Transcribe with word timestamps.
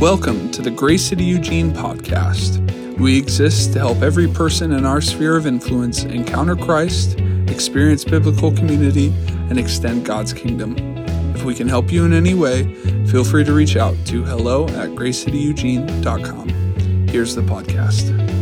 Welcome 0.00 0.50
to 0.52 0.62
the 0.62 0.70
Grace 0.70 1.04
City 1.04 1.24
Eugene 1.24 1.72
podcast. 1.72 2.58
We 2.98 3.18
exist 3.18 3.74
to 3.74 3.80
help 3.80 4.00
every 4.00 4.28
person 4.28 4.72
in 4.72 4.86
our 4.86 5.02
sphere 5.02 5.36
of 5.36 5.46
influence 5.46 6.04
encounter 6.04 6.56
Christ, 6.56 7.20
experience 7.48 8.02
biblical 8.02 8.50
community, 8.50 9.12
and 9.50 9.58
extend 9.58 10.06
God's 10.06 10.32
kingdom. 10.32 10.74
If 11.34 11.44
we 11.44 11.54
can 11.54 11.68
help 11.68 11.92
you 11.92 12.06
in 12.06 12.14
any 12.14 12.32
way, 12.32 12.74
feel 13.08 13.24
free 13.24 13.44
to 13.44 13.52
reach 13.52 13.76
out 13.76 13.94
to 14.06 14.24
hello 14.24 14.64
at 14.68 14.88
gracecityeugene.com. 14.92 16.48
Here's 17.08 17.34
the 17.34 17.42
podcast. 17.42 18.39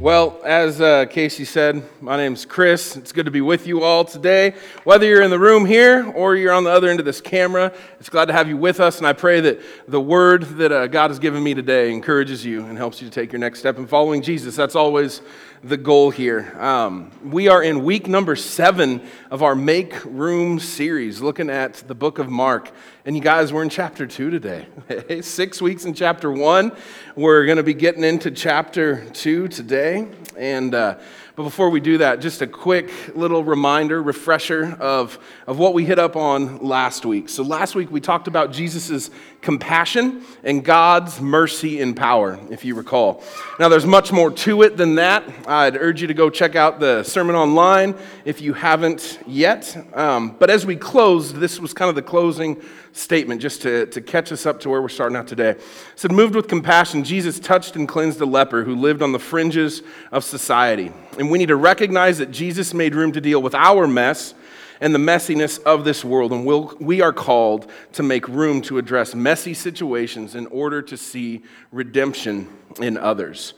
Well, 0.00 0.40
as 0.44 0.80
uh, 0.80 1.06
Casey 1.06 1.44
said, 1.44 1.82
my 2.00 2.16
name's 2.16 2.44
Chris. 2.44 2.96
It's 2.96 3.10
good 3.10 3.24
to 3.24 3.32
be 3.32 3.40
with 3.40 3.66
you 3.66 3.82
all 3.82 4.04
today. 4.04 4.54
Whether 4.84 5.06
you're 5.06 5.22
in 5.22 5.30
the 5.30 5.40
room 5.40 5.66
here 5.66 6.06
or 6.12 6.36
you're 6.36 6.52
on 6.52 6.62
the 6.62 6.70
other 6.70 6.88
end 6.88 7.00
of 7.00 7.04
this 7.04 7.20
camera, 7.20 7.72
it's 7.98 8.08
glad 8.08 8.26
to 8.26 8.32
have 8.32 8.48
you 8.48 8.56
with 8.56 8.78
us. 8.78 8.98
And 8.98 9.08
I 9.08 9.12
pray 9.12 9.40
that 9.40 9.60
the 9.88 10.00
word 10.00 10.44
that 10.58 10.70
uh, 10.70 10.86
God 10.86 11.10
has 11.10 11.18
given 11.18 11.42
me 11.42 11.52
today 11.52 11.92
encourages 11.92 12.44
you 12.44 12.64
and 12.66 12.78
helps 12.78 13.02
you 13.02 13.08
to 13.08 13.12
take 13.12 13.32
your 13.32 13.40
next 13.40 13.58
step 13.58 13.76
in 13.76 13.88
following 13.88 14.22
Jesus. 14.22 14.54
That's 14.54 14.76
always 14.76 15.20
the 15.62 15.76
goal 15.76 16.10
here. 16.10 16.54
Um, 16.58 17.10
we 17.24 17.48
are 17.48 17.62
in 17.62 17.82
week 17.82 18.06
number 18.06 18.36
seven 18.36 19.02
of 19.30 19.42
our 19.42 19.54
Make 19.54 20.04
Room 20.04 20.60
series, 20.60 21.20
looking 21.20 21.50
at 21.50 21.74
the 21.88 21.94
book 21.94 22.18
of 22.18 22.28
Mark. 22.28 22.70
And 23.04 23.16
you 23.16 23.22
guys, 23.22 23.52
we're 23.52 23.62
in 23.62 23.68
chapter 23.68 24.06
two 24.06 24.30
today. 24.30 24.66
Six 25.20 25.60
weeks 25.60 25.84
in 25.84 25.94
chapter 25.94 26.30
one. 26.30 26.76
We're 27.16 27.44
going 27.44 27.56
to 27.56 27.62
be 27.62 27.74
getting 27.74 28.04
into 28.04 28.30
chapter 28.30 29.04
two 29.10 29.48
today. 29.48 30.08
And 30.36 30.74
uh, 30.74 30.98
but 31.38 31.44
before 31.44 31.70
we 31.70 31.78
do 31.78 31.98
that, 31.98 32.20
just 32.20 32.42
a 32.42 32.48
quick 32.48 33.14
little 33.14 33.44
reminder, 33.44 34.02
refresher 34.02 34.76
of, 34.80 35.20
of 35.46 35.56
what 35.56 35.72
we 35.72 35.84
hit 35.84 35.96
up 35.96 36.16
on 36.16 36.58
last 36.64 37.06
week. 37.06 37.28
So, 37.28 37.44
last 37.44 37.76
week 37.76 37.92
we 37.92 38.00
talked 38.00 38.26
about 38.26 38.50
Jesus' 38.50 39.08
compassion 39.40 40.22
and 40.42 40.64
God's 40.64 41.20
mercy 41.20 41.80
and 41.80 41.96
power, 41.96 42.38
if 42.50 42.64
you 42.64 42.74
recall. 42.74 43.22
Now, 43.58 43.68
there's 43.68 43.86
much 43.86 44.12
more 44.12 44.30
to 44.30 44.62
it 44.62 44.76
than 44.76 44.96
that. 44.96 45.24
I'd 45.46 45.76
urge 45.76 46.00
you 46.00 46.08
to 46.08 46.14
go 46.14 46.28
check 46.28 46.56
out 46.56 46.80
the 46.80 47.02
sermon 47.02 47.36
online 47.36 47.94
if 48.24 48.40
you 48.40 48.52
haven't 48.52 49.18
yet. 49.26 49.76
Um, 49.94 50.36
but 50.38 50.50
as 50.50 50.66
we 50.66 50.76
closed, 50.76 51.36
this 51.36 51.60
was 51.60 51.72
kind 51.72 51.88
of 51.88 51.94
the 51.94 52.02
closing 52.02 52.60
statement 52.92 53.40
just 53.40 53.62
to, 53.62 53.86
to 53.86 54.00
catch 54.00 54.32
us 54.32 54.44
up 54.44 54.60
to 54.60 54.68
where 54.68 54.82
we're 54.82 54.88
starting 54.88 55.16
out 55.16 55.28
today. 55.28 55.50
It 55.50 55.62
said, 55.94 56.10
Moved 56.10 56.34
with 56.34 56.48
compassion, 56.48 57.04
Jesus 57.04 57.38
touched 57.38 57.76
and 57.76 57.86
cleansed 57.88 58.20
a 58.20 58.26
leper 58.26 58.64
who 58.64 58.74
lived 58.74 59.02
on 59.02 59.12
the 59.12 59.18
fringes 59.18 59.82
of 60.10 60.24
society. 60.24 60.92
And 61.18 61.30
we 61.30 61.38
need 61.38 61.48
to 61.48 61.56
recognize 61.56 62.18
that 62.18 62.30
Jesus 62.30 62.74
made 62.74 62.94
room 62.94 63.12
to 63.12 63.20
deal 63.20 63.40
with 63.40 63.54
our 63.54 63.86
mess 63.86 64.34
and 64.80 64.94
the 64.94 64.98
messiness 64.98 65.62
of 65.62 65.84
this 65.84 66.04
world. 66.04 66.32
And 66.32 66.44
we'll, 66.44 66.76
we 66.80 67.00
are 67.00 67.12
called 67.12 67.70
to 67.92 68.02
make 68.02 68.28
room 68.28 68.62
to 68.62 68.78
address 68.78 69.14
messy 69.14 69.54
situations 69.54 70.34
in 70.34 70.46
order 70.48 70.82
to 70.82 70.96
see 70.96 71.42
redemption 71.72 72.48
in 72.80 72.96
others. 72.96 73.54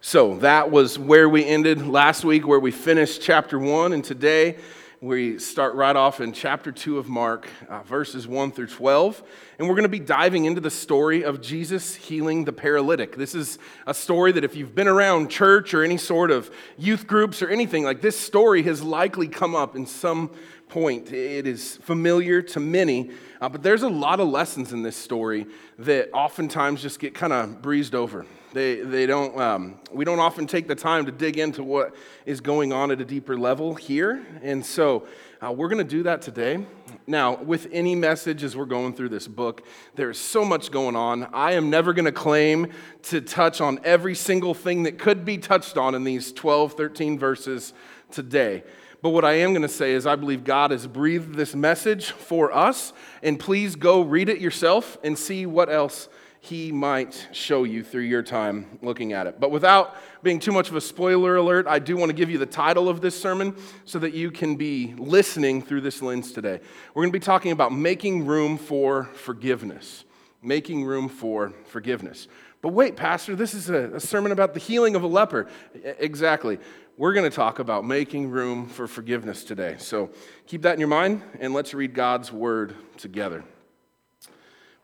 So 0.00 0.36
that 0.38 0.70
was 0.70 0.98
where 0.98 1.28
we 1.28 1.44
ended 1.44 1.86
last 1.86 2.24
week, 2.24 2.46
where 2.46 2.60
we 2.60 2.70
finished 2.70 3.20
chapter 3.20 3.58
one. 3.58 3.92
And 3.92 4.04
today, 4.04 4.56
we 5.00 5.38
start 5.38 5.76
right 5.76 5.94
off 5.94 6.20
in 6.20 6.32
chapter 6.32 6.72
2 6.72 6.98
of 6.98 7.08
Mark, 7.08 7.48
uh, 7.68 7.82
verses 7.84 8.26
1 8.26 8.50
through 8.50 8.66
12. 8.66 9.22
And 9.58 9.68
we're 9.68 9.76
going 9.76 9.84
to 9.84 9.88
be 9.88 10.00
diving 10.00 10.44
into 10.44 10.60
the 10.60 10.70
story 10.70 11.22
of 11.22 11.40
Jesus 11.40 11.94
healing 11.94 12.44
the 12.44 12.52
paralytic. 12.52 13.14
This 13.14 13.32
is 13.32 13.60
a 13.86 13.94
story 13.94 14.32
that, 14.32 14.42
if 14.42 14.56
you've 14.56 14.74
been 14.74 14.88
around 14.88 15.30
church 15.30 15.72
or 15.72 15.84
any 15.84 15.98
sort 15.98 16.32
of 16.32 16.50
youth 16.76 17.06
groups 17.06 17.42
or 17.42 17.48
anything, 17.48 17.84
like 17.84 18.00
this 18.00 18.18
story 18.18 18.64
has 18.64 18.82
likely 18.82 19.28
come 19.28 19.54
up 19.54 19.76
in 19.76 19.86
some 19.86 20.30
point. 20.68 21.12
It 21.12 21.46
is 21.46 21.76
familiar 21.78 22.42
to 22.42 22.60
many, 22.60 23.10
uh, 23.40 23.48
but 23.48 23.62
there's 23.62 23.82
a 23.82 23.88
lot 23.88 24.20
of 24.20 24.28
lessons 24.28 24.72
in 24.72 24.82
this 24.82 24.96
story 24.96 25.46
that 25.78 26.10
oftentimes 26.12 26.82
just 26.82 26.98
get 27.00 27.14
kind 27.14 27.32
of 27.32 27.62
breezed 27.62 27.94
over. 27.94 28.26
They, 28.52 28.76
they 28.76 29.04
don't, 29.06 29.38
um, 29.38 29.78
we 29.92 30.04
don't 30.04 30.20
often 30.20 30.46
take 30.46 30.68
the 30.68 30.74
time 30.74 31.04
to 31.06 31.12
dig 31.12 31.38
into 31.38 31.62
what 31.62 31.94
is 32.24 32.40
going 32.40 32.72
on 32.72 32.90
at 32.90 33.00
a 33.00 33.04
deeper 33.04 33.36
level 33.36 33.74
here. 33.74 34.26
And 34.42 34.64
so 34.64 35.06
uh, 35.40 35.52
we're 35.52 35.68
going 35.68 35.84
to 35.86 35.90
do 35.90 36.02
that 36.04 36.22
today. 36.22 36.66
Now, 37.06 37.36
with 37.36 37.68
any 37.70 37.94
message 37.94 38.42
as 38.42 38.56
we're 38.56 38.64
going 38.64 38.94
through 38.94 39.10
this 39.10 39.28
book, 39.28 39.66
there's 39.96 40.18
so 40.18 40.44
much 40.44 40.70
going 40.70 40.96
on. 40.96 41.28
I 41.32 41.52
am 41.52 41.68
never 41.68 41.92
going 41.92 42.06
to 42.06 42.12
claim 42.12 42.72
to 43.04 43.20
touch 43.20 43.60
on 43.60 43.80
every 43.84 44.14
single 44.14 44.54
thing 44.54 44.84
that 44.84 44.98
could 44.98 45.24
be 45.24 45.36
touched 45.36 45.76
on 45.76 45.94
in 45.94 46.04
these 46.04 46.32
12, 46.32 46.72
13 46.72 47.18
verses 47.18 47.74
today. 48.10 48.64
But 49.00 49.10
what 49.10 49.24
I 49.24 49.34
am 49.34 49.50
going 49.50 49.62
to 49.62 49.68
say 49.68 49.92
is, 49.92 50.06
I 50.06 50.16
believe 50.16 50.42
God 50.42 50.72
has 50.72 50.86
breathed 50.86 51.34
this 51.34 51.54
message 51.54 52.10
for 52.10 52.52
us. 52.52 52.92
And 53.22 53.38
please 53.38 53.76
go 53.76 54.02
read 54.02 54.28
it 54.28 54.40
yourself 54.40 54.98
and 55.04 55.16
see 55.16 55.46
what 55.46 55.70
else 55.70 56.08
he 56.40 56.72
might 56.72 57.28
show 57.32 57.64
you 57.64 57.82
through 57.82 58.02
your 58.02 58.22
time 58.22 58.78
looking 58.80 59.12
at 59.12 59.26
it. 59.26 59.40
But 59.40 59.50
without 59.50 59.96
being 60.22 60.38
too 60.38 60.52
much 60.52 60.68
of 60.68 60.76
a 60.76 60.80
spoiler 60.80 61.36
alert, 61.36 61.66
I 61.66 61.78
do 61.78 61.96
want 61.96 62.10
to 62.10 62.14
give 62.14 62.30
you 62.30 62.38
the 62.38 62.46
title 62.46 62.88
of 62.88 63.00
this 63.00 63.20
sermon 63.20 63.56
so 63.84 63.98
that 63.98 64.14
you 64.14 64.30
can 64.30 64.56
be 64.56 64.94
listening 64.96 65.62
through 65.62 65.82
this 65.82 66.00
lens 66.00 66.32
today. 66.32 66.60
We're 66.94 67.02
going 67.02 67.12
to 67.12 67.18
be 67.18 67.24
talking 67.24 67.52
about 67.52 67.72
making 67.72 68.26
room 68.26 68.56
for 68.56 69.04
forgiveness. 69.14 70.04
Making 70.42 70.84
room 70.84 71.08
for 71.08 71.52
forgiveness. 71.66 72.28
But 72.60 72.70
wait, 72.70 72.96
Pastor, 72.96 73.36
this 73.36 73.54
is 73.54 73.70
a, 73.70 74.00
sermon 74.00 74.32
about 74.32 74.54
the 74.54 74.60
healing 74.60 74.96
of 74.96 75.02
a 75.02 75.06
leper. 75.06 75.48
Exactly. 75.74 76.58
We're 76.98 77.12
going 77.12 77.30
to 77.30 77.36
talk 77.36 77.60
about 77.60 77.84
making 77.84 78.28
room 78.28 78.66
for 78.66 78.88
forgiveness 78.88 79.44
today. 79.44 79.76
So 79.78 80.10
keep 80.48 80.62
that 80.62 80.74
in 80.74 80.80
your 80.80 80.88
mind 80.88 81.22
and 81.38 81.54
let's 81.54 81.72
read 81.72 81.94
God's 81.94 82.32
word 82.32 82.74
together. 82.96 83.44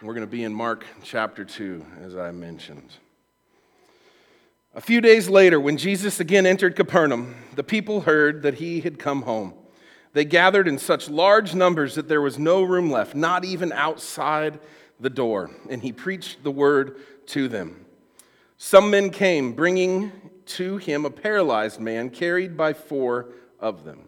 We're 0.01 0.15
going 0.15 0.25
to 0.25 0.31
be 0.31 0.45
in 0.45 0.55
Mark 0.55 0.87
chapter 1.03 1.45
2, 1.45 1.85
as 2.03 2.15
I 2.15 2.31
mentioned. 2.31 2.89
A 4.77 4.81
few 4.81 5.01
days 5.01 5.29
later, 5.29 5.59
when 5.59 5.77
Jesus 5.77 6.21
again 6.21 6.47
entered 6.47 6.77
Capernaum, 6.77 7.35
the 7.57 7.65
people 7.65 8.03
heard 8.03 8.43
that 8.43 8.55
he 8.55 8.81
had 8.81 9.01
come 9.01 9.23
home. 9.23 9.53
They 10.13 10.25
gathered 10.25 10.69
in 10.69 10.79
such 10.79 11.11
large 11.11 11.53
numbers 11.53 11.97
that 11.97 12.07
there 12.07 12.23
was 12.23 12.39
no 12.39 12.63
room 12.63 12.93
left, 12.93 13.17
not 13.17 13.45
even 13.45 13.73
outside 13.73 14.61
the 15.01 15.11
door, 15.11 15.51
and 15.69 15.83
he 15.83 15.91
preached 15.91 16.45
the 16.45 16.53
word 16.53 16.97
to 17.27 17.49
them. 17.49 17.85
Some 18.57 18.91
men 18.91 19.11
came, 19.11 19.53
bringing 19.53 20.13
to 20.47 20.77
him 20.77 21.05
a 21.05 21.11
paralyzed 21.11 21.81
man 21.81 22.11
carried 22.11 22.57
by 22.57 22.73
four 22.73 23.27
of 23.61 23.85
them. 23.85 24.01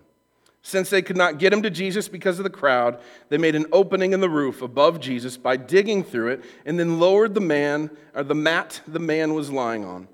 Since 0.62 0.90
they 0.90 1.00
could 1.00 1.16
not 1.16 1.38
get 1.38 1.52
him 1.52 1.62
to 1.62 1.70
Jesus 1.70 2.08
because 2.08 2.38
of 2.38 2.42
the 2.42 2.50
crowd, 2.50 2.98
they 3.28 3.38
made 3.38 3.54
an 3.54 3.66
opening 3.70 4.12
in 4.12 4.20
the 4.20 4.28
roof 4.28 4.62
above 4.62 4.98
Jesus 4.98 5.36
by 5.36 5.56
digging 5.56 6.02
through 6.02 6.28
it 6.28 6.44
and 6.64 6.76
then 6.76 6.98
lowered 6.98 7.34
the 7.34 7.40
man 7.40 7.88
or 8.14 8.24
the 8.24 8.34
mat 8.34 8.80
the 8.88 8.98
man 8.98 9.34
was 9.34 9.50
lying 9.50 9.84
on. 9.84 10.08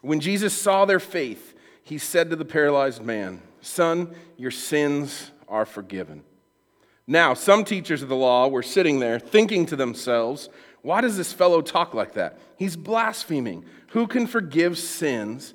When 0.00 0.20
Jesus 0.20 0.54
saw 0.54 0.84
their 0.84 1.00
faith, 1.00 1.52
he 1.82 1.98
said 1.98 2.30
to 2.30 2.36
the 2.36 2.44
paralyzed 2.44 3.02
man, 3.02 3.42
"Son, 3.60 4.14
your 4.36 4.52
sins 4.52 5.32
are 5.48 5.66
forgiven." 5.66 6.22
Now, 7.08 7.34
some 7.34 7.64
teachers 7.64 8.00
of 8.00 8.08
the 8.08 8.14
law 8.14 8.46
were 8.46 8.62
sitting 8.62 9.00
there 9.00 9.18
thinking 9.18 9.66
to 9.66 9.74
themselves, 9.74 10.48
"Why 10.82 11.00
does 11.00 11.16
this 11.16 11.32
fellow 11.32 11.60
talk 11.60 11.92
like 11.92 12.12
that? 12.12 12.38
He's 12.56 12.76
blaspheming. 12.76 13.64
Who 13.88 14.06
can 14.06 14.28
forgive 14.28 14.78
sins 14.78 15.54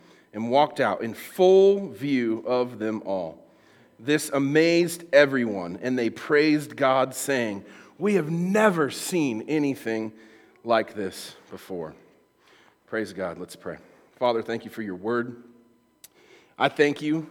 and 0.33 0.49
walked 0.49 0.79
out 0.79 1.01
in 1.01 1.13
full 1.13 1.89
view 1.89 2.43
of 2.45 2.79
them 2.79 3.01
all. 3.05 3.43
This 3.99 4.29
amazed 4.29 5.03
everyone, 5.13 5.77
and 5.81 5.97
they 5.97 6.09
praised 6.09 6.75
God, 6.75 7.13
saying, 7.13 7.63
We 7.97 8.15
have 8.15 8.31
never 8.31 8.89
seen 8.89 9.43
anything 9.47 10.11
like 10.63 10.93
this 10.95 11.35
before. 11.49 11.93
Praise 12.87 13.13
God. 13.13 13.37
Let's 13.37 13.55
pray. 13.55 13.77
Father, 14.17 14.41
thank 14.41 14.65
you 14.65 14.71
for 14.71 14.81
your 14.81 14.95
word. 14.95 15.43
I 16.57 16.69
thank 16.69 17.01
you 17.01 17.27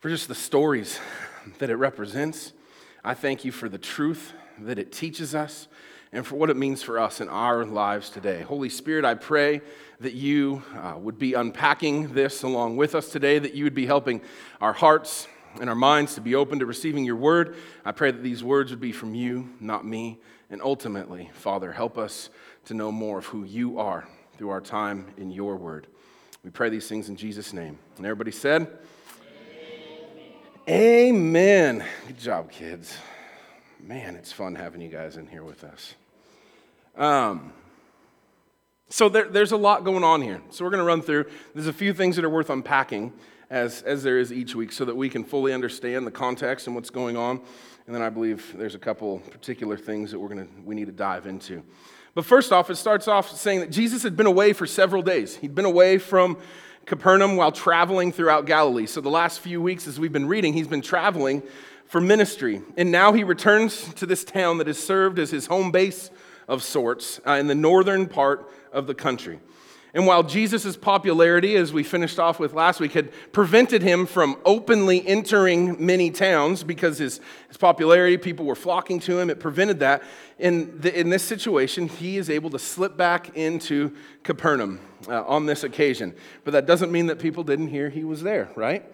for 0.00 0.08
just 0.08 0.28
the 0.28 0.34
stories 0.34 0.98
that 1.58 1.70
it 1.70 1.76
represents. 1.76 2.52
I 3.04 3.14
thank 3.14 3.44
you 3.44 3.52
for 3.52 3.68
the 3.68 3.78
truth 3.78 4.32
that 4.58 4.78
it 4.78 4.92
teaches 4.92 5.34
us 5.34 5.68
and 6.12 6.26
for 6.26 6.36
what 6.36 6.48
it 6.48 6.56
means 6.56 6.82
for 6.82 6.98
us 6.98 7.20
in 7.20 7.28
our 7.28 7.64
lives 7.64 8.08
today. 8.08 8.42
Holy 8.42 8.68
Spirit, 8.68 9.04
I 9.04 9.14
pray 9.14 9.60
that 10.04 10.14
you 10.14 10.62
uh, 10.76 10.94
would 10.98 11.18
be 11.18 11.34
unpacking 11.34 12.12
this 12.12 12.42
along 12.42 12.76
with 12.76 12.94
us 12.94 13.08
today, 13.08 13.38
that 13.38 13.54
you 13.54 13.64
would 13.64 13.74
be 13.74 13.86
helping 13.86 14.20
our 14.60 14.72
hearts 14.72 15.26
and 15.60 15.68
our 15.70 15.74
minds 15.74 16.14
to 16.14 16.20
be 16.20 16.34
open 16.34 16.58
to 16.58 16.66
receiving 16.66 17.04
your 17.04 17.16
word. 17.16 17.56
I 17.84 17.92
pray 17.92 18.10
that 18.10 18.22
these 18.22 18.44
words 18.44 18.70
would 18.70 18.80
be 18.80 18.92
from 18.92 19.14
you, 19.14 19.48
not 19.60 19.86
me. 19.86 20.18
And 20.50 20.60
ultimately, 20.62 21.30
Father, 21.32 21.72
help 21.72 21.96
us 21.96 22.28
to 22.66 22.74
know 22.74 22.92
more 22.92 23.18
of 23.18 23.26
who 23.26 23.44
you 23.44 23.78
are 23.78 24.06
through 24.36 24.50
our 24.50 24.60
time 24.60 25.06
in 25.16 25.30
your 25.30 25.56
word. 25.56 25.86
We 26.44 26.50
pray 26.50 26.68
these 26.68 26.86
things 26.86 27.08
in 27.08 27.16
Jesus' 27.16 27.52
name. 27.52 27.78
And 27.96 28.04
everybody 28.04 28.30
said, 28.30 28.68
Amen. 30.68 31.14
Amen. 31.78 31.84
Good 32.06 32.18
job, 32.18 32.50
kids. 32.50 32.98
Man, 33.80 34.16
it's 34.16 34.32
fun 34.32 34.54
having 34.54 34.82
you 34.82 34.88
guys 34.88 35.16
in 35.16 35.26
here 35.26 35.44
with 35.44 35.64
us. 35.64 35.94
Um, 36.96 37.52
so 38.88 39.08
there, 39.08 39.28
there's 39.28 39.52
a 39.52 39.56
lot 39.56 39.84
going 39.84 40.04
on 40.04 40.22
here. 40.22 40.40
So 40.50 40.64
we're 40.64 40.70
going 40.70 40.82
to 40.82 40.86
run 40.86 41.02
through. 41.02 41.26
There's 41.54 41.66
a 41.66 41.72
few 41.72 41.94
things 41.94 42.16
that 42.16 42.24
are 42.24 42.30
worth 42.30 42.50
unpacking 42.50 43.12
as, 43.50 43.82
as 43.82 44.02
there 44.02 44.18
is 44.18 44.32
each 44.32 44.54
week 44.54 44.72
so 44.72 44.84
that 44.84 44.96
we 44.96 45.08
can 45.08 45.24
fully 45.24 45.52
understand 45.52 46.06
the 46.06 46.10
context 46.10 46.66
and 46.66 46.74
what's 46.74 46.90
going 46.90 47.16
on. 47.16 47.40
And 47.86 47.94
then 47.94 48.02
I 48.02 48.10
believe 48.10 48.54
there's 48.56 48.74
a 48.74 48.78
couple 48.78 49.18
particular 49.18 49.76
things 49.76 50.10
that 50.10 50.18
we're 50.18 50.28
going 50.28 50.46
to, 50.46 50.52
we 50.64 50.74
need 50.74 50.86
to 50.86 50.92
dive 50.92 51.26
into. 51.26 51.62
But 52.14 52.24
first 52.24 52.52
off, 52.52 52.70
it 52.70 52.76
starts 52.76 53.08
off 53.08 53.30
saying 53.30 53.60
that 53.60 53.70
Jesus 53.70 54.02
had 54.02 54.16
been 54.16 54.26
away 54.26 54.52
for 54.52 54.66
several 54.66 55.02
days. 55.02 55.36
He'd 55.36 55.54
been 55.54 55.64
away 55.64 55.98
from 55.98 56.38
Capernaum 56.86 57.36
while 57.36 57.52
traveling 57.52 58.12
throughout 58.12 58.46
Galilee. 58.46 58.86
So 58.86 59.00
the 59.00 59.10
last 59.10 59.40
few 59.40 59.60
weeks, 59.60 59.86
as 59.86 59.98
we've 59.98 60.12
been 60.12 60.28
reading, 60.28 60.52
he's 60.52 60.68
been 60.68 60.82
traveling 60.82 61.42
for 61.86 62.00
ministry. 62.00 62.62
And 62.76 62.92
now 62.92 63.12
he 63.12 63.24
returns 63.24 63.92
to 63.94 64.06
this 64.06 64.24
town 64.24 64.58
that 64.58 64.66
has 64.66 64.78
served 64.78 65.18
as 65.18 65.30
his 65.30 65.46
home 65.46 65.70
base 65.70 66.10
of 66.46 66.62
sorts 66.62 67.20
uh, 67.26 67.32
in 67.32 67.46
the 67.46 67.54
northern 67.54 68.06
part 68.06 68.50
of 68.74 68.86
the 68.86 68.94
country. 68.94 69.40
And 69.94 70.08
while 70.08 70.24
Jesus' 70.24 70.76
popularity, 70.76 71.54
as 71.54 71.72
we 71.72 71.84
finished 71.84 72.18
off 72.18 72.40
with 72.40 72.52
last 72.52 72.80
week, 72.80 72.92
had 72.92 73.12
prevented 73.30 73.80
him 73.80 74.06
from 74.06 74.36
openly 74.44 75.06
entering 75.06 75.76
many 75.84 76.10
towns 76.10 76.64
because 76.64 76.98
his, 76.98 77.20
his 77.46 77.56
popularity, 77.56 78.18
people 78.18 78.44
were 78.44 78.56
flocking 78.56 78.98
to 79.00 79.20
him, 79.20 79.30
it 79.30 79.38
prevented 79.38 79.78
that. 79.78 80.02
In, 80.40 80.80
the, 80.80 80.98
in 80.98 81.10
this 81.10 81.22
situation, 81.22 81.86
he 81.86 82.16
is 82.16 82.28
able 82.28 82.50
to 82.50 82.58
slip 82.58 82.96
back 82.96 83.36
into 83.36 83.94
Capernaum 84.24 84.80
uh, 85.08 85.22
on 85.26 85.46
this 85.46 85.62
occasion. 85.62 86.12
But 86.42 86.50
that 86.54 86.66
doesn't 86.66 86.90
mean 86.90 87.06
that 87.06 87.20
people 87.20 87.44
didn't 87.44 87.68
hear 87.68 87.88
he 87.88 88.02
was 88.02 88.20
there, 88.20 88.50
right? 88.56 88.84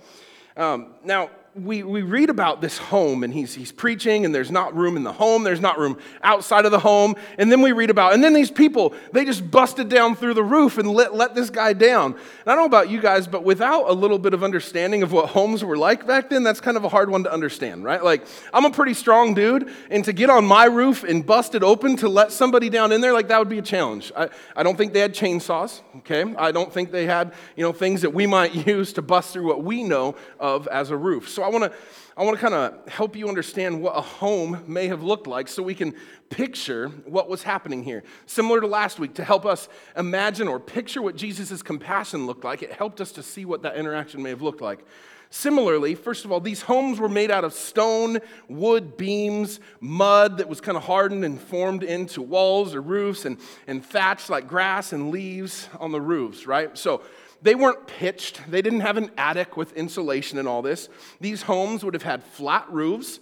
Um, 0.54 0.88
now, 1.02 1.30
we, 1.56 1.82
we 1.82 2.02
read 2.02 2.30
about 2.30 2.60
this 2.60 2.78
home 2.78 3.24
and 3.24 3.34
he's, 3.34 3.54
he's 3.54 3.72
preaching 3.72 4.24
and 4.24 4.32
there's 4.32 4.52
not 4.52 4.74
room 4.76 4.96
in 4.96 5.02
the 5.02 5.12
home 5.12 5.42
there's 5.42 5.60
not 5.60 5.78
room 5.78 5.98
outside 6.22 6.64
of 6.64 6.70
the 6.70 6.78
home. 6.78 7.16
And 7.38 7.50
then 7.50 7.60
we 7.60 7.72
read 7.72 7.90
about 7.90 8.12
and 8.14 8.22
then 8.22 8.32
these 8.32 8.50
people 8.52 8.94
they 9.12 9.24
just 9.24 9.50
busted 9.50 9.88
down 9.88 10.14
through 10.14 10.34
the 10.34 10.44
roof 10.44 10.78
and 10.78 10.88
let, 10.88 11.14
let 11.14 11.34
this 11.34 11.50
guy 11.50 11.72
down. 11.72 12.12
And 12.12 12.20
i 12.46 12.54
don't 12.54 12.58
know 12.58 12.66
about 12.66 12.88
you 12.88 13.00
guys 13.00 13.26
but 13.26 13.42
without 13.42 13.90
a 13.90 13.92
little 13.92 14.18
bit 14.18 14.32
of 14.32 14.44
understanding 14.44 15.02
of 15.02 15.10
what 15.10 15.30
homes 15.30 15.64
were 15.64 15.76
like 15.76 16.06
back 16.06 16.30
then 16.30 16.44
that's 16.44 16.60
kind 16.60 16.76
of 16.76 16.84
a 16.84 16.88
hard 16.88 17.10
one 17.10 17.24
to 17.24 17.32
understand 17.32 17.82
right? 17.82 18.02
Like 18.02 18.24
i'm 18.54 18.64
a 18.64 18.70
pretty 18.70 18.94
strong 18.94 19.34
dude 19.34 19.68
and 19.90 20.04
to 20.04 20.12
get 20.12 20.30
on 20.30 20.44
my 20.44 20.66
roof 20.66 21.02
and 21.02 21.26
bust 21.26 21.56
it 21.56 21.64
open 21.64 21.96
to 21.96 22.08
let 22.08 22.30
somebody 22.30 22.70
down 22.70 22.92
in 22.92 23.00
there 23.00 23.12
like 23.12 23.26
that 23.28 23.38
would 23.40 23.48
be 23.48 23.58
a 23.58 23.62
challenge. 23.62 24.12
I, 24.16 24.28
I 24.54 24.62
don't 24.62 24.78
think 24.78 24.92
they 24.92 25.00
had 25.00 25.14
chainsaws 25.14 25.80
okay? 25.98 26.34
I 26.36 26.52
don't 26.52 26.72
think 26.72 26.90
they 26.90 27.06
had 27.06 27.32
you 27.56 27.64
know 27.64 27.72
things 27.72 28.02
that 28.02 28.10
we 28.10 28.26
might 28.26 28.54
use 28.66 28.92
to 28.94 29.02
bust 29.02 29.32
through 29.32 29.46
what 29.46 29.64
we 29.64 29.82
know 29.82 30.14
of 30.38 30.68
as 30.68 30.90
a 30.90 30.96
roof. 30.96 31.28
So 31.28 31.39
I 31.42 31.48
want 31.48 31.64
to 31.64 31.72
I 32.16 32.24
want 32.24 32.38
to 32.38 32.40
kind 32.40 32.54
of 32.54 32.88
help 32.88 33.16
you 33.16 33.28
understand 33.28 33.80
what 33.80 33.96
a 33.96 34.00
home 34.00 34.62
may 34.66 34.88
have 34.88 35.02
looked 35.02 35.26
like 35.26 35.48
so 35.48 35.62
we 35.62 35.74
can 35.74 35.94
picture 36.28 36.88
what 37.06 37.28
was 37.28 37.42
happening 37.42 37.82
here. 37.82 38.02
Similar 38.26 38.60
to 38.60 38.66
last 38.66 38.98
week, 38.98 39.14
to 39.14 39.24
help 39.24 39.46
us 39.46 39.68
imagine 39.96 40.48
or 40.48 40.60
picture 40.60 41.00
what 41.00 41.16
Jesus' 41.16 41.62
compassion 41.62 42.26
looked 42.26 42.44
like, 42.44 42.62
it 42.62 42.72
helped 42.72 43.00
us 43.00 43.12
to 43.12 43.22
see 43.22 43.44
what 43.44 43.62
that 43.62 43.76
interaction 43.76 44.22
may 44.22 44.30
have 44.30 44.42
looked 44.42 44.60
like. 44.60 44.84
Similarly, 45.32 45.94
first 45.94 46.24
of 46.24 46.32
all, 46.32 46.40
these 46.40 46.62
homes 46.62 46.98
were 46.98 47.08
made 47.08 47.30
out 47.30 47.44
of 47.44 47.52
stone, 47.52 48.18
wood 48.48 48.96
beams, 48.96 49.60
mud 49.78 50.38
that 50.38 50.48
was 50.48 50.60
kind 50.60 50.76
of 50.76 50.82
hardened 50.82 51.24
and 51.24 51.40
formed 51.40 51.84
into 51.84 52.20
walls 52.20 52.74
or 52.74 52.82
roofs, 52.82 53.24
and, 53.24 53.38
and 53.68 53.86
thatch 53.86 54.28
like 54.28 54.48
grass 54.48 54.92
and 54.92 55.12
leaves 55.12 55.68
on 55.78 55.92
the 55.92 56.00
roofs, 56.00 56.48
right? 56.48 56.76
So 56.76 57.02
they 57.42 57.54
weren't 57.54 57.86
pitched, 57.86 58.40
they 58.50 58.62
didn't 58.62 58.80
have 58.80 58.96
an 58.96 59.10
attic 59.16 59.56
with 59.56 59.72
insulation 59.72 60.38
and 60.38 60.46
all 60.46 60.62
this. 60.62 60.88
These 61.20 61.42
homes 61.42 61.84
would 61.84 61.94
have 61.94 62.02
had 62.02 62.22
flat 62.22 62.66
roofs. 62.70 63.20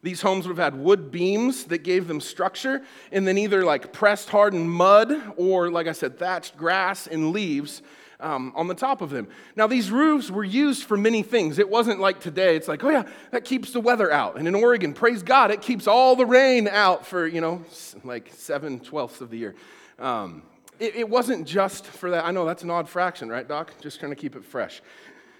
These 0.00 0.22
homes 0.22 0.46
would 0.46 0.56
have 0.56 0.72
had 0.72 0.80
wood 0.80 1.10
beams 1.10 1.64
that 1.64 1.82
gave 1.82 2.06
them 2.06 2.20
structure, 2.20 2.82
and 3.10 3.26
then 3.26 3.36
either 3.36 3.64
like 3.64 3.92
pressed 3.92 4.30
hardened 4.30 4.70
mud 4.70 5.34
or, 5.36 5.70
like 5.72 5.88
I 5.88 5.92
said, 5.92 6.18
thatched 6.18 6.56
grass 6.56 7.08
and 7.08 7.32
leaves 7.32 7.82
um, 8.20 8.52
on 8.54 8.68
the 8.68 8.74
top 8.74 9.00
of 9.00 9.10
them. 9.10 9.26
Now, 9.56 9.66
these 9.66 9.90
roofs 9.90 10.30
were 10.30 10.44
used 10.44 10.84
for 10.84 10.96
many 10.96 11.24
things. 11.24 11.58
It 11.58 11.68
wasn't 11.68 11.98
like 11.98 12.20
today, 12.20 12.54
it's 12.54 12.68
like, 12.68 12.84
oh 12.84 12.90
yeah, 12.90 13.04
that 13.32 13.44
keeps 13.44 13.72
the 13.72 13.80
weather 13.80 14.10
out. 14.12 14.36
And 14.38 14.46
in 14.46 14.54
Oregon, 14.54 14.92
praise 14.94 15.22
God, 15.24 15.50
it 15.50 15.62
keeps 15.62 15.88
all 15.88 16.14
the 16.14 16.26
rain 16.26 16.68
out 16.68 17.04
for, 17.04 17.26
you 17.26 17.40
know, 17.40 17.64
like 18.04 18.30
seven 18.34 18.78
twelfths 18.78 19.20
of 19.20 19.30
the 19.30 19.38
year. 19.38 19.56
Um, 19.98 20.42
it, 20.78 20.96
it 20.96 21.08
wasn't 21.08 21.46
just 21.46 21.86
for 21.86 22.10
that. 22.10 22.24
I 22.24 22.30
know 22.30 22.44
that's 22.44 22.62
an 22.62 22.70
odd 22.70 22.88
fraction, 22.88 23.28
right, 23.28 23.46
Doc? 23.46 23.72
Just 23.80 24.00
trying 24.00 24.12
to 24.12 24.16
keep 24.16 24.36
it 24.36 24.44
fresh. 24.44 24.82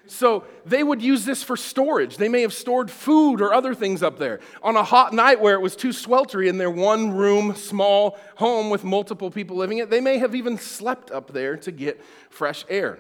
So 0.06 0.44
they 0.64 0.82
would 0.82 1.02
use 1.02 1.26
this 1.26 1.42
for 1.42 1.56
storage. 1.56 2.16
They 2.16 2.28
may 2.28 2.40
have 2.40 2.54
stored 2.54 2.90
food 2.90 3.42
or 3.42 3.52
other 3.52 3.74
things 3.74 4.02
up 4.02 4.18
there. 4.18 4.40
On 4.62 4.74
a 4.74 4.82
hot 4.82 5.12
night 5.12 5.38
where 5.38 5.54
it 5.54 5.60
was 5.60 5.76
too 5.76 5.90
sweltery 5.90 6.48
in 6.48 6.56
their 6.56 6.70
one 6.70 7.12
room, 7.12 7.54
small 7.54 8.18
home 8.36 8.70
with 8.70 8.84
multiple 8.84 9.30
people 9.30 9.56
living 9.56 9.78
it, 9.78 9.90
they 9.90 10.00
may 10.00 10.16
have 10.16 10.34
even 10.34 10.56
slept 10.56 11.10
up 11.10 11.32
there 11.32 11.58
to 11.58 11.70
get 11.70 12.02
fresh 12.30 12.64
air. 12.70 12.98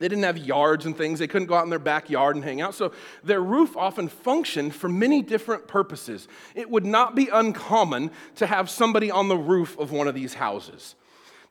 They 0.00 0.08
didn't 0.08 0.24
have 0.24 0.38
yards 0.38 0.86
and 0.86 0.96
things. 0.96 1.18
They 1.18 1.28
couldn't 1.28 1.46
go 1.46 1.54
out 1.54 1.64
in 1.64 1.70
their 1.70 1.78
backyard 1.78 2.34
and 2.34 2.44
hang 2.44 2.60
out. 2.62 2.74
So 2.74 2.92
their 3.22 3.42
roof 3.42 3.76
often 3.76 4.08
functioned 4.08 4.74
for 4.74 4.88
many 4.88 5.22
different 5.22 5.68
purposes. 5.68 6.26
It 6.54 6.70
would 6.70 6.86
not 6.86 7.14
be 7.14 7.28
uncommon 7.28 8.10
to 8.36 8.46
have 8.46 8.70
somebody 8.70 9.10
on 9.10 9.28
the 9.28 9.36
roof 9.36 9.78
of 9.78 9.92
one 9.92 10.08
of 10.08 10.14
these 10.14 10.34
houses. 10.34 10.96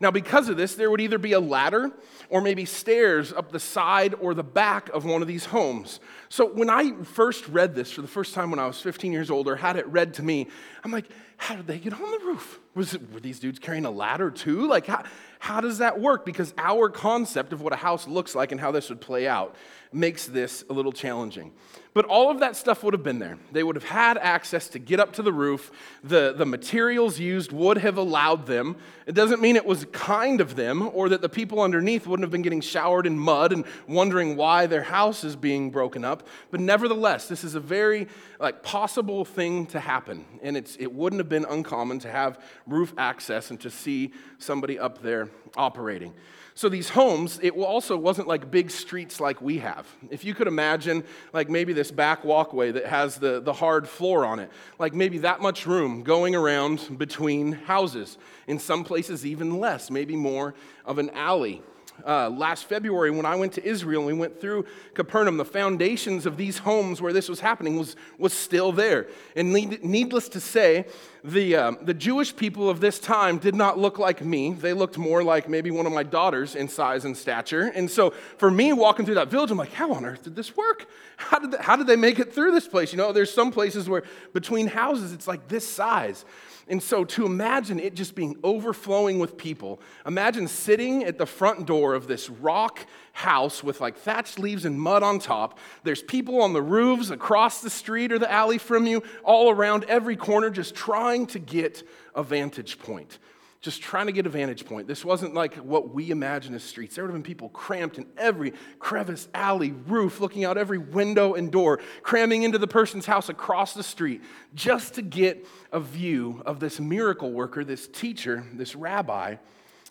Now, 0.02 0.12
because 0.12 0.48
of 0.48 0.56
this, 0.56 0.76
there 0.76 0.90
would 0.90 1.02
either 1.02 1.18
be 1.18 1.34
a 1.34 1.40
ladder 1.40 1.92
or 2.30 2.42
maybe 2.42 2.64
stairs 2.64 3.34
up 3.34 3.52
the 3.52 3.60
side 3.60 4.16
or 4.22 4.34
the 4.34 4.44
back 4.44 4.90
of 4.90 5.04
one 5.04 5.22
of 5.22 5.28
these 5.28 5.46
homes. 5.46 6.00
So, 6.32 6.46
when 6.46 6.70
I 6.70 6.92
first 7.04 7.48
read 7.48 7.74
this 7.74 7.92
for 7.92 8.04
the 8.04 8.08
first 8.08 8.36
time 8.36 8.52
when 8.52 8.60
I 8.60 8.68
was 8.68 8.80
15 8.80 9.12
years 9.12 9.32
old 9.32 9.48
or 9.48 9.56
had 9.56 9.78
it 9.78 9.88
read 9.88 10.14
to 10.16 10.24
me, 10.24 10.48
I'm 10.84 10.92
like, 10.92 11.06
how 11.38 11.56
did 11.56 11.68
they 11.68 11.80
get 11.80 11.94
on 11.94 12.12
the 12.12 12.20
roof? 12.20 12.60
Was 12.76 12.94
it, 12.94 13.12
were 13.12 13.20
these 13.20 13.40
dudes 13.40 13.60
carrying 13.60 13.86
a 13.86 13.92
ladder 13.92 14.30
too? 14.30 14.68
Like, 14.68 14.86
how, 14.86 15.04
how 15.40 15.62
does 15.62 15.78
that 15.78 16.00
work? 16.00 16.26
Because 16.26 16.54
our 16.58 16.90
concept 16.90 17.54
of 17.54 17.62
what 17.62 17.72
a 17.72 17.78
house 17.78 18.08
looks 18.08 18.36
like 18.36 18.52
and 18.52 18.60
how 18.60 18.72
this 18.72 18.90
would 18.90 19.00
play 19.00 19.26
out 19.26 19.56
makes 19.92 20.28
this 20.28 20.64
a 20.70 20.74
little 20.74 20.92
challenging. 20.92 21.52
But 21.94 22.06
all 22.06 22.30
of 22.30 22.42
that 22.42 22.56
stuff 22.56 22.84
would 22.84 22.94
have 22.94 23.04
been 23.04 23.20
there. 23.20 23.38
They 23.52 23.64
would 23.64 23.76
have 23.76 23.86
had 23.86 24.18
access 24.18 24.68
to 24.70 24.80
get 24.80 25.00
up 25.00 25.14
to 25.14 25.24
the 25.24 25.34
roof. 25.34 25.72
The, 26.04 26.34
the 26.38 26.46
materials 26.46 27.20
used 27.20 27.52
would 27.52 27.78
have 27.78 27.98
allowed 27.98 28.46
them. 28.46 28.76
It 29.08 29.16
doesn't 29.16 29.42
mean 29.42 29.56
it 29.56 29.66
was 29.66 29.86
kind 29.92 30.42
of 30.42 30.56
them 30.56 30.92
or 30.94 31.10
that 31.10 31.22
the 31.22 31.30
people 31.30 31.62
underneath 31.62 32.06
wouldn't 32.06 32.24
have 32.24 32.32
been 32.32 32.44
getting 32.44 32.62
showered 32.62 33.08
in 33.08 33.18
mud 33.18 33.54
and 33.54 33.66
wondering 33.88 34.36
why 34.36 34.68
their 34.68 34.84
house 34.84 35.24
is 35.24 35.36
being 35.36 35.72
broken 35.72 36.06
up. 36.06 36.19
But 36.52 36.60
nevertheless, 36.60 37.28
this 37.28 37.44
is 37.44 37.56
a 37.56 37.60
very 37.60 38.08
like 38.40 38.64
possible 38.64 39.26
thing 39.26 39.66
to 39.68 39.80
happen. 39.80 40.26
And 40.42 40.58
it's, 40.58 40.76
it 40.78 40.94
wouldn't 40.94 41.20
have 41.20 41.30
been 41.30 41.46
uncommon 41.46 42.00
to 42.00 42.12
have 42.12 42.44
roof 42.68 42.94
access 42.98 43.50
and 43.52 43.60
to 43.62 43.70
see 43.70 44.14
somebody 44.38 44.78
up 44.80 45.02
there 45.02 45.30
operating. 45.58 46.14
So 46.60 46.68
these 46.68 46.90
homes, 46.90 47.40
it 47.42 47.52
also 47.52 47.96
wasn't 47.96 48.28
like 48.28 48.52
big 48.52 48.70
streets 48.70 49.22
like 49.22 49.42
we 49.42 49.60
have. 49.60 49.88
If 50.10 50.26
you 50.26 50.34
could 50.34 50.48
imagine, 50.48 51.06
like 51.32 51.50
maybe 51.50 51.72
this 51.72 51.90
back 51.90 52.26
walkway 52.26 52.74
that 52.74 52.86
has 52.86 53.16
the, 53.16 53.40
the 53.40 53.54
hard 53.54 53.88
floor 53.88 54.26
on 54.26 54.40
it, 54.40 54.52
like 54.78 54.94
maybe 54.94 55.20
that 55.20 55.40
much 55.42 55.66
room 55.66 56.04
going 56.04 56.36
around 56.36 56.98
between 56.98 57.54
houses. 57.54 58.18
In 58.46 58.60
some 58.60 58.84
places, 58.84 59.26
even 59.26 59.60
less, 59.60 59.90
maybe 59.90 60.18
more 60.18 60.54
of 60.84 60.98
an 60.98 61.12
alley 61.12 61.62
uh, 62.06 62.30
last 62.30 62.66
February 62.66 63.12
when 63.12 63.26
I 63.26 63.36
went 63.36 63.54
to 63.54 63.64
Israel 63.64 64.02
and 64.02 64.08
we 64.08 64.14
went 64.14 64.40
through 64.40 64.66
Capernaum, 64.94 65.38
the 65.38 65.46
foundations 65.46 66.26
of 66.26 66.38
these 66.38 66.60
homes 66.60 67.02
where 67.02 67.14
this 67.14 67.30
was 67.30 67.40
happening 67.40 67.78
was, 67.78 67.96
was 68.18 68.34
still 68.34 68.72
there. 68.72 69.08
And 69.36 69.54
need, 69.54 69.84
needless 69.84 70.30
to 70.30 70.40
say, 70.40 70.86
the, 71.24 71.56
um, 71.56 71.78
the 71.82 71.94
Jewish 71.94 72.36
people 72.36 72.70
of 72.70 72.80
this 72.80 73.00
time 73.00 73.38
did 73.38 73.56
not 73.56 73.78
look 73.78 74.00
like 74.00 74.24
me. 74.24 74.54
They 74.54 74.74
looked 74.74 74.98
more 74.98 75.24
like 75.24 75.50
maybe 75.50 75.72
one 75.72 75.86
of 75.86 75.92
my 75.92 76.04
daughters 76.04 76.56
in 76.56 76.68
size 76.68 77.06
and 77.06 77.16
stature. 77.16 77.72
And 77.76 77.90
so 77.90 78.12
for 78.38 78.50
me, 78.50 78.72
walking 78.74 79.06
through 79.06 79.16
that 79.16 79.30
village, 79.30 79.52
I'm 79.52 79.58
like, 79.58 79.74
how 79.74 79.94
on 79.94 80.06
earth 80.06 80.24
did 80.24 80.36
this 80.36 80.56
work? 80.56 80.88
How 81.18 81.40
did, 81.40 81.52
they, 81.52 81.58
how 81.58 81.76
did 81.76 81.88
they 81.88 81.98
make 81.98 82.20
it 82.20 82.34
through 82.34 82.52
this 82.52 82.68
place? 82.68 82.94
You 82.94 82.98
know, 82.98 83.12
there's 83.12 83.34
some 83.34 83.52
places 83.52 83.90
where 83.90 84.04
between 84.34 84.68
houses 84.68 85.12
it's 85.12 85.28
like 85.28 85.48
this 85.48 85.68
size. 85.68 86.24
And 86.70 86.82
so 86.84 87.04
to 87.04 87.26
imagine 87.26 87.80
it 87.80 87.96
just 87.96 88.14
being 88.14 88.38
overflowing 88.44 89.18
with 89.18 89.38
people, 89.38 89.82
imagine 90.06 90.48
sitting 90.48 91.04
at 91.04 91.18
the 91.18 91.26
front 91.26 91.66
door 91.66 91.96
of 91.96 92.08
this 92.08 92.30
rock 92.30 92.86
house 93.12 93.64
with 93.64 93.82
like 93.82 93.98
thatched 93.98 94.38
leaves 94.38 94.66
and 94.66 94.80
mud 94.80 95.02
on 95.02 95.18
top. 95.18 95.58
There's 95.84 96.04
people 96.04 96.42
on 96.42 96.54
the 96.54 96.62
roofs 96.62 97.10
across 97.10 97.62
the 97.62 97.72
street 97.72 98.12
or 98.12 98.20
the 98.20 98.32
alley 98.32 98.60
from 98.60 98.86
you, 98.86 99.02
all 99.24 99.50
around 99.50 99.86
every 99.86 100.16
corner, 100.16 100.52
just 100.52 100.76
trying 100.76 101.26
to 101.28 101.40
get 101.40 101.82
a 102.14 102.22
vantage 102.22 102.78
point. 102.78 103.18
Just 103.62 103.82
trying 103.82 104.06
to 104.06 104.14
get 104.14 104.26
a 104.26 104.30
vantage 104.30 104.66
point. 104.66 104.88
This 104.88 105.04
wasn't 105.04 105.34
like 105.34 105.56
what 105.56 105.94
we 105.94 106.12
imagine 106.12 106.54
as 106.54 106.64
streets. 106.64 106.96
There 106.96 107.04
would 107.04 107.10
have 107.10 107.16
been 107.22 107.28
people 107.28 107.50
cramped 107.50 107.98
in 107.98 108.06
every 108.18 108.54
crevice, 108.80 109.28
alley, 109.34 109.72
roof, 109.72 110.22
looking 110.22 110.46
out 110.46 110.58
every 110.58 110.78
window 110.78 111.34
and 111.34 111.52
door, 111.52 111.82
cramming 112.02 112.44
into 112.44 112.58
the 112.58 112.68
person's 112.68 113.06
house 113.06 113.28
across 113.28 113.74
the 113.74 113.84
street 113.84 114.22
just 114.56 114.94
to 114.94 115.02
get 115.02 115.46
a 115.74 115.80
view 115.80 116.42
of 116.46 116.62
this 116.62 116.80
miracle 116.80 117.32
worker, 117.32 117.66
this 117.66 117.88
teacher, 117.88 118.46
this 118.54 118.76
rabbi, 118.76 119.36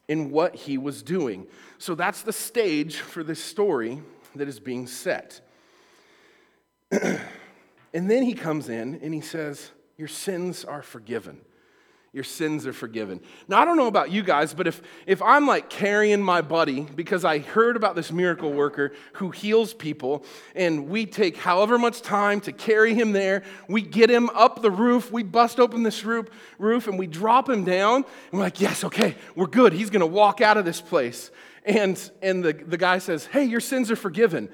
in 0.08 0.30
what 0.30 0.54
he 0.54 0.78
was 0.78 1.02
doing. 1.02 1.46
So 1.76 1.94
that's 1.94 2.22
the 2.22 2.32
stage 2.32 2.96
for 2.96 3.22
this 3.22 3.42
story 3.42 4.00
that 4.34 4.48
is 4.48 4.58
being 4.58 4.86
set. 4.86 5.42
and 6.90 7.20
then 7.92 8.22
he 8.22 8.32
comes 8.32 8.70
in 8.70 8.98
and 9.02 9.12
he 9.12 9.20
says, 9.20 9.72
Your 9.98 10.08
sins 10.08 10.64
are 10.64 10.80
forgiven 10.80 11.42
your 12.12 12.24
sins 12.24 12.66
are 12.66 12.72
forgiven. 12.72 13.20
Now, 13.48 13.60
I 13.60 13.64
don't 13.66 13.76
know 13.76 13.86
about 13.86 14.10
you 14.10 14.22
guys, 14.22 14.54
but 14.54 14.66
if, 14.66 14.80
if 15.06 15.20
I'm 15.20 15.46
like 15.46 15.68
carrying 15.68 16.22
my 16.22 16.40
buddy 16.40 16.80
because 16.80 17.22
I 17.22 17.38
heard 17.38 17.76
about 17.76 17.96
this 17.96 18.10
miracle 18.10 18.50
worker 18.52 18.92
who 19.14 19.30
heals 19.30 19.74
people, 19.74 20.24
and 20.54 20.88
we 20.88 21.04
take 21.04 21.36
however 21.36 21.78
much 21.78 22.00
time 22.00 22.40
to 22.42 22.52
carry 22.52 22.94
him 22.94 23.12
there, 23.12 23.42
we 23.68 23.82
get 23.82 24.10
him 24.10 24.30
up 24.30 24.62
the 24.62 24.70
roof, 24.70 25.12
we 25.12 25.22
bust 25.22 25.60
open 25.60 25.82
this 25.82 26.02
roof, 26.02 26.28
roof 26.58 26.88
and 26.88 26.98
we 26.98 27.06
drop 27.06 27.48
him 27.48 27.62
down, 27.64 27.96
and 27.96 28.04
we're 28.32 28.40
like, 28.40 28.60
yes, 28.60 28.84
okay, 28.84 29.14
we're 29.34 29.46
good. 29.46 29.74
He's 29.74 29.90
going 29.90 30.00
to 30.00 30.06
walk 30.06 30.40
out 30.40 30.56
of 30.56 30.64
this 30.64 30.80
place. 30.80 31.30
And, 31.66 32.00
and 32.22 32.42
the, 32.42 32.54
the 32.54 32.78
guy 32.78 32.98
says, 32.98 33.26
hey, 33.26 33.44
your 33.44 33.60
sins 33.60 33.90
are 33.90 33.96
forgiven. 33.96 34.48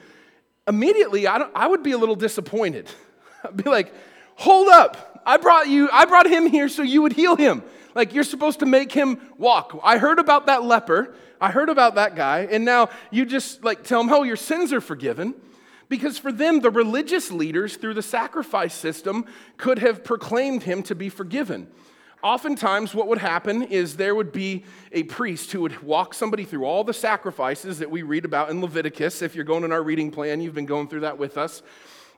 Immediately, 0.67 1.29
I, 1.29 1.39
don't. 1.39 1.53
I 1.55 1.69
would 1.69 1.85
be 1.85 1.93
a 1.93 1.99
little 1.99 2.17
disappointed. 2.17 2.91
I'd 3.45 3.57
be 3.57 3.71
like, 3.71 3.95
hold 4.35 4.69
up 4.69 5.14
I 5.27 5.37
brought 5.37 5.69
you, 5.69 5.89
I 5.93 6.05
brought 6.05 6.27
him 6.27 6.47
here 6.47 6.69
so 6.69 6.83
you 6.83 7.03
would 7.03 7.13
heal 7.13 7.37
him. 7.37 7.63
Like 7.95 8.13
you're 8.13 8.25
supposed 8.25 8.61
to 8.61 8.67
make 8.67 8.93
him 8.93 9.21
walk. 9.39 9.79
I 9.83 9.99
heard 9.99 10.19
about 10.19 10.47
that 10.47 10.65
leper. 10.65 11.15
I 11.41 11.51
heard 11.51 11.69
about 11.69 11.95
that 11.97 12.17
guy. 12.17 12.49
And 12.51 12.65
now 12.65 12.91
you 13.11 13.25
just 13.25 13.63
like 13.65 13.85
tell 13.85 14.01
him, 14.01 14.13
oh, 14.13 14.23
your 14.23 14.37
sins 14.37 14.73
are 14.73 14.81
forgiven. 14.81 15.35
Because 15.89 16.19
for 16.19 16.33
them, 16.33 16.61
the 16.61 16.71
religious 16.71 17.31
leaders 17.31 17.77
through 17.77 17.95
the 17.95 18.03
sacrifice 18.03 18.75
system 18.75 19.27
could 19.59 19.79
have 19.79 20.03
proclaimed 20.03 20.63
him 20.63 20.83
to 20.85 20.95
be 20.95 21.09
forgiven. 21.09 21.69
Oftentimes, 22.23 22.95
what 22.95 23.07
would 23.09 23.19
happen 23.19 23.63
is 23.63 23.97
there 23.97 24.15
would 24.15 24.33
be 24.33 24.65
a 24.93 25.03
priest 25.03 25.53
who 25.53 25.61
would 25.61 25.83
walk 25.83 26.15
somebody 26.15 26.45
through 26.45 26.65
all 26.65 26.83
the 26.83 26.95
sacrifices 26.95 27.79
that 27.81 27.91
we 27.91 28.03
read 28.03 28.25
about 28.25 28.49
in 28.49 28.63
Leviticus. 28.63 29.21
If 29.21 29.35
you're 29.35 29.45
going 29.45 29.63
in 29.63 29.73
our 29.73 29.83
reading 29.83 30.11
plan, 30.11 30.41
you've 30.41 30.55
been 30.55 30.65
going 30.65 30.89
through 30.89 31.01
that 31.01 31.19
with 31.19 31.37
us 31.37 31.63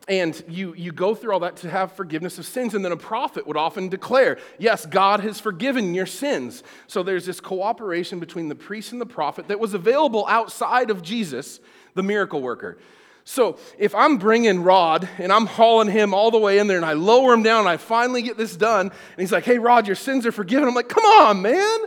and 0.08 0.40
you, 0.48 0.72
you 0.74 0.92
go 0.92 1.14
through 1.14 1.32
all 1.32 1.40
that 1.40 1.56
to 1.58 1.70
have 1.70 1.92
forgiveness 1.92 2.38
of 2.38 2.46
sins. 2.46 2.74
And 2.74 2.84
then 2.84 2.92
a 2.92 2.96
prophet 2.96 3.46
would 3.46 3.56
often 3.56 3.88
declare, 3.88 4.38
Yes, 4.58 4.86
God 4.86 5.20
has 5.20 5.40
forgiven 5.40 5.94
your 5.94 6.06
sins. 6.06 6.62
So 6.86 7.02
there's 7.02 7.26
this 7.26 7.40
cooperation 7.40 8.20
between 8.20 8.48
the 8.48 8.54
priest 8.54 8.92
and 8.92 9.00
the 9.00 9.06
prophet 9.06 9.48
that 9.48 9.58
was 9.58 9.74
available 9.74 10.24
outside 10.28 10.90
of 10.90 11.02
Jesus, 11.02 11.58
the 11.94 12.04
miracle 12.04 12.40
worker. 12.40 12.78
So 13.24 13.58
if 13.76 13.92
I'm 13.96 14.18
bringing 14.18 14.62
Rod 14.62 15.08
and 15.18 15.32
I'm 15.32 15.46
hauling 15.46 15.88
him 15.88 16.14
all 16.14 16.30
the 16.30 16.38
way 16.38 16.58
in 16.58 16.68
there 16.68 16.76
and 16.76 16.86
I 16.86 16.92
lower 16.92 17.34
him 17.34 17.42
down 17.42 17.60
and 17.60 17.68
I 17.68 17.76
finally 17.76 18.22
get 18.22 18.36
this 18.36 18.56
done, 18.56 18.86
and 18.86 18.92
he's 19.18 19.32
like, 19.32 19.44
Hey, 19.44 19.58
Rod, 19.58 19.88
your 19.88 19.96
sins 19.96 20.24
are 20.24 20.32
forgiven. 20.32 20.68
I'm 20.68 20.74
like, 20.74 20.88
Come 20.88 21.04
on, 21.04 21.42
man. 21.42 21.78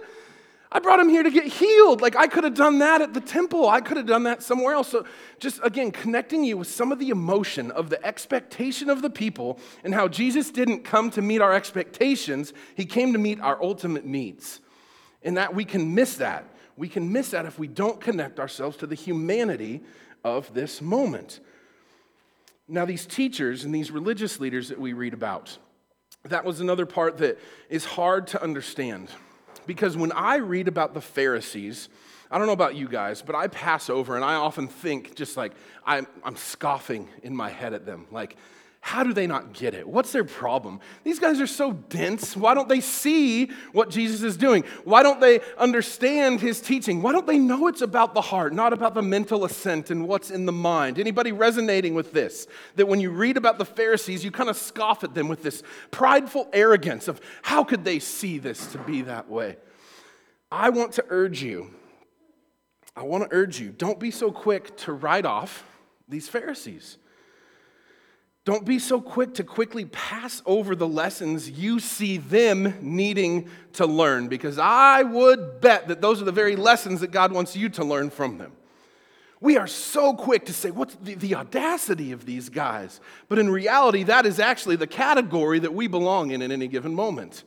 I 0.72 0.78
brought 0.80 1.00
him 1.00 1.10
here 1.10 1.24
to 1.24 1.32
get 1.32 1.46
healed. 1.46 2.02
Like 2.02 2.16
I 2.16 2.28
could 2.28 2.44
have 2.44 2.54
done 2.54 2.80
that 2.80 3.02
at 3.02 3.14
the 3.14 3.22
temple. 3.22 3.68
I 3.68 3.82
could 3.82 3.98
have 3.98 4.06
done 4.06 4.24
that 4.24 4.44
somewhere 4.44 4.76
else. 4.76 4.90
So, 4.90 5.06
just 5.40 5.60
again, 5.64 5.92
connecting 5.92 6.44
you 6.44 6.58
with 6.58 6.68
some 6.68 6.92
of 6.92 7.00
the 7.00 7.10
emotion 7.10 7.72
of 7.72 7.90
the 7.90 8.04
expectation 8.06 8.90
of 8.90 9.02
the 9.02 9.10
people 9.10 9.60
and 9.84 9.96
how 9.96 10.08
Jesus 10.08 10.52
didn't 10.52 10.84
come 10.84 11.10
to 11.12 11.24
meet 11.24 11.42
our 11.42 11.54
expectations, 11.54 12.54
he 12.76 12.86
came 12.86 13.14
to 13.14 13.20
meet 13.20 13.40
our 13.40 13.62
ultimate 13.62 14.06
needs. 14.06 14.60
And 15.24 15.38
that 15.38 15.56
we 15.56 15.66
can 15.66 15.96
miss 15.96 16.18
that. 16.18 16.46
We 16.78 16.88
can 16.88 17.12
miss 17.12 17.32
that 17.32 17.46
if 17.46 17.58
we 17.58 17.68
don't 17.68 18.00
connect 18.00 18.40
ourselves 18.40 18.78
to 18.78 18.88
the 18.88 18.96
humanity 18.96 19.82
of 20.24 20.54
this 20.54 20.82
moment. 20.82 21.40
Now, 22.68 22.86
these 22.86 23.08
teachers 23.08 23.66
and 23.66 23.74
these 23.74 23.90
religious 23.90 24.40
leaders 24.40 24.70
that 24.70 24.80
we 24.80 24.94
read 24.94 25.16
about, 25.16 25.58
that 26.26 26.46
was 26.46 26.60
another 26.60 26.86
part 26.86 27.18
that 27.18 27.40
is 27.70 27.86
hard 27.86 28.28
to 28.28 28.44
understand 28.44 29.10
because 29.70 29.96
when 29.96 30.12
I 30.14 30.38
read 30.38 30.68
about 30.68 30.96
the 30.96 31.00
Pharisees, 31.00 31.90
I 32.32 32.40
don't 32.40 32.48
know 32.48 32.54
about 32.54 32.74
you 32.74 32.88
guys, 32.88 33.22
but 33.22 33.36
I 33.36 33.46
pass 33.46 33.88
over 33.88 34.16
and 34.16 34.26
I 34.26 34.34
often 34.34 34.68
think 34.68 35.14
just 35.14 35.38
like 35.38 35.52
I'm, 35.86 36.08
I'm 36.24 36.36
scoffing 36.38 37.08
in 37.22 37.36
my 37.36 37.52
head 37.52 37.76
at 37.76 37.86
them. 37.86 38.08
Like, 38.10 38.36
how 38.82 39.04
do 39.04 39.14
they 39.14 39.28
not 39.28 39.54
get 39.54 39.74
it? 39.74 39.88
What's 39.88 40.14
their 40.14 40.24
problem? 40.24 40.80
These 41.04 41.20
guys 41.20 41.42
are 41.42 41.48
so 41.48 41.74
dense. 41.74 42.36
Why 42.36 42.54
don't 42.54 42.70
they 42.70 42.80
see 42.80 43.52
what 43.74 43.90
Jesus 43.90 44.24
is 44.24 44.38
doing? 44.38 44.64
Why 44.86 45.04
don't 45.04 45.20
they 45.20 45.42
understand 45.58 46.40
his 46.40 46.62
teaching? 46.62 47.02
Why 47.02 47.12
don't 47.12 47.28
they 47.28 47.38
know 47.38 47.68
it's 47.68 47.82
about 47.82 48.14
the 48.14 48.22
heart, 48.22 48.54
not 48.54 48.72
about 48.72 48.94
the 48.94 49.02
mental 49.02 49.44
assent 49.44 49.92
and 49.92 50.08
what's 50.08 50.32
in 50.32 50.46
the 50.46 50.54
mind? 50.54 50.98
Anybody 50.98 51.34
resonating 51.34 51.94
with 51.94 52.14
this? 52.14 52.48
That 52.78 52.88
when 52.88 53.02
you 53.02 53.12
read 53.12 53.36
about 53.36 53.58
the 53.58 53.66
Pharisees, 53.66 54.24
you 54.24 54.32
kind 54.32 54.50
of 54.50 54.56
scoff 54.56 55.04
at 55.04 55.14
them 55.14 55.28
with 55.28 55.44
this 55.44 55.62
prideful 55.92 56.48
arrogance 56.54 57.10
of 57.10 57.20
how 57.42 57.66
could 57.66 57.84
they 57.84 58.00
see 58.00 58.38
this 58.38 58.66
to 58.72 58.78
be 58.80 59.02
that 59.02 59.30
way? 59.30 59.58
I 60.52 60.70
want 60.70 60.94
to 60.94 61.06
urge 61.10 61.44
you, 61.44 61.74
I 62.96 63.04
want 63.04 63.30
to 63.30 63.36
urge 63.36 63.60
you, 63.60 63.70
don't 63.70 64.00
be 64.00 64.10
so 64.10 64.32
quick 64.32 64.76
to 64.78 64.94
write 64.94 65.26
off 65.26 65.64
these 66.08 66.28
Pharisees. 66.28 66.98
Don't 68.50 68.66
be 68.66 68.80
so 68.80 69.00
quick 69.00 69.36
to 69.36 69.44
quickly 69.44 69.86
pass 69.86 70.42
over 70.44 70.76
the 70.76 70.88
lessons 70.88 71.52
you 71.52 71.80
see 71.80 72.18
them 72.18 72.74
needing 72.82 73.48
to 73.74 73.86
learn, 73.86 74.28
because 74.28 74.58
I 74.58 75.04
would 75.04 75.62
bet 75.62 75.88
that 75.88 76.02
those 76.02 76.20
are 76.20 76.26
the 76.26 76.32
very 76.32 76.56
lessons 76.56 77.02
that 77.02 77.12
God 77.12 77.32
wants 77.32 77.56
you 77.56 77.70
to 77.70 77.86
learn 77.86 78.10
from 78.10 78.40
them. 78.40 78.52
We 79.40 79.58
are 79.58 79.68
so 79.68 80.16
quick 80.16 80.48
to 80.48 80.54
say, 80.54 80.72
what's 80.72 80.96
the, 80.96 81.14
the, 81.14 81.36
audacity 81.36 82.12
of 82.12 82.26
these 82.26 82.50
guys? 82.50 83.00
But 83.28 83.38
in 83.38 83.52
reality, 83.52 84.02
that 84.02 84.26
is 84.26 84.40
actually 84.40 84.78
the 84.78 84.88
category 84.88 85.60
that 85.60 85.76
we 85.76 85.86
belong 85.86 86.32
in 86.32 86.42
at 86.42 86.50
any 86.50 86.68
given 86.68 86.96
moment. 86.96 87.44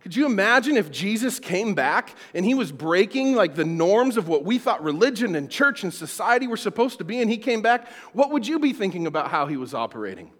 Could 0.00 0.14
you 0.14 0.26
imagine 0.26 0.76
if 0.76 0.90
Jesus 0.90 1.40
came 1.40 1.74
back 1.74 2.14
and 2.32 2.44
he 2.44 2.54
was 2.54 2.70
breaking 2.70 3.34
like 3.34 3.56
the 3.56 3.64
norms 3.64 4.16
of 4.16 4.28
what 4.28 4.44
we 4.44 4.58
thought 4.58 4.82
religion 4.82 5.34
and 5.34 5.50
church 5.50 5.82
and 5.82 5.92
society 5.92 6.46
were 6.46 6.56
supposed 6.56 6.98
to 6.98 7.04
be 7.04 7.20
and 7.20 7.28
he 7.28 7.36
came 7.36 7.62
back? 7.62 7.88
What 8.12 8.30
would 8.30 8.46
you 8.46 8.58
be 8.58 8.72
thinking 8.72 9.06
about 9.06 9.30
how 9.30 9.46
he 9.46 9.56
was 9.56 9.74
operating? 9.74 10.30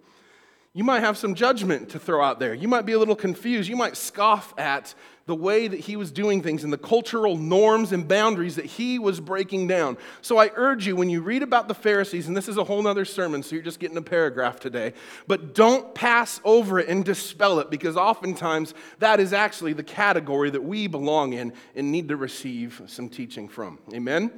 You 0.74 0.84
might 0.84 1.00
have 1.00 1.16
some 1.16 1.34
judgment 1.34 1.88
to 1.90 1.98
throw 1.98 2.22
out 2.22 2.38
there. 2.38 2.54
You 2.54 2.68
might 2.68 2.86
be 2.86 2.92
a 2.92 2.98
little 2.98 3.16
confused. 3.16 3.68
You 3.68 3.76
might 3.76 3.96
scoff 3.96 4.54
at 4.58 4.94
the 5.28 5.34
way 5.34 5.68
that 5.68 5.80
he 5.80 5.96
was 5.96 6.10
doing 6.10 6.42
things 6.42 6.64
and 6.64 6.72
the 6.72 6.78
cultural 6.78 7.36
norms 7.36 7.92
and 7.92 8.08
boundaries 8.08 8.56
that 8.56 8.64
he 8.64 8.98
was 8.98 9.20
breaking 9.20 9.66
down. 9.66 9.98
So 10.22 10.38
I 10.38 10.50
urge 10.54 10.86
you, 10.86 10.96
when 10.96 11.10
you 11.10 11.20
read 11.20 11.42
about 11.42 11.68
the 11.68 11.74
Pharisees, 11.74 12.28
and 12.28 12.36
this 12.36 12.48
is 12.48 12.56
a 12.56 12.64
whole 12.64 12.86
other 12.86 13.04
sermon, 13.04 13.42
so 13.42 13.54
you're 13.54 13.64
just 13.64 13.78
getting 13.78 13.96
a 13.96 14.02
paragraph 14.02 14.58
today, 14.58 14.94
but 15.26 15.54
don't 15.54 15.94
pass 15.94 16.40
over 16.44 16.78
it 16.78 16.88
and 16.88 17.04
dispel 17.04 17.60
it 17.60 17.70
because 17.70 17.96
oftentimes 17.96 18.72
that 19.00 19.20
is 19.20 19.34
actually 19.34 19.74
the 19.74 19.82
category 19.82 20.48
that 20.48 20.62
we 20.62 20.86
belong 20.86 21.34
in 21.34 21.52
and 21.76 21.92
need 21.92 22.08
to 22.08 22.16
receive 22.16 22.80
some 22.86 23.08
teaching 23.08 23.48
from. 23.48 23.78
Amen? 23.92 24.30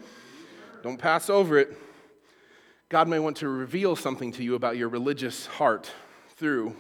Don't 0.82 0.98
pass 0.98 1.30
over 1.30 1.58
it. 1.58 1.76
God 2.88 3.06
may 3.06 3.20
want 3.20 3.36
to 3.38 3.48
reveal 3.48 3.94
something 3.94 4.32
to 4.32 4.42
you 4.42 4.56
about 4.56 4.76
your 4.76 4.88
religious 4.88 5.46
heart 5.46 5.92
through 6.40 6.74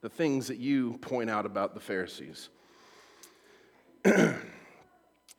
the 0.00 0.08
things 0.08 0.46
that 0.46 0.58
you 0.58 0.96
point 0.98 1.28
out 1.28 1.44
about 1.44 1.74
the 1.74 1.80
Pharisees. 1.80 2.50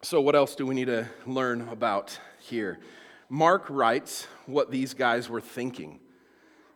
so, 0.02 0.20
what 0.20 0.36
else 0.36 0.54
do 0.54 0.66
we 0.66 0.76
need 0.76 0.88
to 0.88 1.08
learn 1.26 1.70
about 1.70 2.20
here? 2.42 2.78
Mark 3.30 3.66
writes 3.70 4.28
what 4.48 4.70
these 4.70 4.94
guys 4.94 5.30
were 5.30 5.40
thinking. 5.40 6.02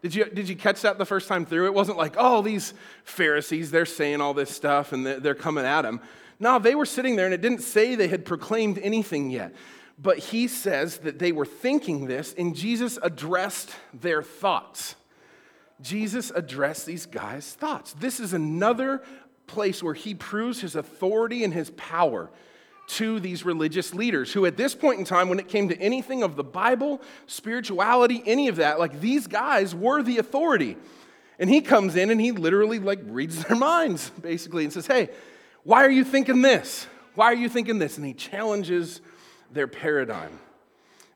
Did 0.01 0.15
you, 0.15 0.25
did 0.29 0.47
you 0.47 0.55
catch 0.55 0.81
that 0.83 0.97
the 0.97 1.05
first 1.05 1.27
time 1.27 1.45
through? 1.45 1.65
It 1.65 1.73
wasn't 1.73 1.97
like, 1.97 2.15
oh, 2.17 2.41
these 2.41 2.73
Pharisees, 3.03 3.69
they're 3.69 3.85
saying 3.85 4.21
all 4.21 4.33
this 4.33 4.55
stuff 4.55 4.93
and 4.93 5.05
they're 5.05 5.35
coming 5.35 5.65
at 5.65 5.83
him. 5.83 5.99
No, 6.39 6.57
they 6.57 6.73
were 6.73 6.85
sitting 6.85 7.17
there 7.17 7.25
and 7.25 7.33
it 7.33 7.41
didn't 7.41 7.63
say 7.63 7.95
they 7.95 8.07
had 8.07 8.23
proclaimed 8.23 8.79
anything 8.81 9.29
yet. 9.29 9.53
But 10.01 10.19
he 10.19 10.47
says 10.47 10.99
that 10.99 11.19
they 11.19 11.33
were 11.33 11.45
thinking 11.45 12.07
this 12.07 12.33
and 12.37 12.55
Jesus 12.55 12.97
addressed 13.03 13.71
their 13.93 14.23
thoughts. 14.23 14.95
Jesus 15.81 16.31
addressed 16.33 16.85
these 16.85 17.05
guys' 17.05 17.53
thoughts. 17.53 17.93
This 17.93 18.19
is 18.19 18.33
another 18.33 19.03
place 19.45 19.81
where 19.81 19.93
he 19.93 20.13
proves 20.13 20.59
his 20.59 20.75
authority 20.75 21.43
and 21.43 21.53
his 21.53 21.69
power 21.71 22.29
to 22.87 23.19
these 23.19 23.45
religious 23.45 23.93
leaders 23.93 24.31
who 24.31 24.45
at 24.45 24.57
this 24.57 24.73
point 24.73 24.99
in 24.99 25.05
time 25.05 25.29
when 25.29 25.39
it 25.39 25.47
came 25.47 25.67
to 25.69 25.77
anything 25.79 26.23
of 26.23 26.37
the 26.37 26.43
bible 26.43 27.01
spirituality 27.25 28.23
any 28.25 28.47
of 28.47 28.57
that 28.57 28.79
like 28.79 29.01
these 29.01 29.27
guys 29.27 29.75
were 29.75 30.01
the 30.01 30.17
authority. 30.17 30.77
And 31.39 31.49
he 31.49 31.61
comes 31.61 31.95
in 31.95 32.09
and 32.09 32.19
he 32.19 32.31
literally 32.31 32.79
like 32.79 32.99
reads 33.03 33.43
their 33.47 33.57
minds 33.57 34.09
basically 34.21 34.63
and 34.63 34.73
says 34.73 34.87
hey 34.87 35.09
why 35.67 35.83
are 35.83 35.91
you 35.91 36.05
thinking 36.05 36.41
this? 36.41 36.87
Why 37.15 37.25
are 37.25 37.35
you 37.35 37.49
thinking 37.49 37.77
this? 37.77 37.97
And 37.97 38.05
he 38.05 38.13
challenges 38.13 39.01
their 39.51 39.67
paradigm. 39.67 40.39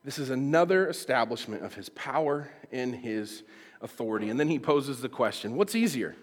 This 0.04 0.18
is 0.18 0.28
another 0.28 0.90
establishment 0.90 1.64
of 1.64 1.72
his 1.72 1.88
power 1.88 2.50
and 2.70 2.94
his 2.94 3.44
authority 3.82 4.30
and 4.30 4.38
then 4.38 4.48
he 4.48 4.58
poses 4.58 5.00
the 5.00 5.08
question 5.08 5.56
what's 5.56 5.74
easier 5.74 6.14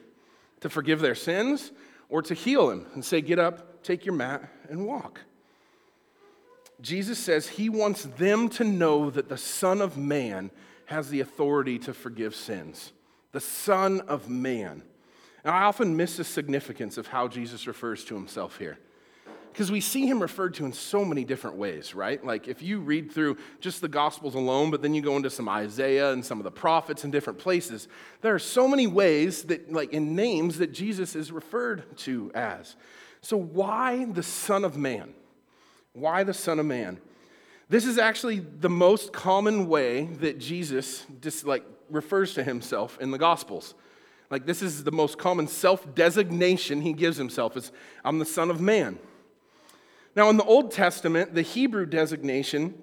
to 0.62 0.70
forgive 0.70 1.00
their 1.02 1.16
sins 1.16 1.72
or 2.08 2.22
to 2.22 2.34
heal 2.34 2.70
him 2.70 2.86
and 2.94 3.04
say, 3.04 3.22
Get 3.22 3.40
up 3.40 3.70
take 3.84 4.06
your 4.06 4.16
mat 4.16 4.50
and 4.70 4.86
walk. 4.86 5.22
Jesus 6.82 7.20
says 7.20 7.48
he 7.48 7.70
wants 7.70 8.04
them 8.04 8.50
to 8.50 8.64
know 8.64 9.10
that 9.10 9.30
the 9.30 9.38
Son 9.38 9.82
of 9.82 9.98
Man 9.98 10.52
has 10.86 11.10
the 11.10 11.20
authority 11.20 11.78
to 11.80 11.94
forgive 11.94 12.34
sins. 12.34 12.94
The 13.32 13.42
Son 13.42 14.02
of 14.02 14.30
Man. 14.30 14.82
And 15.44 15.54
I 15.54 15.64
often 15.64 15.96
miss 15.96 16.18
the 16.18 16.24
significance 16.24 16.98
of 16.98 17.08
how 17.08 17.28
Jesus 17.28 17.68
refers 17.68 18.04
to 18.06 18.16
himself 18.16 18.58
here. 18.58 18.78
Because 19.60 19.74
we 19.74 19.82
see 19.82 20.08
him 20.08 20.22
referred 20.22 20.54
to 20.54 20.66
in 20.66 20.72
so 20.72 21.04
many 21.04 21.26
different 21.26 21.58
ways, 21.58 21.94
right? 21.94 22.24
Like 22.24 22.48
if 22.48 22.62
you 22.62 22.80
read 22.80 23.12
through 23.12 23.36
just 23.60 23.82
the 23.82 23.90
Gospels 23.90 24.34
alone, 24.34 24.72
but 24.72 24.82
then 24.82 24.94
you 24.94 25.02
go 25.02 25.18
into 25.18 25.30
some 25.30 25.50
Isaiah 25.50 26.14
and 26.14 26.26
some 26.26 26.38
of 26.40 26.46
the 26.46 26.52
prophets 26.52 27.04
in 27.04 27.12
different 27.12 27.40
places, 27.40 27.90
there 28.22 28.34
are 28.34 28.40
so 28.40 28.70
many 28.70 28.88
ways 28.88 29.44
that, 29.44 29.70
like 29.70 29.92
in 29.92 30.16
names, 30.16 30.60
that 30.60 30.72
Jesus 30.72 31.14
is 31.14 31.30
referred 31.30 31.98
to 31.98 32.32
as. 32.34 32.78
So 33.20 33.36
why 33.36 34.06
the 34.06 34.24
Son 34.24 34.64
of 34.64 34.78
Man? 34.78 35.14
Why 35.92 36.24
the 36.24 36.34
Son 36.34 36.58
of 36.60 36.66
Man? 36.66 37.02
This 37.68 37.84
is 37.84 37.98
actually 37.98 38.40
the 38.40 38.70
most 38.70 39.12
common 39.12 39.68
way 39.68 40.06
that 40.22 40.40
Jesus 40.40 41.06
just 41.20 41.46
like 41.46 41.66
refers 41.90 42.34
to 42.36 42.46
himself 42.46 42.98
in 43.02 43.12
the 43.12 43.18
Gospels. 43.18 43.76
Like 44.32 44.46
this 44.46 44.62
is 44.62 44.86
the 44.86 44.94
most 44.94 45.18
common 45.18 45.50
self-designation 45.50 46.80
he 46.80 46.94
gives 46.94 47.18
himself 47.18 47.58
is 47.58 47.74
I'm 48.06 48.20
the 48.20 48.26
Son 48.26 48.50
of 48.50 48.62
Man. 48.62 49.00
Now 50.16 50.30
in 50.30 50.38
the 50.38 50.44
Old 50.44 50.72
Testament, 50.72 51.36
the 51.36 51.42
Hebrew 51.42 51.86
designation 51.86 52.74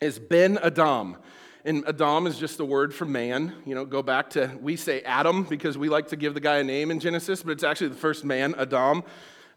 is 0.00 0.18
Ben 0.18 0.58
Adam. 0.58 1.16
And 1.64 1.84
Adam 1.88 2.26
is 2.26 2.38
just 2.38 2.60
a 2.60 2.64
word 2.64 2.94
for 2.94 3.06
man. 3.06 3.54
You 3.64 3.74
know, 3.74 3.84
go 3.84 4.02
back 4.02 4.30
to, 4.30 4.56
we 4.60 4.76
say 4.76 5.00
Adam 5.00 5.44
because 5.44 5.76
we 5.76 5.88
like 5.88 6.08
to 6.08 6.16
give 6.16 6.34
the 6.34 6.40
guy 6.40 6.58
a 6.58 6.64
name 6.64 6.90
in 6.90 7.00
Genesis, 7.00 7.42
but 7.42 7.52
it's 7.52 7.64
actually 7.64 7.88
the 7.88 7.96
first 7.96 8.24
man, 8.24 8.54
Adam, 8.56 9.02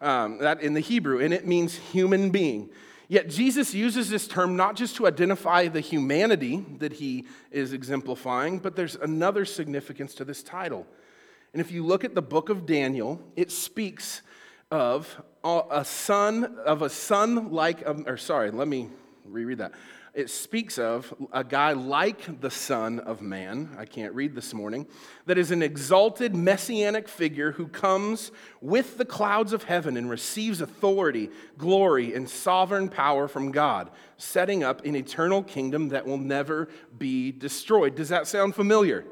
um, 0.02 0.40
that 0.40 0.62
in 0.62 0.74
the 0.74 0.80
Hebrew, 0.80 1.20
and 1.20 1.34
it 1.34 1.46
means 1.46 1.76
human 1.76 2.32
being. 2.32 2.70
Yet 3.10 3.30
Jesus 3.30 3.74
uses 3.74 4.10
this 4.10 4.28
term 4.28 4.56
not 4.56 4.76
just 4.76 4.96
to 4.96 5.08
identify 5.08 5.68
the 5.68 5.82
humanity 5.82 6.66
that 6.78 6.94
he 6.94 7.26
is 7.52 7.74
exemplifying, 7.74 8.60
but 8.60 8.76
there's 8.76 8.96
another 8.96 9.46
significance 9.46 10.16
to 10.16 10.26
this 10.26 10.42
title. 10.42 10.88
And 11.54 11.60
if 11.60 11.72
you 11.72 11.86
look 11.86 12.04
at 12.04 12.16
the 12.16 12.22
book 12.22 12.50
of 12.50 12.66
Daniel, 12.66 13.22
it 13.36 13.52
speaks 13.52 14.22
of 14.72 15.22
a 15.44 15.86
son 15.86 16.58
of 16.66 16.82
a 16.82 16.90
son 16.90 17.52
like 17.52 17.84
or 17.86 18.18
sorry, 18.18 18.52
let 18.52 18.68
me 18.68 18.90
reread 19.26 19.60
that 19.60 19.74
it 20.14 20.30
speaks 20.30 20.78
of 20.78 21.14
a 21.32 21.44
guy 21.44 21.74
like 21.74 22.42
the 22.42 22.50
Son 22.50 23.00
of 23.00 23.22
Man, 23.22 23.70
I 23.78 23.86
can't 23.86 24.14
read 24.14 24.36
this 24.36 24.54
morning, 24.54 24.88
that 25.26 25.38
is 25.38 25.52
an 25.52 25.62
exalted 25.62 26.36
messianic 26.36 27.08
figure 27.08 27.52
who 27.54 27.68
comes 27.68 28.32
with 28.60 28.98
the 28.98 29.06
clouds 29.06 29.54
of 29.54 29.64
heaven 29.64 29.98
and 29.98 30.10
receives 30.10 30.62
authority, 30.62 31.30
glory, 31.58 32.14
and 32.14 32.30
sovereign 32.30 32.90
power 32.90 33.28
from 33.28 33.52
God, 33.52 33.92
setting 34.18 34.64
up 34.64 34.84
an 34.84 34.96
eternal 34.96 35.44
kingdom 35.44 35.90
that 35.90 36.06
will 36.06 36.18
never 36.18 36.70
be 36.98 37.32
destroyed. 37.32 37.96
Does 37.96 38.10
that 38.10 38.28
sound 38.28 38.56
familiar? 38.56 39.06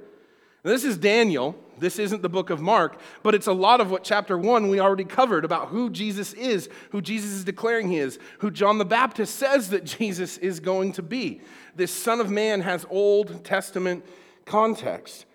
Now, 0.63 0.71
this 0.71 0.83
is 0.83 0.97
Daniel. 0.97 1.55
This 1.79 1.99
isn't 1.99 2.21
the 2.21 2.29
book 2.29 2.49
of 2.49 2.61
Mark, 2.61 2.99
but 3.23 3.35
it's 3.35 3.47
a 3.47 3.53
lot 3.53 3.81
of 3.81 3.91
what 3.91 4.03
chapter 4.03 4.37
one 4.37 4.69
we 4.69 4.79
already 4.79 5.03
covered 5.03 5.45
about 5.45 5.69
who 5.69 5.89
Jesus 5.89 6.33
is, 6.33 6.69
who 6.91 7.01
Jesus 7.01 7.31
is 7.31 7.43
declaring 7.43 7.89
he 7.89 7.97
is, 7.97 8.19
who 8.39 8.51
John 8.51 8.77
the 8.77 8.85
Baptist 8.85 9.35
says 9.35 9.69
that 9.69 9.83
Jesus 9.99 10.37
is 10.37 10.59
going 10.59 10.93
to 10.93 11.01
be. 11.01 11.41
This 11.75 11.91
Son 11.91 12.19
of 12.19 12.29
Man 12.29 12.61
has 12.61 12.85
Old 12.89 13.43
Testament 13.43 14.05
context. 14.45 15.25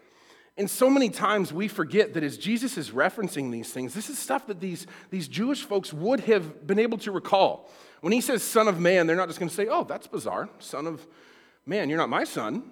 And 0.58 0.68
so 0.68 0.90
many 0.90 1.08
times 1.08 1.52
we 1.52 1.66
forget 1.66 2.14
that 2.14 2.22
as 2.22 2.36
Jesus 2.36 2.76
is 2.76 2.90
referencing 2.90 3.50
these 3.50 3.70
things, 3.72 3.94
this 3.94 4.10
is 4.10 4.18
stuff 4.18 4.46
that 4.48 4.60
these, 4.60 4.86
these 5.10 5.28
Jewish 5.28 5.62
folks 5.62 5.92
would 5.92 6.20
have 6.20 6.66
been 6.66 6.78
able 6.78 6.98
to 6.98 7.12
recall. 7.12 7.70
When 8.00 8.12
he 8.12 8.20
says 8.20 8.42
Son 8.42 8.68
of 8.68 8.78
Man, 8.78 9.06
they're 9.06 9.16
not 9.16 9.28
just 9.28 9.38
going 9.38 9.48
to 9.48 9.54
say, 9.54 9.68
oh, 9.68 9.84
that's 9.84 10.06
bizarre. 10.06 10.50
Son 10.58 10.86
of 10.86 11.06
Man, 11.64 11.88
you're 11.88 11.98
not 11.98 12.08
my 12.08 12.24
son 12.24 12.64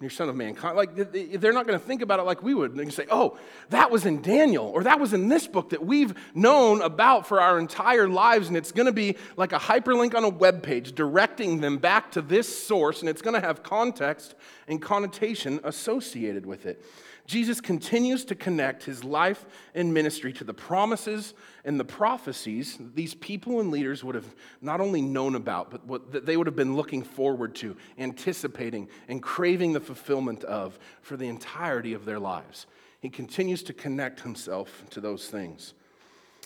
you're 0.00 0.10
son 0.10 0.28
of 0.28 0.36
mankind. 0.36 0.76
Like, 0.76 0.94
they're 1.40 1.52
not 1.52 1.66
going 1.66 1.78
to 1.78 1.84
think 1.84 2.02
about 2.02 2.20
it 2.20 2.22
like 2.22 2.40
we 2.40 2.54
would. 2.54 2.74
They 2.76 2.82
can 2.82 2.92
say, 2.92 3.06
oh, 3.10 3.36
that 3.70 3.90
was 3.90 4.06
in 4.06 4.22
Daniel, 4.22 4.66
or 4.66 4.84
that 4.84 5.00
was 5.00 5.12
in 5.12 5.28
this 5.28 5.48
book 5.48 5.70
that 5.70 5.84
we've 5.84 6.14
known 6.34 6.82
about 6.82 7.26
for 7.26 7.40
our 7.40 7.58
entire 7.58 8.08
lives, 8.08 8.46
and 8.46 8.56
it's 8.56 8.70
going 8.70 8.86
to 8.86 8.92
be 8.92 9.16
like 9.36 9.52
a 9.52 9.58
hyperlink 9.58 10.14
on 10.14 10.22
a 10.22 10.28
web 10.28 10.62
page 10.62 10.94
directing 10.94 11.60
them 11.60 11.78
back 11.78 12.12
to 12.12 12.22
this 12.22 12.64
source, 12.64 13.00
and 13.00 13.08
it's 13.08 13.22
going 13.22 13.34
to 13.34 13.44
have 13.44 13.64
context 13.64 14.36
and 14.68 14.80
connotation 14.80 15.58
associated 15.64 16.46
with 16.46 16.64
it. 16.66 16.84
Jesus 17.28 17.60
continues 17.60 18.24
to 18.24 18.34
connect 18.34 18.84
his 18.84 19.04
life 19.04 19.44
and 19.74 19.92
ministry 19.92 20.32
to 20.32 20.44
the 20.44 20.54
promises 20.54 21.34
and 21.62 21.78
the 21.78 21.84
prophecies 21.84 22.78
these 22.94 23.14
people 23.14 23.60
and 23.60 23.70
leaders 23.70 24.02
would 24.02 24.14
have 24.14 24.34
not 24.62 24.80
only 24.80 25.02
known 25.02 25.34
about, 25.34 25.70
but 25.70 25.86
what 25.86 26.10
that 26.12 26.24
they 26.24 26.38
would 26.38 26.46
have 26.46 26.56
been 26.56 26.74
looking 26.74 27.02
forward 27.02 27.54
to, 27.56 27.76
anticipating, 27.98 28.88
and 29.08 29.22
craving 29.22 29.74
the 29.74 29.80
fulfillment 29.80 30.42
of 30.44 30.78
for 31.02 31.18
the 31.18 31.28
entirety 31.28 31.92
of 31.92 32.06
their 32.06 32.18
lives. 32.18 32.66
He 33.00 33.10
continues 33.10 33.62
to 33.64 33.74
connect 33.74 34.20
himself 34.20 34.84
to 34.88 35.00
those 35.02 35.28
things. 35.28 35.74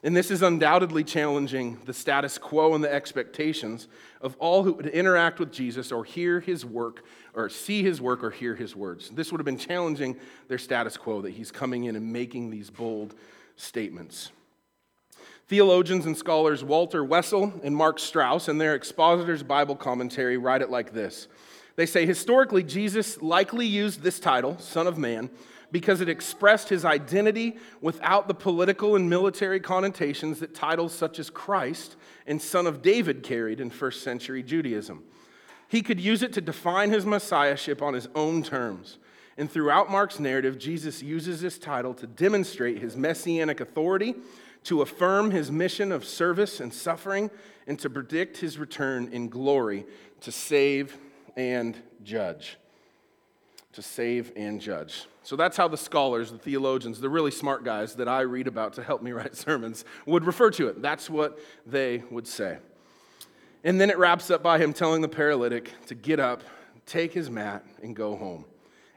And 0.05 0.17
this 0.17 0.33
is 0.33 0.43
undoubtedly 0.43 1.05
challenging 1.05 1.79
the 1.85 1.93
status 1.93 2.37
quo 2.37 2.75
and 2.75 2.83
the 2.83 2.93
expectations 2.93 3.87
of 4.21 4.35
all 4.41 4.65
who 4.65 4.73
would 4.73 4.87
interact 4.87 5.39
with 5.39 5.53
Jesus 5.53 5.93
or 5.93 6.05
hear 6.05 6.41
his 6.41 6.65
work 6.65 7.05
or 7.35 7.49
see 7.49 7.85
his 7.85 8.01
work 8.01 8.25
or 8.25 8.31
hear 8.31 8.57
his 8.57 8.75
words. 8.75 9.11
This 9.11 9.31
would 9.31 9.39
have 9.39 9.45
been 9.45 9.57
challenging 9.57 10.17
their 10.49 10.59
status 10.59 10.97
quo 10.97 11.23
that 11.23 11.31
he's 11.31 11.53
coming 11.53 11.85
in 11.85 11.95
and 11.95 12.13
making 12.13 12.51
these 12.51 12.69
bold 12.69 13.15
statements. 13.55 14.33
Theologians 15.47 16.07
and 16.07 16.17
scholars 16.17 16.65
Walter 16.65 17.05
Wessel 17.05 17.53
and 17.63 17.77
Mark 17.77 17.99
Strauss, 17.99 18.49
in 18.49 18.59
their 18.59 18.75
Expositor's 18.75 19.43
Bible 19.43 19.77
Commentary, 19.77 20.37
write 20.37 20.63
it 20.63 20.71
like 20.71 20.93
this 20.93 21.29
They 21.77 21.87
say, 21.87 22.07
historically, 22.07 22.65
Jesus 22.65 23.23
likely 23.23 23.67
used 23.67 24.03
this 24.03 24.19
title, 24.19 24.59
Son 24.59 24.89
of 24.89 24.99
Man, 24.99 25.31
because 25.73 26.03
it 26.03 26.09
expressed 26.09 26.69
his 26.69 26.85
identity 26.85 27.57
without 27.81 28.29
the 28.29 28.35
political 28.35 28.95
and 28.95 29.09
military 29.09 29.59
connotations 29.59 30.39
that 30.39 30.55
titles 30.55 30.93
such 30.93 31.19
as 31.19 31.31
Christ 31.31 31.97
and 32.27 32.41
Son 32.41 32.67
of 32.67 32.83
David 32.83 33.23
carried 33.23 33.59
in 33.59 33.71
first 33.71 34.03
century 34.03 34.43
Judaism. 34.43 35.03
He 35.67 35.81
could 35.81 35.99
use 35.99 36.23
it 36.23 36.35
to 36.35 36.43
define 36.43 36.91
his 36.91 37.07
messiahship 37.07 37.81
on 37.81 37.95
his 37.95 38.07
own 38.15 38.43
terms. 38.43 38.99
And 39.39 39.51
throughout 39.51 39.91
Mark's 39.91 40.21
narrative, 40.21 40.59
Jesus 40.59 41.03
uses 41.03 41.41
this 41.41 41.59
title 41.59 41.95
to 41.95 42.07
demonstrate 42.07 42.79
his 42.79 42.95
messianic 42.95 43.61
authority, 43.61 44.15
to 44.65 44.83
affirm 44.83 45.31
his 45.31 45.51
mission 45.51 45.91
of 45.91 46.05
service 46.05 46.61
and 46.61 46.73
suffering, 46.73 47.31
and 47.67 47.79
to 47.79 47.89
predict 47.89 48.37
his 48.37 48.59
return 48.59 49.09
in 49.11 49.31
glory 49.31 49.87
to 50.21 50.31
save 50.31 50.99
and 51.35 51.79
judge 52.05 52.59
to 53.73 53.83
save 53.83 54.33
and 54.37 54.61
judge. 54.61 55.07
So 55.23 55.37
that's 55.37 55.57
how 55.57 55.69
the 55.69 55.77
scholars, 55.77 56.31
the 56.31 56.39
theologians, 56.39 57.01
the 57.01 57.09
really 57.09 57.31
smart 57.31 57.65
guys 57.65 57.95
that 57.97 58.09
I 58.09 58.21
read 58.21 58.47
about 58.47 58.75
to 58.75 58.83
help 58.83 59.03
me 59.03 59.13
write 59.13 59.37
sermons 59.37 59.85
would 60.07 60.25
refer 60.25 60.51
to 60.53 60.69
it. 60.69 60.83
That's 60.83 61.09
what 61.09 61.39
they 61.67 62.03
would 62.11 62.27
say. 62.27 62.59
And 63.65 63.81
then 63.81 63.91
it 63.91 63.99
wraps 63.99 64.31
up 64.31 64.43
by 64.43 64.59
him 64.59 64.73
telling 64.73 65.03
the 65.03 65.09
paralytic 65.09 65.73
to 65.87 65.95
get 65.95 66.19
up, 66.19 66.43
take 66.85 67.13
his 67.13 67.31
mat, 67.31 67.65
and 67.83 67.95
go 67.95 68.17
home. 68.17 68.45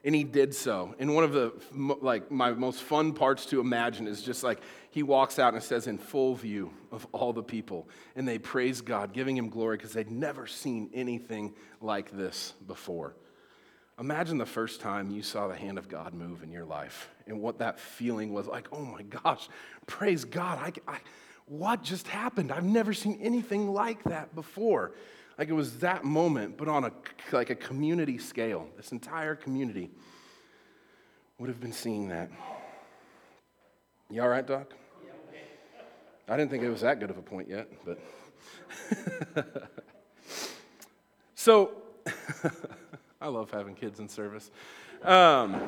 And 0.04 0.14
he 0.14 0.24
did 0.24 0.54
so. 0.54 0.94
And 1.00 1.16
one 1.16 1.24
of 1.24 1.34
the 1.34 1.54
like 1.74 2.30
my 2.30 2.52
most 2.52 2.84
fun 2.84 3.14
parts 3.14 3.48
to 3.48 3.60
imagine 3.60 4.08
is 4.08 4.22
just 4.22 4.44
like 4.44 4.62
he 4.92 5.02
walks 5.02 5.40
out 5.40 5.56
and 5.56 5.64
says 5.64 5.88
in 5.88 5.98
full 5.98 6.36
view 6.36 6.72
of 6.92 7.08
all 7.12 7.34
the 7.34 7.42
people, 7.42 7.88
and 8.16 8.28
they 8.28 8.38
praise 8.38 8.82
God, 8.82 9.14
giving 9.14 9.36
him 9.36 9.50
glory 9.50 9.78
because 9.78 9.94
they'd 9.94 10.12
never 10.12 10.46
seen 10.46 10.92
anything 10.94 11.56
like 11.82 12.12
this 12.12 12.54
before. 12.68 13.16
Imagine 14.00 14.38
the 14.38 14.46
first 14.46 14.82
time 14.82 15.10
you 15.10 15.22
saw 15.22 15.48
the 15.48 15.56
hand 15.56 15.78
of 15.78 15.88
God 15.88 16.14
move 16.14 16.44
in 16.44 16.52
your 16.52 16.66
life 16.66 17.10
and 17.28 17.40
what 17.40 17.60
that 17.60 17.80
feeling 17.80 18.34
was 18.34 18.46
like. 18.46 18.68
Oh 18.74 18.84
my 18.84 19.04
gosh, 19.04 19.48
praise 19.88 20.26
God. 20.26 20.60
I, 20.60 20.92
I, 20.92 20.98
what 21.46 21.82
just 21.82 22.08
happened? 22.08 22.52
I've 22.52 22.66
never 22.66 22.94
seen 22.94 23.20
anything 23.22 23.72
like 23.72 24.04
that 24.04 24.36
before. 24.36 24.92
Like 25.38 25.48
it 25.48 25.54
was 25.54 25.80
that 25.80 26.04
moment, 26.04 26.58
but 26.58 26.68
on 26.68 26.84
a, 26.84 26.92
like 27.32 27.50
a 27.50 27.56
community 27.56 28.18
scale. 28.18 28.68
This 28.76 28.92
entire 28.92 29.36
community 29.36 29.92
would 31.38 31.48
have 31.48 31.62
been 31.62 31.74
seeing 31.74 32.10
that. 32.10 32.30
You 34.10 34.22
all 34.22 34.30
right, 34.30 34.46
Doc? 34.46 34.74
I 36.28 36.36
didn't 36.36 36.52
think 36.52 36.64
it 36.64 36.70
was 36.70 36.82
that 36.82 37.00
good 37.00 37.12
of 37.12 37.18
a 37.18 37.22
point 37.22 37.48
yet, 37.48 37.70
but. 37.86 38.00
so. 41.36 41.72
I 43.22 43.28
love 43.28 43.52
having 43.52 43.76
kids 43.76 44.00
in 44.00 44.10
service. 44.10 44.52
Um, 45.04 45.62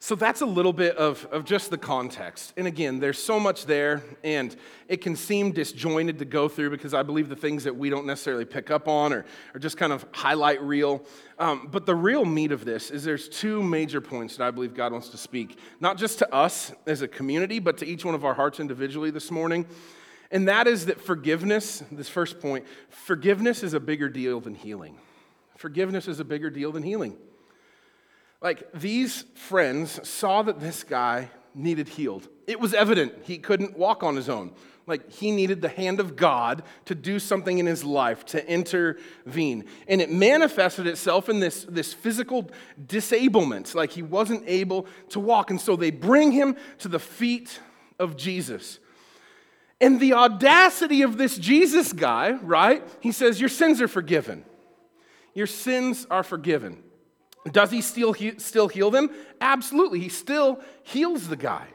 So 0.00 0.14
that's 0.14 0.42
a 0.42 0.46
little 0.46 0.72
bit 0.72 0.96
of, 0.96 1.26
of 1.32 1.44
just 1.44 1.70
the 1.70 1.76
context. 1.76 2.54
And 2.56 2.68
again, 2.68 3.00
there's 3.00 3.18
so 3.18 3.40
much 3.40 3.66
there, 3.66 4.00
and 4.22 4.54
it 4.86 5.02
can 5.02 5.16
seem 5.16 5.50
disjointed 5.50 6.20
to 6.20 6.24
go 6.24 6.48
through 6.48 6.70
because 6.70 6.94
I 6.94 7.02
believe 7.02 7.28
the 7.28 7.36
things 7.36 7.64
that 7.64 7.76
we 7.76 7.90
don't 7.90 8.06
necessarily 8.06 8.44
pick 8.44 8.70
up 8.70 8.86
on 8.86 9.12
or, 9.12 9.24
or 9.54 9.58
just 9.58 9.76
kind 9.76 9.92
of 9.92 10.06
highlight 10.12 10.62
real. 10.62 11.04
Um, 11.40 11.68
but 11.70 11.84
the 11.84 11.96
real 11.96 12.24
meat 12.24 12.52
of 12.52 12.64
this 12.64 12.92
is 12.92 13.02
there's 13.02 13.28
two 13.28 13.60
major 13.62 14.00
points 14.00 14.36
that 14.36 14.44
I 14.44 14.52
believe 14.52 14.72
God 14.72 14.92
wants 14.92 15.08
to 15.08 15.18
speak, 15.18 15.58
not 15.80 15.98
just 15.98 16.20
to 16.20 16.32
us 16.32 16.72
as 16.86 17.02
a 17.02 17.08
community, 17.08 17.58
but 17.58 17.76
to 17.78 17.86
each 17.86 18.04
one 18.04 18.14
of 18.14 18.24
our 18.24 18.34
hearts 18.34 18.60
individually 18.60 19.10
this 19.10 19.32
morning. 19.32 19.66
And 20.30 20.48
that 20.48 20.66
is 20.66 20.86
that 20.86 21.00
forgiveness, 21.00 21.82
this 21.90 22.08
first 22.08 22.40
point, 22.40 22.66
forgiveness 22.90 23.62
is 23.62 23.72
a 23.72 23.80
bigger 23.80 24.08
deal 24.08 24.40
than 24.40 24.54
healing. 24.54 24.98
Forgiveness 25.56 26.06
is 26.06 26.20
a 26.20 26.24
bigger 26.24 26.50
deal 26.50 26.70
than 26.70 26.82
healing. 26.82 27.16
Like 28.40 28.70
these 28.72 29.24
friends 29.34 30.06
saw 30.08 30.42
that 30.42 30.60
this 30.60 30.84
guy 30.84 31.30
needed 31.54 31.88
healed. 31.88 32.28
It 32.46 32.60
was 32.60 32.72
evident 32.74 33.14
he 33.24 33.38
couldn't 33.38 33.76
walk 33.76 34.02
on 34.02 34.16
his 34.16 34.28
own. 34.28 34.52
Like 34.86 35.10
he 35.10 35.32
needed 35.32 35.60
the 35.60 35.68
hand 35.68 36.00
of 36.00 36.16
God 36.16 36.62
to 36.86 36.94
do 36.94 37.18
something 37.18 37.58
in 37.58 37.66
his 37.66 37.84
life, 37.84 38.24
to 38.26 38.50
intervene. 38.50 39.64
And 39.86 40.00
it 40.00 40.10
manifested 40.10 40.86
itself 40.86 41.28
in 41.28 41.40
this, 41.40 41.66
this 41.68 41.92
physical 41.92 42.50
disablement, 42.86 43.74
like 43.74 43.90
he 43.90 44.02
wasn't 44.02 44.44
able 44.46 44.86
to 45.10 45.20
walk. 45.20 45.50
And 45.50 45.60
so 45.60 45.76
they 45.76 45.90
bring 45.90 46.32
him 46.32 46.56
to 46.78 46.88
the 46.88 46.98
feet 46.98 47.60
of 47.98 48.16
Jesus. 48.16 48.78
And 49.80 50.00
the 50.00 50.14
audacity 50.14 51.02
of 51.02 51.18
this 51.18 51.38
Jesus 51.38 51.92
guy, 51.92 52.32
right? 52.32 52.82
He 53.00 53.12
says, 53.12 53.40
Your 53.40 53.48
sins 53.48 53.80
are 53.80 53.88
forgiven. 53.88 54.44
Your 55.34 55.46
sins 55.46 56.06
are 56.10 56.24
forgiven. 56.24 56.82
Does 57.52 57.70
he 57.70 57.80
still, 57.80 58.14
still 58.38 58.68
heal 58.68 58.90
them? 58.90 59.10
Absolutely. 59.40 60.00
He 60.00 60.08
still 60.08 60.60
heals 60.82 61.28
the 61.28 61.36
guy. 61.36 61.68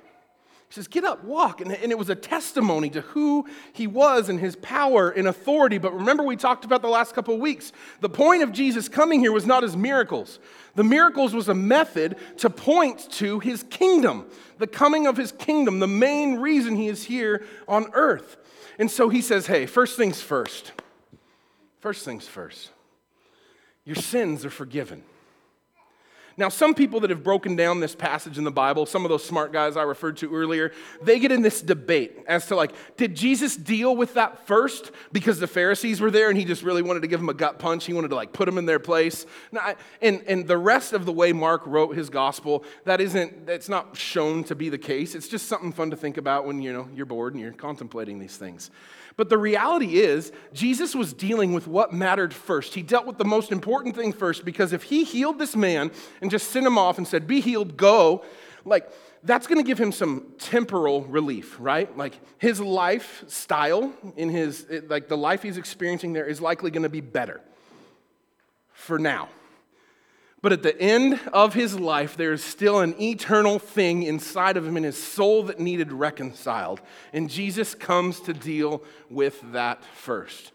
He 0.73 0.75
says, 0.77 0.87
Get 0.87 1.03
up, 1.03 1.23
walk. 1.23 1.61
And, 1.61 1.71
and 1.71 1.91
it 1.91 1.99
was 1.99 2.09
a 2.09 2.15
testimony 2.15 2.89
to 2.89 3.01
who 3.01 3.45
he 3.73 3.85
was 3.85 4.27
and 4.27 4.39
his 4.39 4.55
power 4.55 5.11
and 5.11 5.27
authority. 5.27 5.77
But 5.77 5.93
remember, 5.93 6.23
we 6.23 6.35
talked 6.35 6.65
about 6.65 6.81
the 6.81 6.87
last 6.87 7.13
couple 7.13 7.35
of 7.35 7.39
weeks. 7.39 7.71
The 7.99 8.09
point 8.09 8.41
of 8.41 8.51
Jesus 8.51 8.89
coming 8.89 9.19
here 9.19 9.31
was 9.31 9.45
not 9.45 9.61
his 9.61 9.77
miracles, 9.77 10.39
the 10.73 10.83
miracles 10.83 11.35
was 11.35 11.47
a 11.47 11.53
method 11.53 12.15
to 12.37 12.49
point 12.49 13.07
to 13.11 13.39
his 13.39 13.61
kingdom, 13.69 14.25
the 14.57 14.65
coming 14.65 15.05
of 15.05 15.15
his 15.15 15.31
kingdom, 15.31 15.77
the 15.77 15.85
main 15.85 16.37
reason 16.37 16.75
he 16.75 16.87
is 16.87 17.03
here 17.03 17.45
on 17.67 17.91
earth. 17.93 18.37
And 18.79 18.89
so 18.89 19.09
he 19.09 19.21
says, 19.21 19.45
Hey, 19.45 19.67
first 19.67 19.95
things 19.95 20.21
first. 20.21 20.71
First 21.81 22.03
things 22.03 22.27
first. 22.27 22.71
Your 23.85 23.97
sins 23.97 24.43
are 24.43 24.49
forgiven. 24.49 25.03
Now, 26.35 26.49
some 26.49 26.73
people 26.73 26.99
that 27.01 27.09
have 27.09 27.23
broken 27.23 27.55
down 27.55 27.79
this 27.79 27.95
passage 27.95 28.37
in 28.37 28.43
the 28.43 28.51
Bible, 28.51 28.85
some 28.85 29.05
of 29.05 29.09
those 29.09 29.23
smart 29.23 29.53
guys 29.53 29.77
I 29.77 29.83
referred 29.83 30.17
to 30.17 30.33
earlier, 30.33 30.71
they 31.01 31.19
get 31.19 31.31
in 31.31 31.41
this 31.41 31.61
debate 31.61 32.23
as 32.27 32.47
to 32.47 32.55
like, 32.55 32.73
did 32.97 33.15
Jesus 33.15 33.55
deal 33.55 33.95
with 33.95 34.15
that 34.15 34.47
first 34.47 34.91
because 35.11 35.39
the 35.39 35.47
Pharisees 35.47 36.01
were 36.01 36.09
there 36.11 36.29
and 36.29 36.37
he 36.37 36.45
just 36.45 36.63
really 36.63 36.81
wanted 36.81 37.01
to 37.01 37.07
give 37.07 37.19
them 37.19 37.29
a 37.29 37.33
gut 37.33 37.59
punch? 37.59 37.85
He 37.85 37.93
wanted 37.93 38.09
to 38.09 38.15
like 38.15 38.33
put 38.33 38.45
them 38.45 38.57
in 38.57 38.65
their 38.65 38.79
place. 38.79 39.25
And, 40.01 40.23
and 40.27 40.47
the 40.47 40.57
rest 40.57 40.93
of 40.93 41.05
the 41.05 41.13
way 41.13 41.33
Mark 41.33 41.61
wrote 41.65 41.95
his 41.95 42.09
gospel, 42.09 42.63
that 42.85 42.99
isn't, 42.99 43.45
that's 43.45 43.69
not 43.69 43.95
shown 43.95 44.43
to 44.45 44.55
be 44.55 44.69
the 44.69 44.77
case. 44.77 45.13
It's 45.15 45.27
just 45.27 45.47
something 45.47 45.71
fun 45.71 45.91
to 45.91 45.97
think 45.97 46.17
about 46.17 46.45
when, 46.45 46.61
you 46.61 46.73
know, 46.73 46.87
you're 46.95 47.05
bored 47.05 47.33
and 47.33 47.41
you're 47.41 47.51
contemplating 47.51 48.17
these 48.17 48.37
things. 48.37 48.71
But 49.15 49.29
the 49.29 49.37
reality 49.37 49.99
is, 49.99 50.31
Jesus 50.53 50.95
was 50.95 51.13
dealing 51.13 51.53
with 51.53 51.67
what 51.67 51.93
mattered 51.93 52.33
first. 52.33 52.73
He 52.73 52.81
dealt 52.81 53.05
with 53.05 53.17
the 53.17 53.25
most 53.25 53.51
important 53.51 53.95
thing 53.95 54.11
first 54.11 54.43
because 54.43 54.73
if 54.73 54.83
he 54.83 55.03
healed 55.03 55.39
this 55.39 55.55
man 55.55 55.91
and 56.21 56.31
just 56.31 56.51
sent 56.51 56.65
him 56.65 56.77
off 56.77 56.97
and 56.97 57.07
said, 57.07 57.27
Be 57.27 57.39
healed, 57.39 57.77
go, 57.77 58.23
like, 58.65 58.89
that's 59.23 59.47
going 59.47 59.57
to 59.57 59.67
give 59.67 59.79
him 59.79 59.91
some 59.91 60.33
temporal 60.37 61.03
relief, 61.03 61.55
right? 61.59 61.95
Like 61.97 62.19
his 62.37 62.59
lifestyle 62.59 63.93
in 64.17 64.29
his, 64.29 64.65
like 64.87 65.07
the 65.07 65.17
life 65.17 65.43
he's 65.43 65.57
experiencing 65.57 66.13
there 66.13 66.25
is 66.25 66.41
likely 66.41 66.71
going 66.71 66.83
to 66.83 66.89
be 66.89 67.01
better 67.01 67.41
for 68.73 68.99
now. 68.99 69.29
But 70.43 70.51
at 70.51 70.61
the 70.61 70.77
end 70.77 71.21
of 71.31 71.53
his 71.53 71.79
life, 71.79 72.17
there 72.17 72.33
is 72.33 72.43
still 72.43 72.81
an 72.81 73.01
eternal 73.01 73.59
thing 73.59 74.03
inside 74.03 74.57
of 74.57 74.67
him 74.67 74.75
in 74.75 74.83
his 74.83 75.01
soul 75.01 75.43
that 75.43 75.57
needed 75.57 75.93
reconciled. 75.93 76.81
And 77.13 77.29
Jesus 77.29 77.73
comes 77.73 78.19
to 78.19 78.33
deal 78.33 78.83
with 79.09 79.41
that 79.53 79.85
first. 79.95 80.51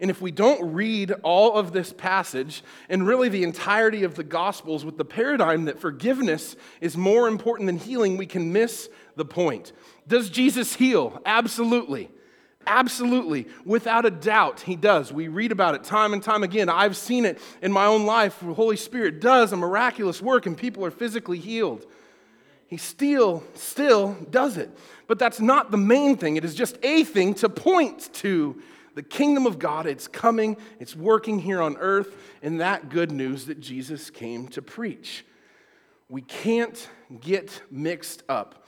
And 0.00 0.10
if 0.10 0.20
we 0.20 0.32
don't 0.32 0.74
read 0.74 1.12
all 1.22 1.54
of 1.54 1.72
this 1.72 1.92
passage 1.92 2.64
and 2.88 3.06
really 3.06 3.28
the 3.28 3.44
entirety 3.44 4.02
of 4.02 4.16
the 4.16 4.24
Gospels 4.24 4.84
with 4.84 4.98
the 4.98 5.04
paradigm 5.04 5.66
that 5.66 5.78
forgiveness 5.78 6.56
is 6.80 6.96
more 6.96 7.28
important 7.28 7.68
than 7.68 7.78
healing, 7.78 8.16
we 8.16 8.26
can 8.26 8.52
miss 8.52 8.88
the 9.14 9.24
point. 9.24 9.70
Does 10.08 10.30
Jesus 10.30 10.74
heal? 10.74 11.22
Absolutely. 11.24 12.10
Absolutely, 12.66 13.46
without 13.64 14.04
a 14.04 14.10
doubt, 14.10 14.60
he 14.60 14.76
does. 14.76 15.12
We 15.12 15.28
read 15.28 15.52
about 15.52 15.74
it 15.74 15.84
time 15.84 16.12
and 16.12 16.22
time 16.22 16.42
again. 16.42 16.68
I've 16.68 16.96
seen 16.96 17.24
it 17.24 17.38
in 17.62 17.72
my 17.72 17.86
own 17.86 18.04
life. 18.04 18.40
The 18.40 18.52
Holy 18.52 18.76
Spirit 18.76 19.20
does 19.20 19.52
a 19.52 19.56
miraculous 19.56 20.20
work 20.20 20.44
and 20.44 20.56
people 20.56 20.84
are 20.84 20.90
physically 20.90 21.38
healed. 21.38 21.86
He 22.66 22.76
still, 22.76 23.42
still 23.54 24.14
does 24.30 24.58
it. 24.58 24.70
But 25.06 25.18
that's 25.18 25.40
not 25.40 25.70
the 25.70 25.78
main 25.78 26.18
thing. 26.18 26.36
It 26.36 26.44
is 26.44 26.54
just 26.54 26.76
a 26.82 27.04
thing 27.04 27.32
to 27.36 27.48
point 27.48 28.12
to 28.14 28.60
the 28.94 29.02
kingdom 29.02 29.46
of 29.46 29.58
God. 29.58 29.86
It's 29.86 30.06
coming, 30.06 30.58
it's 30.78 30.94
working 30.94 31.38
here 31.38 31.62
on 31.62 31.78
earth, 31.78 32.14
and 32.42 32.60
that 32.60 32.90
good 32.90 33.10
news 33.10 33.46
that 33.46 33.60
Jesus 33.60 34.10
came 34.10 34.48
to 34.48 34.60
preach. 34.60 35.24
We 36.10 36.20
can't 36.20 36.88
get 37.20 37.62
mixed 37.70 38.22
up 38.28 38.66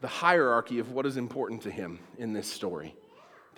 the 0.00 0.08
hierarchy 0.08 0.78
of 0.78 0.92
what 0.92 1.06
is 1.06 1.16
important 1.16 1.62
to 1.62 1.70
him 1.70 2.00
in 2.18 2.34
this 2.34 2.50
story. 2.50 2.97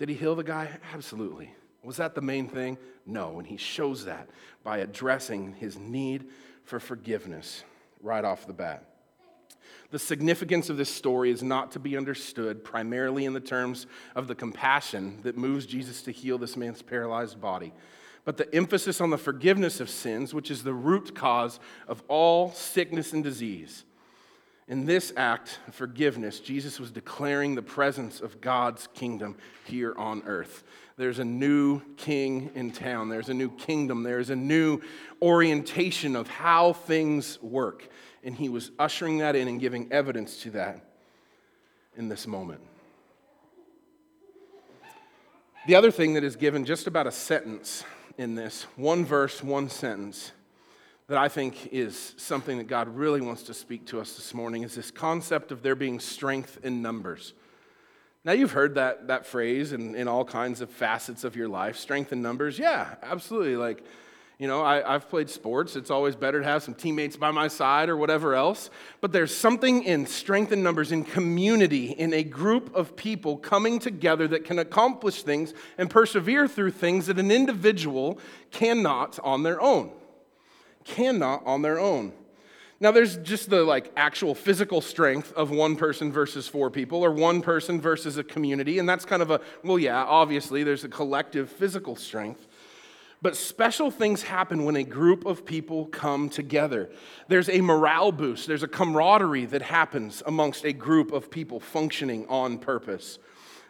Did 0.01 0.09
he 0.09 0.15
heal 0.15 0.33
the 0.33 0.43
guy? 0.43 0.67
Absolutely. 0.95 1.53
Was 1.83 1.97
that 1.97 2.15
the 2.15 2.21
main 2.21 2.47
thing? 2.47 2.79
No. 3.05 3.37
And 3.37 3.47
he 3.47 3.55
shows 3.55 4.05
that 4.05 4.29
by 4.63 4.79
addressing 4.79 5.53
his 5.53 5.77
need 5.77 6.25
for 6.63 6.79
forgiveness 6.79 7.63
right 8.01 8.25
off 8.25 8.47
the 8.47 8.53
bat. 8.53 8.83
The 9.91 9.99
significance 9.99 10.71
of 10.71 10.77
this 10.77 10.89
story 10.89 11.29
is 11.29 11.43
not 11.43 11.73
to 11.73 11.79
be 11.79 11.95
understood 11.95 12.63
primarily 12.63 13.25
in 13.25 13.33
the 13.33 13.39
terms 13.39 13.85
of 14.15 14.27
the 14.27 14.33
compassion 14.33 15.19
that 15.21 15.37
moves 15.37 15.67
Jesus 15.67 16.01
to 16.01 16.11
heal 16.11 16.39
this 16.39 16.57
man's 16.57 16.81
paralyzed 16.81 17.39
body, 17.39 17.71
but 18.25 18.37
the 18.37 18.55
emphasis 18.55 19.01
on 19.01 19.11
the 19.11 19.19
forgiveness 19.19 19.79
of 19.79 19.87
sins, 19.87 20.33
which 20.33 20.49
is 20.49 20.63
the 20.63 20.73
root 20.73 21.13
cause 21.13 21.59
of 21.87 22.01
all 22.07 22.51
sickness 22.53 23.13
and 23.13 23.23
disease. 23.23 23.85
In 24.71 24.85
this 24.85 25.11
act 25.17 25.59
of 25.67 25.75
forgiveness, 25.75 26.39
Jesus 26.39 26.79
was 26.79 26.91
declaring 26.91 27.55
the 27.55 27.61
presence 27.61 28.21
of 28.21 28.39
God's 28.39 28.87
kingdom 28.93 29.35
here 29.65 29.93
on 29.97 30.23
earth. 30.25 30.63
There's 30.95 31.19
a 31.19 31.25
new 31.25 31.81
king 31.97 32.51
in 32.55 32.71
town, 32.71 33.09
there's 33.09 33.27
a 33.27 33.33
new 33.33 33.49
kingdom, 33.49 34.03
there's 34.03 34.29
a 34.29 34.35
new 34.35 34.79
orientation 35.21 36.15
of 36.15 36.29
how 36.29 36.71
things 36.71 37.37
work. 37.41 37.89
And 38.23 38.33
he 38.33 38.47
was 38.47 38.71
ushering 38.79 39.17
that 39.17 39.35
in 39.35 39.49
and 39.49 39.59
giving 39.59 39.91
evidence 39.91 40.41
to 40.43 40.51
that 40.51 40.85
in 41.97 42.07
this 42.07 42.25
moment. 42.25 42.61
The 45.67 45.75
other 45.75 45.91
thing 45.91 46.13
that 46.13 46.23
is 46.23 46.37
given 46.37 46.63
just 46.63 46.87
about 46.87 47.07
a 47.07 47.11
sentence 47.11 47.83
in 48.17 48.35
this 48.35 48.63
one 48.77 49.03
verse, 49.03 49.43
one 49.43 49.67
sentence 49.67 50.31
that 51.11 51.19
I 51.19 51.27
think 51.27 51.67
is 51.73 52.13
something 52.15 52.57
that 52.57 52.67
God 52.67 52.87
really 52.87 53.19
wants 53.19 53.43
to 53.43 53.53
speak 53.53 53.85
to 53.87 53.99
us 53.99 54.15
this 54.15 54.33
morning 54.33 54.63
is 54.63 54.75
this 54.75 54.91
concept 54.91 55.51
of 55.51 55.61
there 55.61 55.75
being 55.75 55.99
strength 55.99 56.59
in 56.63 56.81
numbers. 56.81 57.33
Now, 58.23 58.31
you've 58.31 58.53
heard 58.53 58.75
that, 58.75 59.07
that 59.07 59.25
phrase 59.25 59.73
in, 59.73 59.93
in 59.93 60.07
all 60.07 60.23
kinds 60.23 60.61
of 60.61 60.69
facets 60.69 61.25
of 61.25 61.35
your 61.35 61.49
life 61.49 61.75
strength 61.75 62.13
in 62.13 62.21
numbers. 62.21 62.57
Yeah, 62.57 62.95
absolutely. 63.03 63.57
Like, 63.57 63.83
you 64.39 64.47
know, 64.47 64.63
I, 64.63 64.89
have 64.89 65.09
played 65.09 65.29
sports. 65.29 65.75
It's 65.75 65.91
always 65.91 66.15
better 66.15 66.39
to 66.39 66.45
have 66.45 66.63
some 66.63 66.75
teammates 66.75 67.17
by 67.17 67.31
my 67.31 67.49
side 67.49 67.89
or 67.89 67.97
whatever 67.97 68.33
else. 68.33 68.69
But 69.01 69.11
there's 69.11 69.35
something 69.35 69.83
in 69.83 70.05
strength 70.05 70.53
in 70.53 70.63
numbers, 70.63 70.93
in 70.93 71.03
community, 71.03 71.91
in 71.91 72.13
a 72.13 72.23
group 72.23 72.73
of 72.73 72.95
people 72.95 73.35
coming 73.35 73.79
together 73.79 74.29
that 74.29 74.45
can 74.45 74.59
accomplish 74.59 75.23
things 75.23 75.53
and 75.77 75.89
persevere 75.89 76.47
through 76.47 76.71
things 76.71 77.07
that 77.07 77.19
an 77.19 77.31
individual 77.31 78.17
cannot 78.49 79.19
on 79.25 79.43
their 79.43 79.61
own 79.61 79.91
cannot 80.83 81.45
on 81.45 81.61
their 81.61 81.79
own. 81.79 82.13
Now, 82.79 82.91
there's 82.91 83.17
just 83.17 83.51
the 83.51 83.63
like 83.63 83.91
actual 83.95 84.33
physical 84.33 84.81
strength 84.81 85.31
of 85.33 85.51
one 85.51 85.75
person 85.75 86.11
versus 86.11 86.47
four 86.47 86.71
people, 86.71 87.05
or 87.05 87.11
one 87.11 87.41
person 87.41 87.79
versus 87.79 88.17
a 88.17 88.23
community, 88.23 88.79
and 88.79 88.89
that's 88.89 89.05
kind 89.05 89.21
of 89.21 89.29
a 89.29 89.39
well, 89.63 89.77
yeah, 89.77 90.03
obviously 90.03 90.63
there's 90.63 90.83
a 90.83 90.89
collective 90.89 91.49
physical 91.49 91.95
strength. 91.95 92.47
But 93.21 93.35
special 93.35 93.91
things 93.91 94.23
happen 94.23 94.65
when 94.65 94.75
a 94.75 94.83
group 94.83 95.27
of 95.27 95.45
people 95.45 95.85
come 95.85 96.27
together. 96.27 96.89
There's 97.27 97.49
a 97.49 97.61
morale 97.61 98.11
boost, 98.11 98.47
there's 98.47 98.63
a 98.63 98.67
camaraderie 98.67 99.45
that 99.45 99.61
happens 99.61 100.23
amongst 100.25 100.65
a 100.65 100.73
group 100.73 101.11
of 101.11 101.29
people 101.29 101.59
functioning 101.59 102.25
on 102.27 102.57
purpose. 102.57 103.19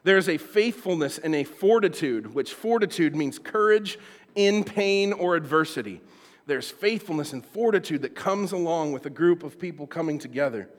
There's 0.03 0.29
a 0.29 0.37
faithfulness 0.37 1.17
and 1.17 1.35
a 1.35 1.43
fortitude, 1.43 2.33
which 2.33 2.53
fortitude 2.53 3.13
means 3.13 3.37
courage 3.37 3.99
in 4.35 4.63
pain 4.63 5.11
or 5.11 5.35
adversity. 5.35 6.01
There's 6.45 6.69
faithfulness 6.69 7.33
and 7.33 7.45
fortitude 7.45 8.01
that 8.01 8.15
comes 8.15 8.51
along 8.51 8.93
with 8.93 9.05
a 9.05 9.09
group 9.09 9.43
of 9.43 9.59
people 9.59 9.87
coming 9.87 10.19
together. 10.19 10.69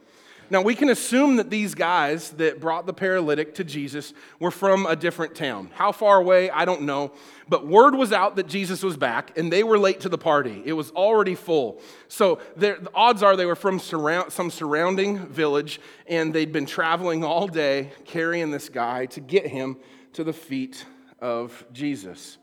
Now, 0.53 0.61
we 0.61 0.75
can 0.75 0.91
assume 0.91 1.37
that 1.37 1.49
these 1.49 1.75
guys 1.75 2.33
that 2.33 2.61
brought 2.61 2.85
the 2.85 2.93
paralytic 2.93 3.55
to 3.55 3.65
Jesus 3.65 4.13
were 4.39 4.51
from 4.51 4.85
a 4.85 4.95
different 4.95 5.35
town. 5.35 5.71
How 5.73 5.93
far 5.93 6.19
away, 6.19 6.51
I 6.51 6.67
don't 6.67 6.83
know. 6.83 7.13
But 7.49 7.67
word 7.67 7.95
was 7.95 8.13
out 8.13 8.37
that 8.37 8.49
Jesus 8.49 8.83
was 8.83 8.99
back, 8.99 9.39
and 9.39 9.51
they 9.51 9.63
were 9.63 9.79
late 9.79 10.01
to 10.01 10.11
the 10.11 10.19
party. 10.19 10.63
It 10.67 10.75
was 10.75 10.91
already 10.91 11.37
full. 11.37 11.81
So 12.09 12.39
the 12.55 12.87
odds 12.95 13.23
are 13.23 13.35
they 13.35 13.47
were 13.47 13.57
from 13.57 13.79
surround, 13.79 14.31
some 14.31 14.51
surrounding 14.51 15.27
village, 15.27 15.81
and 16.07 16.35
they'd 16.35 16.53
been 16.53 16.67
traveling 16.67 17.25
all 17.25 17.47
day 17.47 17.93
carrying 18.05 18.51
this 18.51 18.69
guy 18.69 19.07
to 19.07 19.21
get 19.21 19.47
him 19.47 19.79
to 20.13 20.23
the 20.23 20.35
feet 20.35 20.85
of 21.19 21.65
Jesus. 21.73 22.37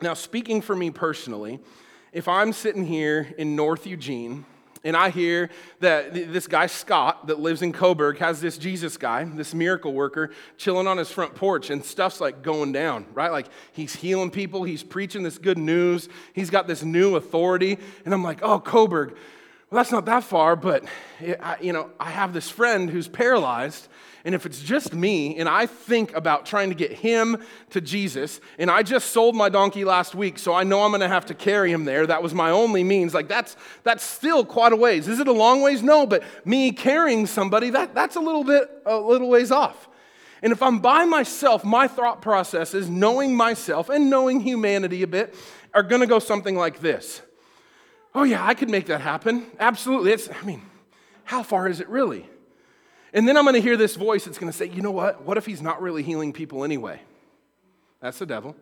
Now, 0.00 0.14
speaking 0.14 0.60
for 0.60 0.76
me 0.76 0.90
personally, 0.90 1.58
if 2.12 2.28
I'm 2.28 2.52
sitting 2.52 2.84
here 2.84 3.34
in 3.38 3.56
North 3.56 3.86
Eugene, 3.86 4.44
and 4.84 4.96
I 4.96 5.10
hear 5.10 5.50
that 5.80 6.14
this 6.14 6.46
guy, 6.46 6.66
Scott, 6.66 7.26
that 7.26 7.40
lives 7.40 7.60
in 7.60 7.72
Coburg, 7.72 8.18
has 8.18 8.40
this 8.40 8.56
Jesus 8.56 8.96
guy, 8.96 9.24
this 9.24 9.52
miracle 9.52 9.92
worker, 9.92 10.30
chilling 10.58 10.86
on 10.86 10.96
his 10.96 11.10
front 11.10 11.34
porch, 11.34 11.70
and 11.70 11.84
stuff's 11.84 12.20
like 12.20 12.42
going 12.42 12.70
down, 12.70 13.04
right? 13.12 13.32
Like 13.32 13.48
he's 13.72 13.96
healing 13.96 14.30
people, 14.30 14.62
he's 14.62 14.84
preaching 14.84 15.24
this 15.24 15.38
good 15.38 15.58
news, 15.58 16.08
he's 16.34 16.50
got 16.50 16.68
this 16.68 16.84
new 16.84 17.16
authority. 17.16 17.78
And 18.04 18.14
I'm 18.14 18.22
like, 18.22 18.42
oh, 18.42 18.60
Coburg, 18.60 19.16
well, 19.70 19.78
that's 19.80 19.90
not 19.90 20.04
that 20.06 20.22
far, 20.22 20.54
but, 20.54 20.84
you 21.60 21.72
know, 21.72 21.90
I 21.98 22.10
have 22.10 22.32
this 22.32 22.48
friend 22.48 22.88
who's 22.88 23.08
paralyzed, 23.08 23.88
and 24.24 24.32
if 24.32 24.46
it's 24.46 24.60
just 24.60 24.94
me 24.94 25.36
and 25.38 25.48
I 25.48 25.66
think 25.66 26.14
about 26.14 26.46
trying 26.46 26.68
to 26.68 26.76
get 26.76 26.92
him 26.92 27.38
to 27.70 27.80
Jesus, 27.80 28.40
and 28.58 28.70
I 28.70 28.84
just 28.84 29.10
sold 29.10 29.34
my 29.34 29.48
donkey 29.48 29.84
last 29.84 30.14
week, 30.14 30.38
so 30.38 30.54
I 30.54 30.62
know 30.62 30.82
I'm 30.82 30.90
going 30.90 31.00
to 31.00 31.08
have 31.08 31.26
to 31.26 31.34
carry 31.34 31.72
him 31.72 31.84
there. 31.84 32.06
That 32.06 32.22
was 32.22 32.32
my 32.32 32.50
only 32.50 32.84
means. 32.84 33.14
Like 33.14 33.28
that's 33.28 33.56
that's 33.84 34.04
still 34.04 34.44
quite 34.44 34.72
a 34.72 34.76
ways. 34.76 35.06
Is 35.06 35.20
it 35.20 35.28
a 35.28 35.32
long 35.32 35.62
ways? 35.62 35.82
No, 35.82 36.06
but 36.06 36.24
me 36.44 36.72
carrying 36.72 37.26
somebody 37.26 37.70
that 37.70 37.94
that's 37.94 38.16
a 38.16 38.20
little 38.20 38.42
bit 38.42 38.68
a 38.84 38.96
little 38.96 39.28
ways 39.28 39.52
off. 39.52 39.88
And 40.42 40.52
if 40.52 40.60
I'm 40.62 40.80
by 40.80 41.04
myself, 41.04 41.64
my 41.64 41.86
thought 41.88 42.20
processes, 42.20 42.88
knowing 42.90 43.34
myself 43.34 43.88
and 43.88 44.10
knowing 44.10 44.40
humanity 44.40 45.02
a 45.02 45.06
bit, 45.06 45.34
are 45.72 45.84
going 45.84 46.00
to 46.00 46.06
go 46.06 46.18
something 46.18 46.56
like 46.56 46.80
this. 46.80 47.22
Oh 48.16 48.22
yeah, 48.22 48.44
I 48.44 48.54
could 48.54 48.70
make 48.70 48.86
that 48.86 49.02
happen. 49.02 49.44
Absolutely. 49.60 50.10
It's 50.10 50.30
I 50.30 50.42
mean, 50.44 50.62
how 51.24 51.42
far 51.42 51.68
is 51.68 51.80
it 51.80 51.88
really? 51.90 52.26
And 53.12 53.28
then 53.28 53.36
I'm 53.36 53.44
going 53.44 53.54
to 53.54 53.60
hear 53.60 53.76
this 53.76 53.94
voice 53.94 54.24
that's 54.24 54.38
going 54.38 54.50
to 54.50 54.56
say, 54.56 54.66
you 54.66 54.80
know 54.80 54.90
what? 54.90 55.22
What 55.22 55.36
if 55.36 55.44
he's 55.44 55.60
not 55.60 55.82
really 55.82 56.02
healing 56.02 56.32
people 56.32 56.64
anyway? 56.64 57.00
That's 58.00 58.18
the 58.18 58.26
devil. 58.26 58.56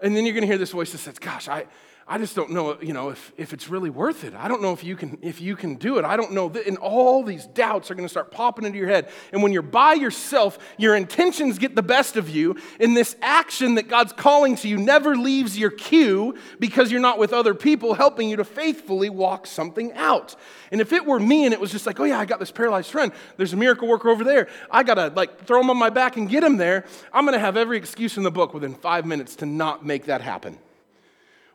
And 0.00 0.14
then 0.14 0.24
you're 0.24 0.34
going 0.34 0.42
to 0.42 0.48
hear 0.48 0.58
this 0.58 0.72
voice 0.72 0.90
that 0.92 0.98
says, 0.98 1.18
gosh, 1.20 1.48
I, 1.48 1.66
I 2.08 2.18
just 2.18 2.36
don't 2.36 2.50
know, 2.50 2.80
you 2.80 2.92
know, 2.92 3.08
if, 3.08 3.32
if 3.36 3.52
it's 3.52 3.68
really 3.68 3.90
worth 3.90 4.22
it. 4.22 4.32
I 4.32 4.46
don't 4.46 4.62
know 4.62 4.72
if 4.72 4.84
you 4.84 4.94
can 4.94 5.18
if 5.22 5.40
you 5.40 5.56
can 5.56 5.74
do 5.74 5.98
it. 5.98 6.04
I 6.04 6.16
don't 6.16 6.32
know. 6.32 6.48
And 6.48 6.78
all 6.78 7.24
these 7.24 7.46
doubts 7.48 7.90
are 7.90 7.96
going 7.96 8.04
to 8.04 8.08
start 8.08 8.30
popping 8.30 8.64
into 8.64 8.78
your 8.78 8.86
head. 8.86 9.10
And 9.32 9.42
when 9.42 9.52
you're 9.52 9.62
by 9.62 9.94
yourself, 9.94 10.56
your 10.78 10.94
intentions 10.94 11.58
get 11.58 11.74
the 11.74 11.82
best 11.82 12.16
of 12.16 12.30
you. 12.30 12.58
And 12.78 12.96
this 12.96 13.16
action 13.22 13.74
that 13.74 13.88
God's 13.88 14.12
calling 14.12 14.54
to 14.56 14.68
you 14.68 14.76
never 14.76 15.16
leaves 15.16 15.58
your 15.58 15.72
queue 15.72 16.36
because 16.60 16.92
you're 16.92 17.00
not 17.00 17.18
with 17.18 17.32
other 17.32 17.54
people 17.54 17.94
helping 17.94 18.28
you 18.28 18.36
to 18.36 18.44
faithfully 18.44 19.10
walk 19.10 19.48
something 19.48 19.92
out. 19.94 20.36
And 20.70 20.80
if 20.80 20.92
it 20.92 21.04
were 21.04 21.18
me 21.18 21.44
and 21.44 21.52
it 21.52 21.58
was 21.58 21.72
just 21.72 21.86
like, 21.86 21.98
oh 21.98 22.04
yeah, 22.04 22.20
I 22.20 22.24
got 22.24 22.38
this 22.38 22.52
paralyzed 22.52 22.92
friend. 22.92 23.10
There's 23.36 23.52
a 23.52 23.56
miracle 23.56 23.88
worker 23.88 24.10
over 24.10 24.22
there. 24.22 24.46
I 24.70 24.84
gotta 24.84 25.08
like 25.08 25.44
throw 25.44 25.60
him 25.60 25.70
on 25.70 25.76
my 25.76 25.90
back 25.90 26.16
and 26.16 26.28
get 26.28 26.44
him 26.44 26.56
there. 26.56 26.84
I'm 27.12 27.24
gonna 27.24 27.40
have 27.40 27.56
every 27.56 27.78
excuse 27.78 28.16
in 28.16 28.22
the 28.22 28.30
book 28.30 28.54
within 28.54 28.74
five 28.74 29.06
minutes 29.06 29.34
to 29.36 29.46
not 29.46 29.84
make 29.84 30.04
that 30.04 30.20
happen. 30.20 30.58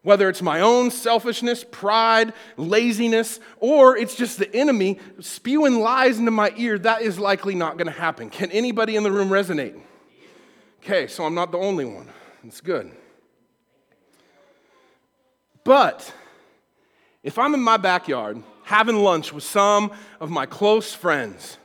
Whether 0.03 0.29
it's 0.29 0.41
my 0.41 0.61
own 0.61 0.89
selfishness, 0.89 1.63
pride, 1.63 2.33
laziness, 2.57 3.39
or 3.59 3.95
it's 3.95 4.15
just 4.15 4.39
the 4.39 4.53
enemy 4.55 4.99
spewing 5.19 5.79
lies 5.79 6.17
into 6.17 6.31
my 6.31 6.51
ear, 6.57 6.79
that 6.79 7.03
is 7.03 7.19
likely 7.19 7.53
not 7.53 7.77
going 7.77 7.85
to 7.85 7.93
happen. 7.93 8.31
Can 8.31 8.51
anybody 8.51 8.95
in 8.95 9.03
the 9.03 9.11
room 9.11 9.29
resonate? 9.29 9.79
Okay, 10.83 11.05
so 11.05 11.23
I'm 11.23 11.35
not 11.35 11.51
the 11.51 11.59
only 11.59 11.85
one. 11.85 12.07
It's 12.43 12.61
good. 12.61 12.91
But 15.63 16.11
if 17.21 17.37
I'm 17.37 17.53
in 17.53 17.61
my 17.61 17.77
backyard 17.77 18.41
having 18.63 18.95
lunch 18.95 19.31
with 19.31 19.43
some 19.43 19.91
of 20.19 20.31
my 20.31 20.47
close 20.47 20.95
friends, 20.95 21.59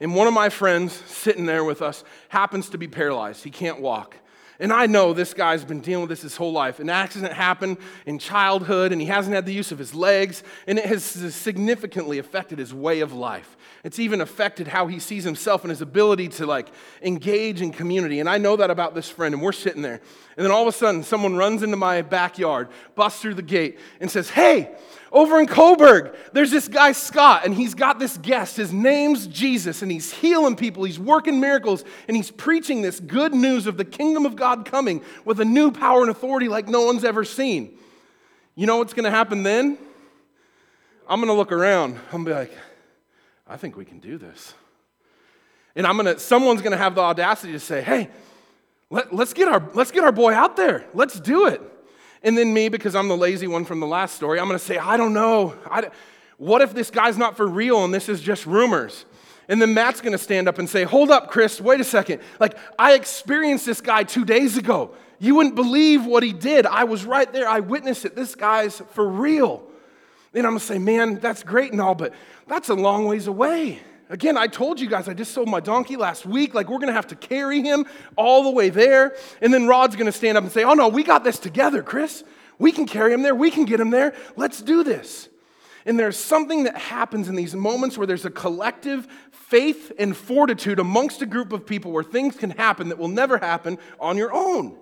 and 0.00 0.14
one 0.14 0.26
of 0.26 0.34
my 0.34 0.48
friends 0.48 0.92
sitting 0.92 1.46
there 1.46 1.62
with 1.62 1.82
us 1.82 2.02
happens 2.28 2.68
to 2.70 2.78
be 2.78 2.88
paralyzed, 2.88 3.44
he 3.44 3.50
can't 3.50 3.80
walk. 3.80 4.16
And 4.58 4.72
I 4.72 4.86
know 4.86 5.12
this 5.12 5.34
guy's 5.34 5.64
been 5.64 5.80
dealing 5.80 6.02
with 6.02 6.10
this 6.10 6.22
his 6.22 6.36
whole 6.36 6.52
life. 6.52 6.80
An 6.80 6.88
accident 6.88 7.32
happened 7.32 7.76
in 8.06 8.18
childhood, 8.18 8.92
and 8.92 9.00
he 9.00 9.06
hasn't 9.06 9.34
had 9.34 9.44
the 9.44 9.52
use 9.52 9.70
of 9.70 9.78
his 9.78 9.94
legs, 9.94 10.42
and 10.66 10.78
it 10.78 10.86
has 10.86 11.04
significantly 11.04 12.18
affected 12.18 12.58
his 12.58 12.72
way 12.72 13.00
of 13.00 13.12
life. 13.12 13.56
It's 13.84 13.98
even 13.98 14.20
affected 14.20 14.66
how 14.66 14.86
he 14.86 14.98
sees 14.98 15.24
himself 15.24 15.62
and 15.62 15.70
his 15.70 15.82
ability 15.82 16.28
to 16.28 16.46
like 16.46 16.68
engage 17.02 17.60
in 17.60 17.70
community. 17.70 18.18
And 18.18 18.28
I 18.28 18.38
know 18.38 18.56
that 18.56 18.70
about 18.70 18.94
this 18.94 19.08
friend, 19.08 19.34
and 19.34 19.42
we're 19.42 19.52
sitting 19.52 19.82
there. 19.82 20.00
And 20.36 20.44
then 20.44 20.50
all 20.50 20.62
of 20.62 20.68
a 20.68 20.76
sudden, 20.76 21.02
someone 21.02 21.36
runs 21.36 21.62
into 21.62 21.76
my 21.76 22.02
backyard, 22.02 22.68
busts 22.94 23.20
through 23.20 23.34
the 23.34 23.42
gate, 23.42 23.78
and 24.00 24.10
says, 24.10 24.30
Hey, 24.30 24.74
over 25.12 25.40
in 25.40 25.46
Coburg, 25.46 26.14
there's 26.32 26.50
this 26.50 26.68
guy, 26.68 26.92
Scott, 26.92 27.44
and 27.44 27.54
he's 27.54 27.74
got 27.74 27.98
this 27.98 28.16
guest. 28.18 28.56
His 28.56 28.72
name's 28.72 29.26
Jesus, 29.26 29.82
and 29.82 29.90
he's 29.90 30.12
healing 30.12 30.56
people, 30.56 30.84
he's 30.84 30.98
working 30.98 31.40
miracles, 31.40 31.84
and 32.08 32.16
he's 32.16 32.30
preaching 32.30 32.82
this 32.82 33.00
good 33.00 33.34
news 33.34 33.66
of 33.66 33.76
the 33.76 33.84
kingdom 33.84 34.26
of 34.26 34.36
God 34.36 34.64
coming 34.64 35.02
with 35.24 35.40
a 35.40 35.44
new 35.44 35.70
power 35.70 36.02
and 36.02 36.10
authority 36.10 36.48
like 36.48 36.68
no 36.68 36.82
one's 36.82 37.04
ever 37.04 37.24
seen. 37.24 37.78
You 38.54 38.66
know 38.66 38.78
what's 38.78 38.94
going 38.94 39.04
to 39.04 39.10
happen 39.10 39.42
then? 39.42 39.78
I'm 41.08 41.20
going 41.20 41.28
to 41.28 41.34
look 41.34 41.52
around. 41.52 41.98
I'm 42.12 42.24
going 42.24 42.24
to 42.24 42.30
be 42.30 42.34
like, 42.34 42.52
I 43.46 43.56
think 43.56 43.76
we 43.76 43.84
can 43.84 44.00
do 44.00 44.18
this. 44.18 44.54
And 45.76 45.86
I'm 45.86 45.96
going 45.96 46.06
to, 46.14 46.18
someone's 46.18 46.62
going 46.62 46.72
to 46.72 46.78
have 46.78 46.94
the 46.94 47.02
audacity 47.02 47.52
to 47.52 47.60
say, 47.60 47.82
hey, 47.82 48.08
let, 48.90 49.12
us 49.12 49.32
get 49.32 49.46
our, 49.46 49.62
let's 49.74 49.90
get 49.90 50.04
our 50.04 50.12
boy 50.12 50.32
out 50.32 50.56
there. 50.56 50.86
Let's 50.94 51.20
do 51.20 51.46
it. 51.46 51.60
And 52.26 52.36
then 52.36 52.52
me, 52.52 52.68
because 52.68 52.96
I'm 52.96 53.06
the 53.06 53.16
lazy 53.16 53.46
one 53.46 53.64
from 53.64 53.78
the 53.78 53.86
last 53.86 54.16
story, 54.16 54.40
I'm 54.40 54.48
going 54.48 54.58
to 54.58 54.64
say, 54.64 54.78
I 54.78 54.96
don't 54.96 55.12
know. 55.12 55.54
I, 55.70 55.90
what 56.38 56.60
if 56.60 56.74
this 56.74 56.90
guy's 56.90 57.16
not 57.16 57.36
for 57.36 57.46
real 57.46 57.84
and 57.84 57.94
this 57.94 58.08
is 58.08 58.20
just 58.20 58.46
rumors? 58.46 59.04
And 59.48 59.62
then 59.62 59.74
Matt's 59.74 60.00
going 60.00 60.10
to 60.10 60.18
stand 60.18 60.48
up 60.48 60.58
and 60.58 60.68
say, 60.68 60.82
Hold 60.82 61.12
up, 61.12 61.30
Chris, 61.30 61.60
wait 61.60 61.80
a 61.80 61.84
second. 61.84 62.20
Like, 62.40 62.58
I 62.80 62.94
experienced 62.94 63.64
this 63.64 63.80
guy 63.80 64.02
two 64.02 64.24
days 64.24 64.56
ago. 64.56 64.90
You 65.20 65.36
wouldn't 65.36 65.54
believe 65.54 66.04
what 66.04 66.24
he 66.24 66.32
did. 66.32 66.66
I 66.66 66.82
was 66.82 67.04
right 67.04 67.32
there. 67.32 67.48
I 67.48 67.60
witnessed 67.60 68.04
it. 68.04 68.16
This 68.16 68.34
guy's 68.34 68.82
for 68.90 69.08
real. 69.08 69.62
Then 70.32 70.44
I'm 70.44 70.50
going 70.50 70.58
to 70.58 70.66
say, 70.66 70.78
Man, 70.78 71.20
that's 71.20 71.44
great 71.44 71.70
and 71.70 71.80
all, 71.80 71.94
but 71.94 72.12
that's 72.48 72.70
a 72.70 72.74
long 72.74 73.06
ways 73.06 73.28
away. 73.28 73.78
Again, 74.08 74.36
I 74.36 74.46
told 74.46 74.80
you 74.80 74.88
guys 74.88 75.08
I 75.08 75.14
just 75.14 75.32
sold 75.32 75.48
my 75.48 75.60
donkey 75.60 75.96
last 75.96 76.26
week. 76.26 76.54
Like, 76.54 76.68
we're 76.68 76.78
going 76.78 76.88
to 76.88 76.94
have 76.94 77.08
to 77.08 77.16
carry 77.16 77.60
him 77.60 77.86
all 78.16 78.44
the 78.44 78.50
way 78.50 78.70
there. 78.70 79.16
And 79.42 79.52
then 79.52 79.66
Rod's 79.66 79.96
going 79.96 80.06
to 80.06 80.12
stand 80.12 80.38
up 80.38 80.44
and 80.44 80.52
say, 80.52 80.62
Oh, 80.62 80.74
no, 80.74 80.88
we 80.88 81.02
got 81.02 81.24
this 81.24 81.38
together, 81.38 81.82
Chris. 81.82 82.22
We 82.58 82.72
can 82.72 82.86
carry 82.86 83.12
him 83.12 83.22
there. 83.22 83.34
We 83.34 83.50
can 83.50 83.64
get 83.64 83.80
him 83.80 83.90
there. 83.90 84.14
Let's 84.36 84.62
do 84.62 84.84
this. 84.84 85.28
And 85.84 85.98
there's 85.98 86.16
something 86.16 86.64
that 86.64 86.76
happens 86.76 87.28
in 87.28 87.36
these 87.36 87.54
moments 87.54 87.98
where 87.98 88.06
there's 88.06 88.24
a 88.24 88.30
collective 88.30 89.06
faith 89.30 89.92
and 89.98 90.16
fortitude 90.16 90.78
amongst 90.78 91.22
a 91.22 91.26
group 91.26 91.52
of 91.52 91.66
people 91.66 91.92
where 91.92 92.02
things 92.02 92.36
can 92.36 92.50
happen 92.50 92.88
that 92.88 92.98
will 92.98 93.08
never 93.08 93.38
happen 93.38 93.78
on 94.00 94.16
your 94.16 94.32
own 94.32 94.76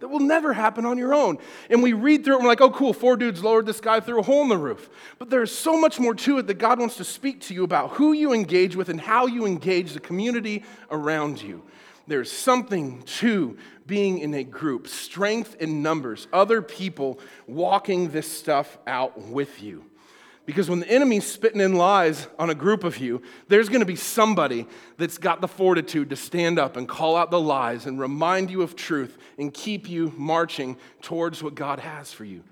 that 0.00 0.08
will 0.08 0.20
never 0.20 0.52
happen 0.52 0.84
on 0.84 0.98
your 0.98 1.14
own. 1.14 1.38
And 1.68 1.82
we 1.82 1.92
read 1.92 2.24
through 2.24 2.34
it 2.34 2.36
and 2.38 2.44
we're 2.44 2.50
like, 2.50 2.60
oh, 2.60 2.70
cool, 2.70 2.92
four 2.92 3.16
dudes 3.16 3.44
lowered 3.44 3.66
this 3.66 3.80
guy 3.80 4.00
through 4.00 4.20
a 4.20 4.22
hole 4.22 4.42
in 4.42 4.48
the 4.48 4.58
roof. 4.58 4.90
But 5.18 5.30
there's 5.30 5.56
so 5.56 5.78
much 5.78 6.00
more 6.00 6.14
to 6.14 6.38
it 6.38 6.46
that 6.46 6.58
God 6.58 6.78
wants 6.78 6.96
to 6.96 7.04
speak 7.04 7.40
to 7.42 7.54
you 7.54 7.64
about 7.64 7.90
who 7.90 8.12
you 8.12 8.32
engage 8.32 8.76
with 8.76 8.88
and 8.88 9.00
how 9.00 9.26
you 9.26 9.46
engage 9.46 9.92
the 9.92 10.00
community 10.00 10.64
around 10.90 11.40
you. 11.40 11.62
There's 12.06 12.32
something 12.32 13.02
to 13.02 13.56
being 13.86 14.18
in 14.18 14.34
a 14.34 14.44
group, 14.44 14.88
strength 14.88 15.56
in 15.60 15.82
numbers, 15.82 16.26
other 16.32 16.62
people 16.62 17.20
walking 17.46 18.10
this 18.10 18.30
stuff 18.30 18.78
out 18.86 19.20
with 19.20 19.62
you. 19.62 19.84
Because 20.50 20.68
when 20.68 20.80
the 20.80 20.90
enemy's 20.90 21.24
spitting 21.24 21.60
in 21.60 21.76
lies 21.76 22.26
on 22.36 22.50
a 22.50 22.56
group 22.56 22.82
of 22.82 22.98
you, 22.98 23.22
there's 23.46 23.68
going 23.68 23.82
to 23.82 23.86
be 23.86 23.94
somebody 23.94 24.66
that's 24.98 25.16
got 25.16 25.40
the 25.40 25.46
fortitude 25.46 26.10
to 26.10 26.16
stand 26.16 26.58
up 26.58 26.76
and 26.76 26.88
call 26.88 27.14
out 27.14 27.30
the 27.30 27.40
lies 27.40 27.86
and 27.86 28.00
remind 28.00 28.50
you 28.50 28.62
of 28.62 28.74
truth 28.74 29.16
and 29.38 29.54
keep 29.54 29.88
you 29.88 30.12
marching 30.16 30.76
towards 31.02 31.40
what 31.40 31.54
God 31.54 31.78
has 31.78 32.12
for 32.12 32.24
you. 32.24 32.42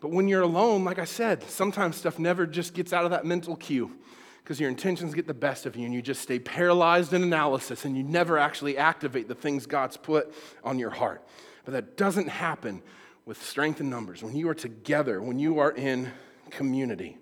But 0.00 0.10
when 0.10 0.26
you're 0.26 0.42
alone, 0.42 0.82
like 0.82 0.98
I 0.98 1.04
said, 1.04 1.40
sometimes 1.44 1.94
stuff 1.94 2.18
never 2.18 2.48
just 2.48 2.74
gets 2.74 2.92
out 2.92 3.04
of 3.04 3.12
that 3.12 3.24
mental 3.24 3.54
queue 3.54 3.96
because 4.42 4.58
your 4.58 4.68
intentions 4.68 5.14
get 5.14 5.28
the 5.28 5.32
best 5.32 5.66
of 5.66 5.76
you 5.76 5.84
and 5.84 5.94
you 5.94 6.02
just 6.02 6.22
stay 6.22 6.40
paralyzed 6.40 7.12
in 7.12 7.22
analysis 7.22 7.84
and 7.84 7.96
you 7.96 8.02
never 8.02 8.38
actually 8.38 8.76
activate 8.76 9.28
the 9.28 9.36
things 9.36 9.66
God's 9.66 9.96
put 9.96 10.34
on 10.64 10.80
your 10.80 10.90
heart. 10.90 11.24
But 11.64 11.74
that 11.74 11.96
doesn't 11.96 12.26
happen 12.26 12.82
with 13.24 13.40
strength 13.40 13.80
in 13.80 13.88
numbers, 13.88 14.20
when 14.24 14.34
you 14.34 14.48
are 14.48 14.54
together, 14.54 15.22
when 15.22 15.38
you 15.38 15.60
are 15.60 15.70
in 15.70 16.10
community 16.50 17.18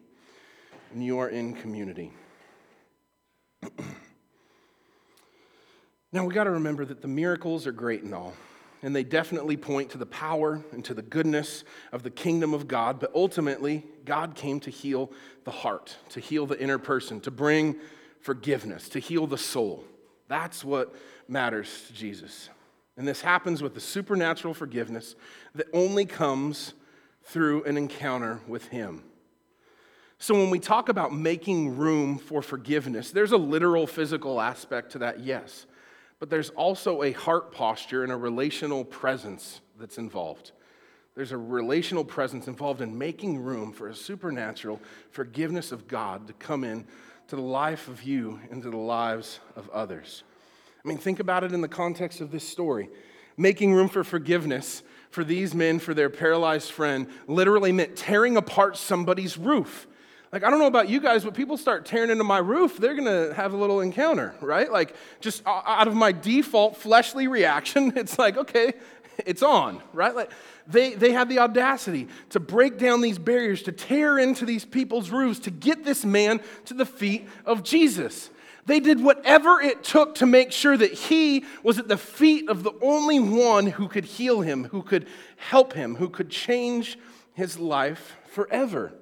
and 0.94 1.04
you 1.04 1.18
are 1.18 1.28
in 1.28 1.52
community. 1.54 2.12
now, 6.12 6.24
we 6.24 6.32
got 6.32 6.44
to 6.44 6.52
remember 6.52 6.84
that 6.84 7.02
the 7.02 7.08
miracles 7.08 7.66
are 7.66 7.72
great 7.72 8.04
and 8.04 8.14
all. 8.14 8.32
and 8.82 8.94
they 8.94 9.02
definitely 9.02 9.56
point 9.56 9.90
to 9.90 9.98
the 9.98 10.06
power 10.06 10.62
and 10.72 10.84
to 10.84 10.92
the 10.92 11.02
goodness 11.02 11.64
of 11.90 12.02
the 12.02 12.10
kingdom 12.10 12.52
of 12.52 12.68
God. 12.68 13.00
But 13.00 13.10
ultimately, 13.14 13.82
God 14.04 14.34
came 14.34 14.60
to 14.60 14.70
heal 14.70 15.10
the 15.44 15.50
heart, 15.50 15.96
to 16.10 16.20
heal 16.20 16.46
the 16.46 16.60
inner 16.60 16.78
person, 16.78 17.18
to 17.22 17.30
bring 17.30 17.76
forgiveness, 18.20 18.90
to 18.90 18.98
heal 18.98 19.26
the 19.26 19.38
soul. 19.38 19.84
That's 20.28 20.64
what 20.64 20.94
matters 21.28 21.86
to 21.86 21.94
Jesus. 21.94 22.50
And 22.98 23.08
this 23.08 23.22
happens 23.22 23.62
with 23.62 23.74
the 23.74 23.80
supernatural 23.80 24.52
forgiveness 24.52 25.16
that 25.54 25.66
only 25.72 26.04
comes 26.04 26.74
through 27.24 27.64
an 27.64 27.78
encounter 27.78 28.40
with 28.46 28.68
Him. 28.68 29.02
So, 30.18 30.34
when 30.34 30.50
we 30.50 30.58
talk 30.58 30.88
about 30.88 31.12
making 31.12 31.76
room 31.76 32.18
for 32.18 32.40
forgiveness, 32.40 33.10
there's 33.10 33.32
a 33.32 33.36
literal 33.36 33.86
physical 33.86 34.40
aspect 34.40 34.92
to 34.92 34.98
that, 34.98 35.20
yes. 35.20 35.66
But 36.18 36.30
there's 36.30 36.50
also 36.50 37.02
a 37.02 37.12
heart 37.12 37.52
posture 37.52 38.02
and 38.04 38.12
a 38.12 38.16
relational 38.16 38.84
presence 38.84 39.60
that's 39.78 39.98
involved. 39.98 40.52
There's 41.14 41.32
a 41.32 41.38
relational 41.38 42.04
presence 42.04 42.48
involved 42.48 42.80
in 42.80 42.96
making 42.96 43.38
room 43.38 43.72
for 43.72 43.88
a 43.88 43.94
supernatural 43.94 44.80
forgiveness 45.10 45.70
of 45.70 45.86
God 45.86 46.26
to 46.26 46.32
come 46.34 46.64
in 46.64 46.86
to 47.28 47.36
the 47.36 47.42
life 47.42 47.88
of 47.88 48.02
you 48.02 48.40
and 48.50 48.62
to 48.62 48.70
the 48.70 48.76
lives 48.76 49.40
of 49.56 49.68
others. 49.70 50.24
I 50.84 50.88
mean, 50.88 50.98
think 50.98 51.20
about 51.20 51.44
it 51.44 51.52
in 51.52 51.60
the 51.60 51.68
context 51.68 52.20
of 52.20 52.30
this 52.30 52.46
story. 52.46 52.90
Making 53.36 53.72
room 53.72 53.88
for 53.88 54.04
forgiveness 54.04 54.82
for 55.10 55.24
these 55.24 55.54
men, 55.54 55.78
for 55.78 55.94
their 55.94 56.10
paralyzed 56.10 56.72
friend, 56.72 57.08
literally 57.26 57.72
meant 57.72 57.96
tearing 57.96 58.36
apart 58.36 58.76
somebody's 58.76 59.38
roof. 59.38 59.86
Like, 60.34 60.42
I 60.42 60.50
don't 60.50 60.58
know 60.58 60.66
about 60.66 60.88
you 60.88 60.98
guys, 60.98 61.22
but 61.22 61.34
people 61.34 61.56
start 61.56 61.86
tearing 61.86 62.10
into 62.10 62.24
my 62.24 62.38
roof, 62.38 62.76
they're 62.78 62.96
gonna 62.96 63.32
have 63.34 63.52
a 63.52 63.56
little 63.56 63.80
encounter, 63.80 64.34
right? 64.40 64.68
Like, 64.68 64.96
just 65.20 65.44
out 65.46 65.86
of 65.86 65.94
my 65.94 66.10
default 66.10 66.76
fleshly 66.76 67.28
reaction, 67.28 67.92
it's 67.96 68.18
like, 68.18 68.36
okay, 68.36 68.72
it's 69.24 69.44
on, 69.44 69.80
right? 69.92 70.12
Like, 70.12 70.32
they, 70.66 70.94
they 70.94 71.12
had 71.12 71.28
the 71.28 71.38
audacity 71.38 72.08
to 72.30 72.40
break 72.40 72.78
down 72.78 73.00
these 73.00 73.16
barriers, 73.16 73.62
to 73.62 73.70
tear 73.70 74.18
into 74.18 74.44
these 74.44 74.64
people's 74.64 75.10
roofs, 75.10 75.38
to 75.38 75.52
get 75.52 75.84
this 75.84 76.04
man 76.04 76.40
to 76.64 76.74
the 76.74 76.84
feet 76.84 77.28
of 77.46 77.62
Jesus. 77.62 78.28
They 78.66 78.80
did 78.80 79.04
whatever 79.04 79.60
it 79.60 79.84
took 79.84 80.16
to 80.16 80.26
make 80.26 80.50
sure 80.50 80.76
that 80.76 80.94
he 80.94 81.44
was 81.62 81.78
at 81.78 81.86
the 81.86 81.96
feet 81.96 82.48
of 82.48 82.64
the 82.64 82.72
only 82.82 83.20
one 83.20 83.66
who 83.66 83.86
could 83.86 84.04
heal 84.04 84.40
him, 84.40 84.64
who 84.64 84.82
could 84.82 85.06
help 85.36 85.74
him, 85.74 85.94
who 85.94 86.08
could 86.08 86.28
change 86.28 86.98
his 87.34 87.56
life 87.56 88.16
forever. 88.26 88.94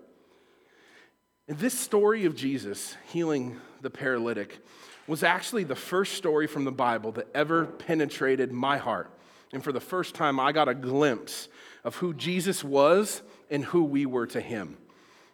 This 1.59 1.79
story 1.79 2.25
of 2.25 2.35
Jesus 2.35 2.97
healing 3.12 3.61
the 3.83 3.91
paralytic 3.91 4.59
was 5.07 5.23
actually 5.23 5.65
the 5.65 5.77
first 5.77 6.15
story 6.15 6.47
from 6.47 6.65
the 6.65 6.73
Bible 6.73 7.12
that 7.12 7.29
ever 7.35 7.67
penetrated 7.67 8.51
my 8.51 8.79
heart. 8.79 9.11
And 9.53 9.62
for 9.62 9.71
the 9.71 9.81
first 9.81 10.15
time, 10.15 10.41
I 10.41 10.53
got 10.53 10.71
a 10.71 10.75
glimpse 10.75 11.49
of 11.85 11.97
who 11.97 12.15
Jesus 12.15 12.65
was 12.65 13.21
and 13.51 13.67
who 13.67 13.85
we 13.85 14.07
were 14.07 14.27
to 14.29 14.41
him. 14.41 14.79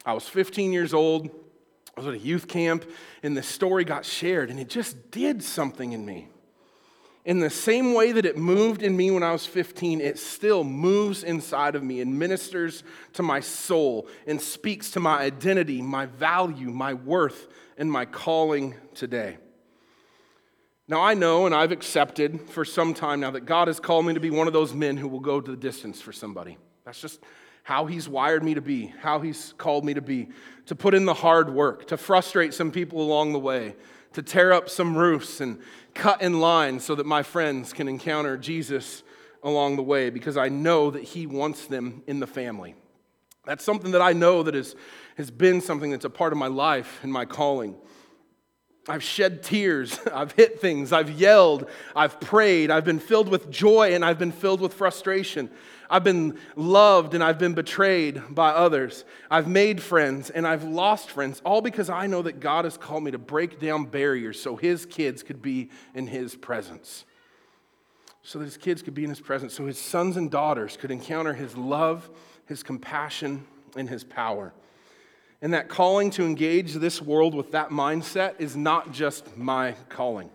I 0.04 0.12
was 0.12 0.26
15 0.26 0.72
years 0.72 0.92
old. 0.92 1.30
I 1.96 2.00
was 2.00 2.08
at 2.08 2.14
a 2.14 2.18
youth 2.18 2.48
camp, 2.48 2.84
and 3.22 3.36
this 3.36 3.46
story 3.46 3.84
got 3.84 4.04
shared, 4.04 4.50
and 4.50 4.58
it 4.58 4.68
just 4.68 5.12
did 5.12 5.40
something 5.40 5.92
in 5.92 6.04
me. 6.04 6.30
In 7.24 7.40
the 7.40 7.50
same 7.50 7.94
way 7.94 8.12
that 8.12 8.24
it 8.24 8.38
moved 8.38 8.82
in 8.82 8.96
me 8.96 9.10
when 9.10 9.22
I 9.22 9.32
was 9.32 9.44
15, 9.44 10.00
it 10.00 10.18
still 10.18 10.64
moves 10.64 11.22
inside 11.24 11.74
of 11.74 11.82
me 11.82 12.00
and 12.00 12.18
ministers 12.18 12.84
to 13.14 13.22
my 13.22 13.40
soul 13.40 14.08
and 14.26 14.40
speaks 14.40 14.90
to 14.92 15.00
my 15.00 15.18
identity, 15.18 15.82
my 15.82 16.06
value, 16.06 16.70
my 16.70 16.94
worth, 16.94 17.48
and 17.76 17.90
my 17.90 18.04
calling 18.06 18.74
today. 18.94 19.36
Now, 20.90 21.02
I 21.02 21.12
know 21.12 21.44
and 21.44 21.54
I've 21.54 21.70
accepted 21.72 22.48
for 22.48 22.64
some 22.64 22.94
time 22.94 23.20
now 23.20 23.32
that 23.32 23.44
God 23.44 23.68
has 23.68 23.78
called 23.78 24.06
me 24.06 24.14
to 24.14 24.20
be 24.20 24.30
one 24.30 24.46
of 24.46 24.54
those 24.54 24.72
men 24.72 24.96
who 24.96 25.06
will 25.06 25.20
go 25.20 25.38
to 25.38 25.50
the 25.50 25.56
distance 25.56 26.00
for 26.00 26.12
somebody. 26.12 26.56
That's 26.86 27.00
just 27.00 27.20
how 27.62 27.84
He's 27.84 28.08
wired 28.08 28.42
me 28.42 28.54
to 28.54 28.62
be, 28.62 28.86
how 28.86 29.20
He's 29.20 29.52
called 29.58 29.84
me 29.84 29.92
to 29.92 30.00
be, 30.00 30.30
to 30.64 30.74
put 30.74 30.94
in 30.94 31.04
the 31.04 31.12
hard 31.12 31.52
work, 31.52 31.88
to 31.88 31.98
frustrate 31.98 32.54
some 32.54 32.70
people 32.70 33.02
along 33.02 33.34
the 33.34 33.38
way, 33.38 33.76
to 34.12 34.22
tear 34.22 34.52
up 34.52 34.68
some 34.68 34.96
roofs 34.96 35.40
and 35.40 35.58
cut 35.94 36.22
in 36.22 36.40
line 36.40 36.80
so 36.80 36.94
that 36.94 37.06
my 37.06 37.22
friends 37.22 37.72
can 37.72 37.88
encounter 37.88 38.36
Jesus 38.36 39.02
along 39.42 39.76
the 39.76 39.82
way 39.82 40.10
because 40.10 40.36
I 40.36 40.48
know 40.48 40.90
that 40.90 41.02
He 41.02 41.26
wants 41.26 41.66
them 41.66 42.02
in 42.06 42.20
the 42.20 42.26
family. 42.26 42.74
That's 43.44 43.64
something 43.64 43.92
that 43.92 44.02
I 44.02 44.12
know 44.12 44.42
that 44.42 44.54
is, 44.54 44.76
has 45.16 45.30
been 45.30 45.60
something 45.60 45.90
that's 45.90 46.04
a 46.04 46.10
part 46.10 46.32
of 46.32 46.38
my 46.38 46.48
life 46.48 47.00
and 47.02 47.12
my 47.12 47.24
calling. 47.24 47.76
I've 48.88 49.02
shed 49.02 49.42
tears. 49.42 49.98
I've 50.12 50.32
hit 50.32 50.60
things. 50.60 50.92
I've 50.92 51.10
yelled. 51.10 51.68
I've 51.94 52.20
prayed. 52.20 52.70
I've 52.70 52.84
been 52.84 52.98
filled 52.98 53.28
with 53.28 53.50
joy 53.50 53.94
and 53.94 54.04
I've 54.04 54.18
been 54.18 54.32
filled 54.32 54.60
with 54.60 54.74
frustration. 54.74 55.50
I've 55.90 56.04
been 56.04 56.38
loved 56.54 57.14
and 57.14 57.24
I've 57.24 57.38
been 57.38 57.54
betrayed 57.54 58.22
by 58.30 58.50
others. 58.50 59.04
I've 59.30 59.48
made 59.48 59.82
friends 59.82 60.30
and 60.30 60.46
I've 60.46 60.64
lost 60.64 61.10
friends, 61.10 61.40
all 61.44 61.62
because 61.62 61.88
I 61.88 62.06
know 62.06 62.22
that 62.22 62.40
God 62.40 62.64
has 62.64 62.76
called 62.76 63.04
me 63.04 63.10
to 63.10 63.18
break 63.18 63.58
down 63.58 63.86
barriers 63.86 64.40
so 64.40 64.56
His 64.56 64.84
kids 64.84 65.22
could 65.22 65.40
be 65.40 65.70
in 65.94 66.06
His 66.06 66.36
presence. 66.36 67.04
So 68.22 68.38
that 68.38 68.44
His 68.44 68.58
kids 68.58 68.82
could 68.82 68.94
be 68.94 69.04
in 69.04 69.10
His 69.10 69.20
presence, 69.20 69.54
so 69.54 69.66
His 69.66 69.78
sons 69.78 70.16
and 70.16 70.30
daughters 70.30 70.76
could 70.76 70.90
encounter 70.90 71.32
His 71.32 71.56
love, 71.56 72.10
His 72.46 72.62
compassion, 72.62 73.46
and 73.76 73.88
His 73.88 74.04
power. 74.04 74.52
And 75.40 75.54
that 75.54 75.68
calling 75.68 76.10
to 76.12 76.24
engage 76.24 76.74
this 76.74 77.00
world 77.00 77.34
with 77.34 77.52
that 77.52 77.70
mindset 77.70 78.40
is 78.40 78.56
not 78.56 78.92
just 78.92 79.36
my 79.36 79.76
calling. 79.88 80.30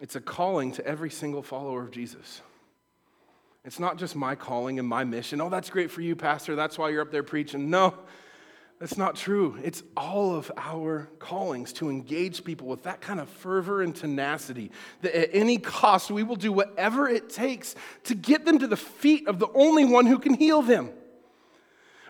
It's 0.00 0.16
a 0.16 0.20
calling 0.20 0.72
to 0.72 0.86
every 0.86 1.10
single 1.10 1.42
follower 1.42 1.82
of 1.82 1.90
Jesus. 1.90 2.42
It's 3.64 3.78
not 3.78 3.98
just 3.98 4.14
my 4.14 4.34
calling 4.34 4.78
and 4.78 4.86
my 4.86 5.04
mission. 5.04 5.40
Oh, 5.40 5.48
that's 5.48 5.70
great 5.70 5.90
for 5.90 6.00
you, 6.00 6.14
Pastor. 6.14 6.54
That's 6.54 6.78
why 6.78 6.90
you're 6.90 7.02
up 7.02 7.10
there 7.10 7.22
preaching. 7.22 7.68
No, 7.68 7.94
that's 8.78 8.96
not 8.96 9.16
true. 9.16 9.58
It's 9.64 9.82
all 9.96 10.34
of 10.34 10.52
our 10.56 11.08
callings 11.18 11.72
to 11.74 11.90
engage 11.90 12.44
people 12.44 12.68
with 12.68 12.84
that 12.84 13.00
kind 13.00 13.18
of 13.18 13.28
fervor 13.28 13.82
and 13.82 13.94
tenacity 13.94 14.70
that 15.02 15.14
at 15.14 15.30
any 15.32 15.58
cost 15.58 16.10
we 16.10 16.22
will 16.22 16.36
do 16.36 16.52
whatever 16.52 17.08
it 17.08 17.28
takes 17.28 17.74
to 18.04 18.14
get 18.14 18.44
them 18.44 18.60
to 18.60 18.68
the 18.68 18.76
feet 18.76 19.26
of 19.26 19.38
the 19.40 19.48
only 19.52 19.84
one 19.84 20.06
who 20.06 20.18
can 20.18 20.34
heal 20.34 20.62
them. 20.62 20.90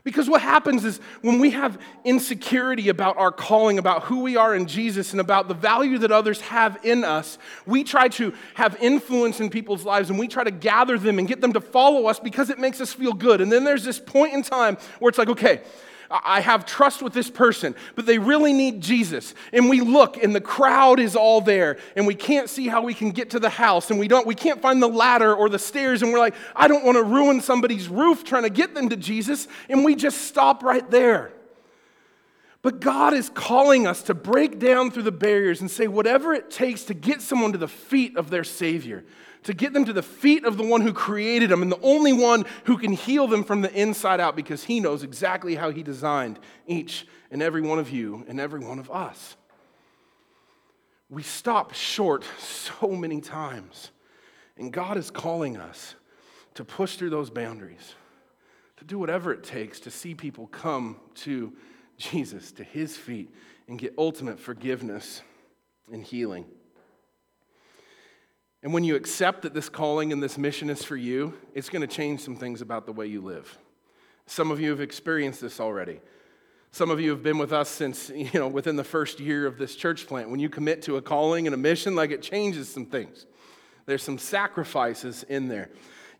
Because 0.04 0.28
what 0.28 0.40
happens 0.40 0.84
is 0.84 1.00
when 1.22 1.38
we 1.38 1.50
have 1.50 1.80
insecurity 2.04 2.88
about 2.88 3.16
our 3.16 3.32
calling, 3.32 3.78
about 3.78 4.04
who 4.04 4.20
we 4.20 4.36
are 4.36 4.54
in 4.54 4.66
Jesus, 4.66 5.12
and 5.12 5.20
about 5.20 5.48
the 5.48 5.54
value 5.54 5.98
that 5.98 6.12
others 6.12 6.40
have 6.42 6.78
in 6.84 7.04
us, 7.04 7.38
we 7.66 7.84
try 7.84 8.08
to 8.08 8.32
have 8.54 8.76
influence 8.80 9.40
in 9.40 9.50
people's 9.50 9.84
lives 9.84 10.10
and 10.10 10.18
we 10.18 10.28
try 10.28 10.44
to 10.44 10.50
gather 10.50 10.98
them 10.98 11.18
and 11.18 11.26
get 11.26 11.40
them 11.40 11.52
to 11.52 11.60
follow 11.60 12.06
us 12.06 12.20
because 12.20 12.48
it 12.48 12.58
makes 12.58 12.80
us 12.80 12.92
feel 12.92 13.12
good. 13.12 13.40
And 13.40 13.50
then 13.50 13.64
there's 13.64 13.84
this 13.84 13.98
point 13.98 14.34
in 14.34 14.42
time 14.42 14.76
where 14.98 15.08
it's 15.08 15.18
like, 15.18 15.28
okay, 15.28 15.62
I 16.10 16.40
have 16.40 16.64
trust 16.64 17.02
with 17.02 17.12
this 17.12 17.28
person, 17.28 17.74
but 17.94 18.06
they 18.06 18.18
really 18.18 18.52
need 18.54 18.80
Jesus. 18.80 19.34
And 19.52 19.68
we 19.68 19.80
look 19.82 20.16
and 20.16 20.34
the 20.34 20.40
crowd 20.40 21.00
is 21.00 21.14
all 21.14 21.40
there 21.40 21.78
and 21.96 22.06
we 22.06 22.14
can't 22.14 22.48
see 22.48 22.66
how 22.66 22.82
we 22.82 22.94
can 22.94 23.10
get 23.10 23.30
to 23.30 23.38
the 23.38 23.50
house 23.50 23.90
and 23.90 24.00
we 24.00 24.08
don't 24.08 24.26
we 24.26 24.34
can't 24.34 24.62
find 24.62 24.82
the 24.82 24.88
ladder 24.88 25.34
or 25.34 25.48
the 25.50 25.58
stairs 25.58 26.02
and 26.02 26.12
we're 26.12 26.18
like, 26.18 26.34
I 26.56 26.66
don't 26.66 26.84
want 26.84 26.96
to 26.96 27.02
ruin 27.02 27.42
somebody's 27.42 27.88
roof 27.88 28.24
trying 28.24 28.44
to 28.44 28.50
get 28.50 28.74
them 28.74 28.88
to 28.88 28.96
Jesus 28.96 29.48
and 29.68 29.84
we 29.84 29.94
just 29.94 30.22
stop 30.22 30.62
right 30.62 30.88
there. 30.90 31.32
But 32.62 32.80
God 32.80 33.14
is 33.14 33.30
calling 33.30 33.86
us 33.86 34.02
to 34.04 34.14
break 34.14 34.58
down 34.58 34.90
through 34.90 35.04
the 35.04 35.12
barriers 35.12 35.60
and 35.60 35.70
say 35.70 35.88
whatever 35.88 36.34
it 36.34 36.50
takes 36.50 36.84
to 36.84 36.94
get 36.94 37.22
someone 37.22 37.52
to 37.52 37.58
the 37.58 37.68
feet 37.68 38.16
of 38.16 38.30
their 38.30 38.44
Savior, 38.44 39.04
to 39.44 39.54
get 39.54 39.72
them 39.72 39.84
to 39.84 39.92
the 39.92 40.02
feet 40.02 40.44
of 40.44 40.56
the 40.56 40.64
one 40.64 40.80
who 40.80 40.92
created 40.92 41.50
them 41.50 41.62
and 41.62 41.70
the 41.70 41.80
only 41.80 42.12
one 42.12 42.44
who 42.64 42.76
can 42.76 42.92
heal 42.92 43.26
them 43.26 43.44
from 43.44 43.60
the 43.60 43.72
inside 43.72 44.20
out 44.20 44.36
because 44.36 44.64
he 44.64 44.80
knows 44.80 45.02
exactly 45.02 45.54
how 45.54 45.70
he 45.70 45.82
designed 45.82 46.38
each 46.66 47.06
and 47.30 47.42
every 47.42 47.62
one 47.62 47.78
of 47.78 47.90
you 47.90 48.24
and 48.28 48.40
every 48.40 48.60
one 48.60 48.78
of 48.78 48.90
us. 48.90 49.36
We 51.10 51.22
stop 51.22 51.72
short 51.72 52.24
so 52.38 52.88
many 52.88 53.20
times, 53.20 53.90
and 54.58 54.72
God 54.72 54.98
is 54.98 55.10
calling 55.10 55.56
us 55.56 55.94
to 56.54 56.64
push 56.64 56.96
through 56.96 57.10
those 57.10 57.30
boundaries, 57.30 57.94
to 58.76 58.84
do 58.84 58.98
whatever 58.98 59.32
it 59.32 59.42
takes 59.42 59.80
to 59.80 59.90
see 59.90 60.14
people 60.14 60.48
come 60.48 61.00
to 61.14 61.52
Jesus, 61.96 62.52
to 62.52 62.64
his 62.64 62.96
feet, 62.96 63.34
and 63.68 63.78
get 63.78 63.94
ultimate 63.96 64.38
forgiveness 64.38 65.22
and 65.90 66.02
healing. 66.02 66.44
And 68.62 68.72
when 68.72 68.84
you 68.84 68.96
accept 68.96 69.42
that 69.42 69.54
this 69.54 69.68
calling 69.68 70.12
and 70.12 70.22
this 70.22 70.36
mission 70.36 70.68
is 70.68 70.82
for 70.82 70.96
you, 70.96 71.34
it's 71.54 71.68
going 71.68 71.82
to 71.82 71.86
change 71.86 72.20
some 72.20 72.36
things 72.36 72.60
about 72.60 72.86
the 72.86 72.92
way 72.92 73.06
you 73.06 73.20
live. 73.20 73.56
Some 74.26 74.50
of 74.50 74.60
you 74.60 74.70
have 74.70 74.80
experienced 74.80 75.40
this 75.40 75.60
already. 75.60 76.00
Some 76.72 76.90
of 76.90 77.00
you 77.00 77.10
have 77.10 77.22
been 77.22 77.38
with 77.38 77.52
us 77.52 77.68
since, 77.68 78.10
you 78.14 78.30
know, 78.34 78.48
within 78.48 78.76
the 78.76 78.84
first 78.84 79.20
year 79.20 79.46
of 79.46 79.58
this 79.58 79.76
church 79.76 80.06
plant. 80.06 80.30
When 80.30 80.40
you 80.40 80.48
commit 80.48 80.82
to 80.82 80.96
a 80.96 81.02
calling 81.02 81.46
and 81.46 81.54
a 81.54 81.58
mission, 81.58 81.94
like 81.94 82.10
it 82.10 82.22
changes 82.22 82.68
some 82.68 82.86
things. 82.86 83.26
There's 83.86 84.02
some 84.02 84.18
sacrifices 84.18 85.24
in 85.28 85.48
there. 85.48 85.70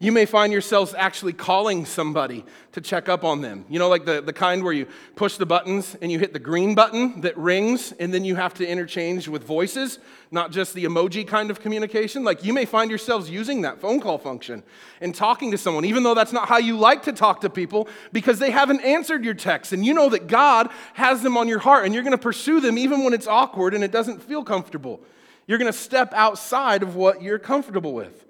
You 0.01 0.13
may 0.13 0.27
find 0.27 0.53
yourselves 0.53 0.95
actually 0.97 1.33
calling 1.33 1.85
somebody 1.85 2.45
to 2.71 2.81
check 2.81 3.09
up 3.09 3.25
on 3.25 3.41
them. 3.41 3.65
You 3.69 3.81
know, 3.81 3.89
like 3.89 4.05
the, 4.05 4.21
the 4.21 4.33
kind 4.33 4.63
where 4.63 4.73
you 4.73 4.87
push 5.17 5.39
the 5.39 5.47
buttons 5.47 5.97
and 6.01 6.13
you 6.13 6.21
hit 6.21 6.33
the 6.33 6.39
green 6.39 6.77
button 6.77 7.23
that 7.23 7.37
rings, 7.37 7.91
and 7.99 8.15
then 8.15 8.25
you 8.25 8.37
have 8.37 8.55
to 8.55 8.67
interchange 8.67 9.27
with 9.27 9.43
voices, 9.43 9.99
not 10.31 10.53
just 10.53 10.73
the 10.75 10.85
emoji 10.85 11.27
kind 11.27 11.51
of 11.51 11.59
communication. 11.59 12.23
Like 12.23 12.45
you 12.45 12.53
may 12.53 12.65
find 12.65 12.91
yourselves 12.91 13.29
using 13.29 13.63
that 13.63 13.81
phone 13.81 13.99
call 13.99 14.19
function 14.19 14.63
and 15.01 15.13
talking 15.13 15.51
to 15.51 15.59
someone, 15.59 15.85
even 15.85 16.05
though 16.05 16.15
that's 16.15 16.33
not 16.33 16.47
how 16.47 16.59
you 16.59 16.79
like 16.79 17.03
to 17.03 17.13
talk 17.13 17.41
to 17.41 17.51
people, 17.51 17.89
because 18.13 18.39
they 18.39 18.53
haven't 18.53 18.83
answered 18.83 19.25
your 19.25 19.35
text. 19.35 19.73
And 19.73 19.85
you 19.85 19.95
know 19.95 20.11
that 20.11 20.29
God 20.29 20.71
has 20.95 21.23
them 21.23 21.37
on 21.37 21.49
your 21.49 21.59
heart, 21.59 21.85
and 21.85 21.93
you're 21.93 22.05
going 22.05 22.13
to 22.13 22.19
pursue 22.19 22.61
them 22.61 22.79
even 22.79 23.03
when 23.03 23.15
it's 23.15 23.27
awkward 23.27 23.75
and 23.75 23.83
it 23.83 23.91
doesn't 23.91 24.23
feel 24.23 24.45
comfortable. 24.45 25.01
You're 25.49 25.59
going 25.59 25.73
to 25.73 25.77
step 25.77 26.13
outside 26.15 26.85
of 26.85 26.95
what 26.95 27.21
you're 27.21 27.41
comfortable 27.41 27.95
with. 27.95 28.27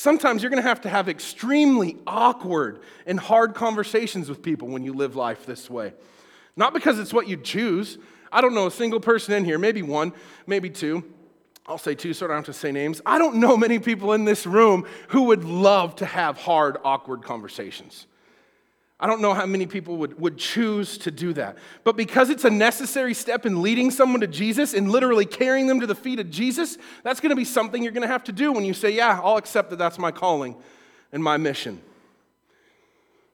Sometimes 0.00 0.42
you're 0.42 0.48
going 0.48 0.62
to 0.62 0.66
have 0.66 0.80
to 0.80 0.88
have 0.88 1.10
extremely 1.10 1.98
awkward 2.06 2.80
and 3.04 3.20
hard 3.20 3.54
conversations 3.54 4.30
with 4.30 4.40
people 4.40 4.68
when 4.68 4.82
you 4.82 4.94
live 4.94 5.14
life 5.14 5.44
this 5.44 5.68
way. 5.68 5.92
Not 6.56 6.72
because 6.72 6.98
it's 6.98 7.12
what 7.12 7.28
you 7.28 7.36
choose. 7.36 7.98
I 8.32 8.40
don't 8.40 8.54
know 8.54 8.66
a 8.66 8.70
single 8.70 9.00
person 9.00 9.34
in 9.34 9.44
here, 9.44 9.58
maybe 9.58 9.82
one, 9.82 10.14
maybe 10.46 10.70
two. 10.70 11.04
I'll 11.66 11.76
say 11.76 11.94
two 11.94 12.14
so 12.14 12.24
I 12.24 12.28
don't 12.28 12.38
have 12.38 12.46
to 12.46 12.54
say 12.54 12.72
names. 12.72 13.02
I 13.04 13.18
don't 13.18 13.36
know 13.36 13.58
many 13.58 13.78
people 13.78 14.14
in 14.14 14.24
this 14.24 14.46
room 14.46 14.86
who 15.08 15.24
would 15.24 15.44
love 15.44 15.96
to 15.96 16.06
have 16.06 16.38
hard, 16.38 16.78
awkward 16.82 17.22
conversations. 17.22 18.06
I 19.02 19.06
don't 19.06 19.22
know 19.22 19.32
how 19.32 19.46
many 19.46 19.64
people 19.64 19.96
would, 19.96 20.20
would 20.20 20.36
choose 20.36 20.98
to 20.98 21.10
do 21.10 21.32
that. 21.32 21.56
But 21.84 21.96
because 21.96 22.28
it's 22.28 22.44
a 22.44 22.50
necessary 22.50 23.14
step 23.14 23.46
in 23.46 23.62
leading 23.62 23.90
someone 23.90 24.20
to 24.20 24.26
Jesus 24.26 24.74
and 24.74 24.90
literally 24.90 25.24
carrying 25.24 25.66
them 25.66 25.80
to 25.80 25.86
the 25.86 25.94
feet 25.94 26.20
of 26.20 26.30
Jesus, 26.30 26.76
that's 27.02 27.18
going 27.18 27.30
to 27.30 27.36
be 27.36 27.46
something 27.46 27.82
you're 27.82 27.92
going 27.92 28.06
to 28.06 28.12
have 28.12 28.24
to 28.24 28.32
do 28.32 28.52
when 28.52 28.66
you 28.66 28.74
say, 28.74 28.90
Yeah, 28.90 29.18
I'll 29.24 29.38
accept 29.38 29.70
that 29.70 29.78
that's 29.78 29.98
my 29.98 30.10
calling 30.10 30.54
and 31.12 31.24
my 31.24 31.38
mission. 31.38 31.80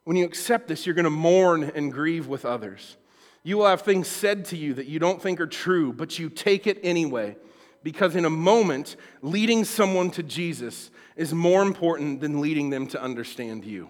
When 0.04 0.16
you 0.16 0.24
accept 0.24 0.68
this, 0.68 0.86
you're 0.86 0.94
going 0.94 1.04
to 1.04 1.10
mourn 1.10 1.64
and 1.74 1.92
grieve 1.92 2.28
with 2.28 2.44
others. 2.44 2.96
You 3.42 3.58
will 3.58 3.66
have 3.66 3.82
things 3.82 4.06
said 4.06 4.44
to 4.46 4.56
you 4.56 4.74
that 4.74 4.86
you 4.86 5.00
don't 5.00 5.20
think 5.20 5.40
are 5.40 5.48
true, 5.48 5.92
but 5.92 6.16
you 6.16 6.28
take 6.28 6.68
it 6.68 6.78
anyway. 6.84 7.36
Because 7.82 8.14
in 8.14 8.24
a 8.24 8.30
moment, 8.30 8.94
leading 9.20 9.64
someone 9.64 10.10
to 10.12 10.22
Jesus 10.22 10.92
is 11.16 11.34
more 11.34 11.62
important 11.62 12.20
than 12.20 12.40
leading 12.40 12.70
them 12.70 12.86
to 12.88 13.02
understand 13.02 13.64
you. 13.64 13.88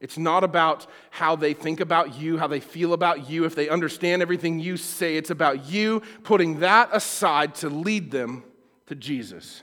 It's 0.00 0.16
not 0.16 0.44
about 0.44 0.86
how 1.10 1.36
they 1.36 1.52
think 1.52 1.80
about 1.80 2.18
you, 2.18 2.38
how 2.38 2.46
they 2.46 2.60
feel 2.60 2.94
about 2.94 3.28
you, 3.28 3.44
if 3.44 3.54
they 3.54 3.68
understand 3.68 4.22
everything 4.22 4.58
you 4.58 4.78
say. 4.78 5.16
It's 5.16 5.30
about 5.30 5.66
you 5.66 6.00
putting 6.22 6.60
that 6.60 6.88
aside 6.92 7.54
to 7.56 7.68
lead 7.68 8.10
them 8.10 8.44
to 8.86 8.94
Jesus. 8.94 9.62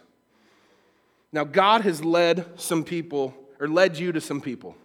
Now, 1.31 1.43
God 1.43 1.81
has 1.81 2.03
led 2.03 2.59
some 2.59 2.83
people, 2.83 3.33
or 3.59 3.67
led 3.67 3.97
you 3.97 4.11
to 4.11 4.21
some 4.21 4.39
people. 4.39 4.75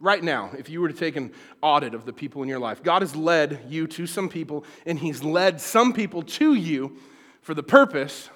Right 0.00 0.22
now, 0.22 0.50
if 0.58 0.68
you 0.68 0.80
were 0.80 0.88
to 0.88 0.94
take 0.94 1.16
an 1.16 1.32
audit 1.62 1.94
of 1.94 2.04
the 2.04 2.12
people 2.12 2.42
in 2.42 2.48
your 2.48 2.58
life, 2.58 2.82
God 2.82 3.02
has 3.02 3.16
led 3.16 3.64
you 3.68 3.86
to 3.88 4.06
some 4.06 4.28
people, 4.28 4.64
and 4.84 4.98
He's 4.98 5.22
led 5.22 5.60
some 5.60 5.92
people 5.92 6.22
to 6.22 6.54
you 6.54 6.96
for 7.40 7.54
the 7.54 7.62
purpose 7.62 8.30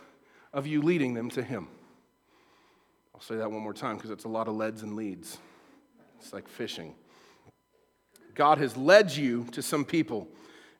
of 0.53 0.67
you 0.67 0.81
leading 0.81 1.15
them 1.15 1.29
to 1.31 1.43
Him. 1.43 1.69
I'll 3.15 3.21
say 3.21 3.37
that 3.37 3.51
one 3.51 3.63
more 3.63 3.75
time 3.75 3.97
because 3.97 4.11
it's 4.11 4.25
a 4.25 4.29
lot 4.29 4.49
of 4.49 4.55
leads 4.55 4.83
and 4.83 4.95
leads. 4.95 5.39
It's 6.23 6.33
like 6.33 6.49
fishing. 6.49 6.95
God 8.37 8.59
has 8.59 8.77
led 8.77 9.14
you 9.14 9.45
to 9.53 9.61
some 9.61 9.85
people 9.85 10.29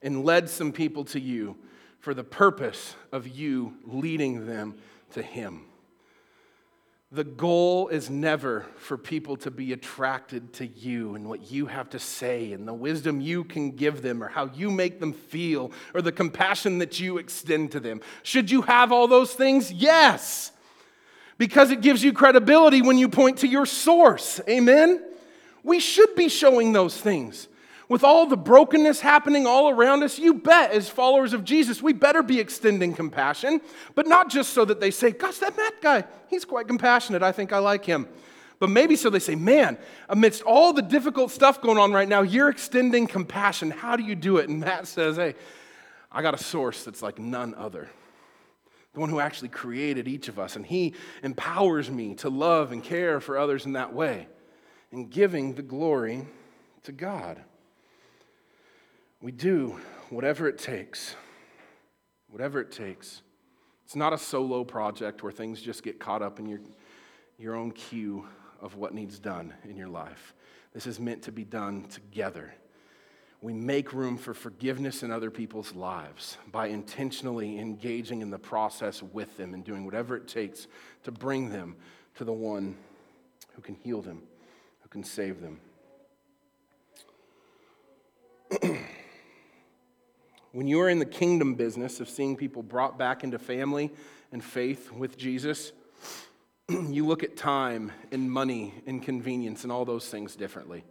and 0.01 0.25
led 0.25 0.49
some 0.49 0.73
people 0.73 1.05
to 1.07 1.21
you 1.21 1.57
for 1.99 2.15
the 2.15 2.23
purpose 2.23 2.95
of 3.11 3.27
you 3.27 3.75
leading 3.85 4.47
them 4.47 4.77
to 5.15 5.23
Him. 5.23 5.65
The 7.11 7.25
goal 7.25 7.89
is 7.89 8.09
never 8.09 8.67
for 8.77 8.97
people 8.97 9.37
to 9.39 9.51
be 9.51 9.73
attracted 9.73 10.53
to 10.55 10.67
you 10.67 11.17
and 11.17 11.29
what 11.29 11.51
you 11.51 11.67
have 11.67 11.91
to 11.91 11.99
say 11.99 12.53
and 12.53 12.67
the 12.67 12.73
wisdom 12.73 13.21
you 13.21 13.43
can 13.43 13.73
give 13.73 14.01
them 14.01 14.23
or 14.23 14.29
how 14.29 14.47
you 14.55 14.71
make 14.71 15.01
them 15.01 15.13
feel 15.13 15.73
or 15.93 16.03
the 16.03 16.13
compassion 16.13 16.79
that 16.79 17.01
you 17.01 17.19
extend 17.19 17.73
to 17.73 17.81
them. 17.81 18.01
Should 18.23 18.51
you 18.51 18.63
have 18.63 18.93
all 18.93 19.09
those 19.09 19.35
things? 19.35 19.73
Yes, 19.73 20.53
because 21.37 21.73
it 21.73 21.81
gives 21.81 22.05
you 22.05 22.13
credibility 22.13 22.81
when 22.81 22.97
you 22.97 23.09
point 23.09 23.39
to 23.39 23.49
your 23.49 23.67
source. 23.67 24.41
Amen? 24.49 25.03
We 25.63 25.81
should 25.81 26.15
be 26.15 26.29
showing 26.29 26.73
those 26.73 26.97
things. 26.97 27.49
With 27.89 28.05
all 28.05 28.27
the 28.27 28.37
brokenness 28.39 29.01
happening 29.01 29.47
all 29.47 29.69
around 29.69 30.03
us, 30.03 30.19
you 30.19 30.35
bet, 30.35 30.73
as 30.73 30.89
followers 30.89 31.35
of 31.35 31.45
Jesus, 31.45 31.83
we 31.83 31.93
better 31.93 32.23
be 32.23 32.41
extending 32.41 32.95
compassion, 32.95 33.61
but 33.95 34.07
not 34.07 34.31
just 34.31 34.55
so 34.55 34.65
that 34.65 34.81
they 34.81 34.91
say, 34.91 35.11
Gosh, 35.11 35.39
that 35.39 35.57
Matt 35.57 35.75
guy, 35.83 36.05
he's 36.29 36.45
quite 36.45 36.69
compassionate. 36.69 37.23
I 37.23 37.33
think 37.33 37.53
I 37.53 37.59
like 37.59 37.85
him. 37.85 38.09
But 38.59 38.71
maybe 38.71 38.97
so 38.97 39.11
they 39.11 39.19
say, 39.19 39.35
Man, 39.35 39.77
amidst 40.09 40.43
all 40.43 40.73
the 40.73 40.83
difficult 40.83 41.31
stuff 41.33 41.61
going 41.61 41.77
on 41.77 41.93
right 41.93 42.09
now, 42.09 42.23
you're 42.23 42.49
extending 42.49 43.07
compassion. 43.07 43.71
How 43.71 43.97
do 43.97 44.03
you 44.03 44.15
do 44.15 44.39
it? 44.39 44.49
And 44.49 44.61
Matt 44.61 44.87
says, 44.87 45.17
Hey, 45.17 45.35
I 46.11 46.23
got 46.23 46.33
a 46.33 46.43
source 46.43 46.85
that's 46.85 47.03
like 47.03 47.19
none 47.19 47.55
other 47.57 47.91
the 48.95 49.01
one 49.01 49.09
who 49.09 49.21
actually 49.21 49.49
created 49.49 50.07
each 50.07 50.29
of 50.29 50.39
us, 50.39 50.55
and 50.55 50.67
He 50.67 50.95
empowers 51.23 51.91
me 51.91 52.15
to 52.17 52.29
love 52.29 52.73
and 52.73 52.83
care 52.83 53.21
for 53.21 53.39
others 53.39 53.65
in 53.65 53.73
that 53.73 53.93
way 53.93 54.29
and 54.93 55.11
giving 55.11 55.55
the 55.55 55.63
glory 55.63 56.27
to 56.85 56.93
God. 56.93 57.43
We 59.21 59.33
do 59.33 59.81
whatever 60.11 60.47
it 60.47 60.59
takes. 60.59 61.17
Whatever 62.29 62.61
it 62.61 62.71
takes. 62.71 63.23
It's 63.85 63.97
not 63.97 64.13
a 64.13 64.19
solo 64.19 64.65
project 64.65 65.23
where 65.23 65.33
things 65.33 65.61
just 65.61 65.83
get 65.83 65.99
caught 65.99 66.23
up 66.23 66.39
in 66.39 66.47
your, 66.47 66.61
your 67.39 67.55
own 67.55 67.73
queue 67.73 68.27
of 68.61 68.77
what 68.77 68.95
needs 68.95 69.19
done 69.19 69.55
in 69.65 69.77
your 69.77 69.89
life. 69.89 70.35
This 70.73 70.87
is 70.87 71.01
meant 71.01 71.23
to 71.23 71.33
be 71.33 71.45
done 71.45 71.85
together. 71.89 72.55
We 73.41 73.53
make 73.53 73.93
room 73.93 74.17
for 74.17 74.35
forgiveness 74.35 75.03
in 75.03 75.11
other 75.11 75.31
people's 75.31 75.75
lives 75.75 76.39
by 76.53 76.69
intentionally 76.69 77.59
engaging 77.59 78.23
in 78.23 78.31
the 78.31 78.39
process 78.39 79.03
with 79.03 79.37
them 79.37 79.53
and 79.53 79.65
doing 79.65 79.85
whatever 79.85 80.17
it 80.17 80.29
takes 80.29 80.69
to 81.03 81.11
bring 81.11 81.51
them 81.51 81.77
to 82.15 82.25
the 82.25 82.33
one 82.33 82.77
who 83.55 83.63
can 83.63 83.75
heal 83.75 84.01
them 84.01 84.23
can 84.93 85.03
save 85.03 85.41
them. 85.41 85.59
when 90.53 90.67
you 90.67 90.79
are 90.83 90.91
in 90.91 90.99
the 90.99 91.07
kingdom 91.07 91.55
business 91.55 91.99
of 91.99 92.11
seeing 92.11 92.37
people 92.37 92.63
brought 92.63 92.99
back 92.99 93.25
into 93.25 93.39
family 93.39 93.91
and 94.33 94.45
faith 94.45 94.93
with 94.93 95.17
Jesus, 95.17 95.73
you 96.69 97.07
look 97.07 97.23
at 97.23 97.39
time 97.39 97.91
and 98.11 98.31
money 98.31 98.75
and 98.87 99.03
convenience 99.03 99.63
and 99.63 99.73
all 99.73 99.87
those 99.87 100.09
things 100.11 100.37
differently. 100.37 100.85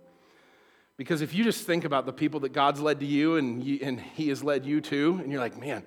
Because 0.97 1.22
if 1.22 1.36
you 1.36 1.43
just 1.43 1.68
think 1.68 1.86
about 1.86 2.08
the 2.08 2.14
people 2.14 2.39
that 2.39 2.54
God's 2.54 2.82
led 2.82 3.02
to 3.02 3.06
you 3.06 3.36
and, 3.38 3.64
you, 3.64 3.80
and 3.84 4.02
He 4.02 4.30
has 4.30 4.43
led 4.43 4.66
you 4.66 4.82
to, 4.82 5.20
and 5.22 5.32
you're 5.32 5.41
like, 5.41 5.60
man, 5.62 5.84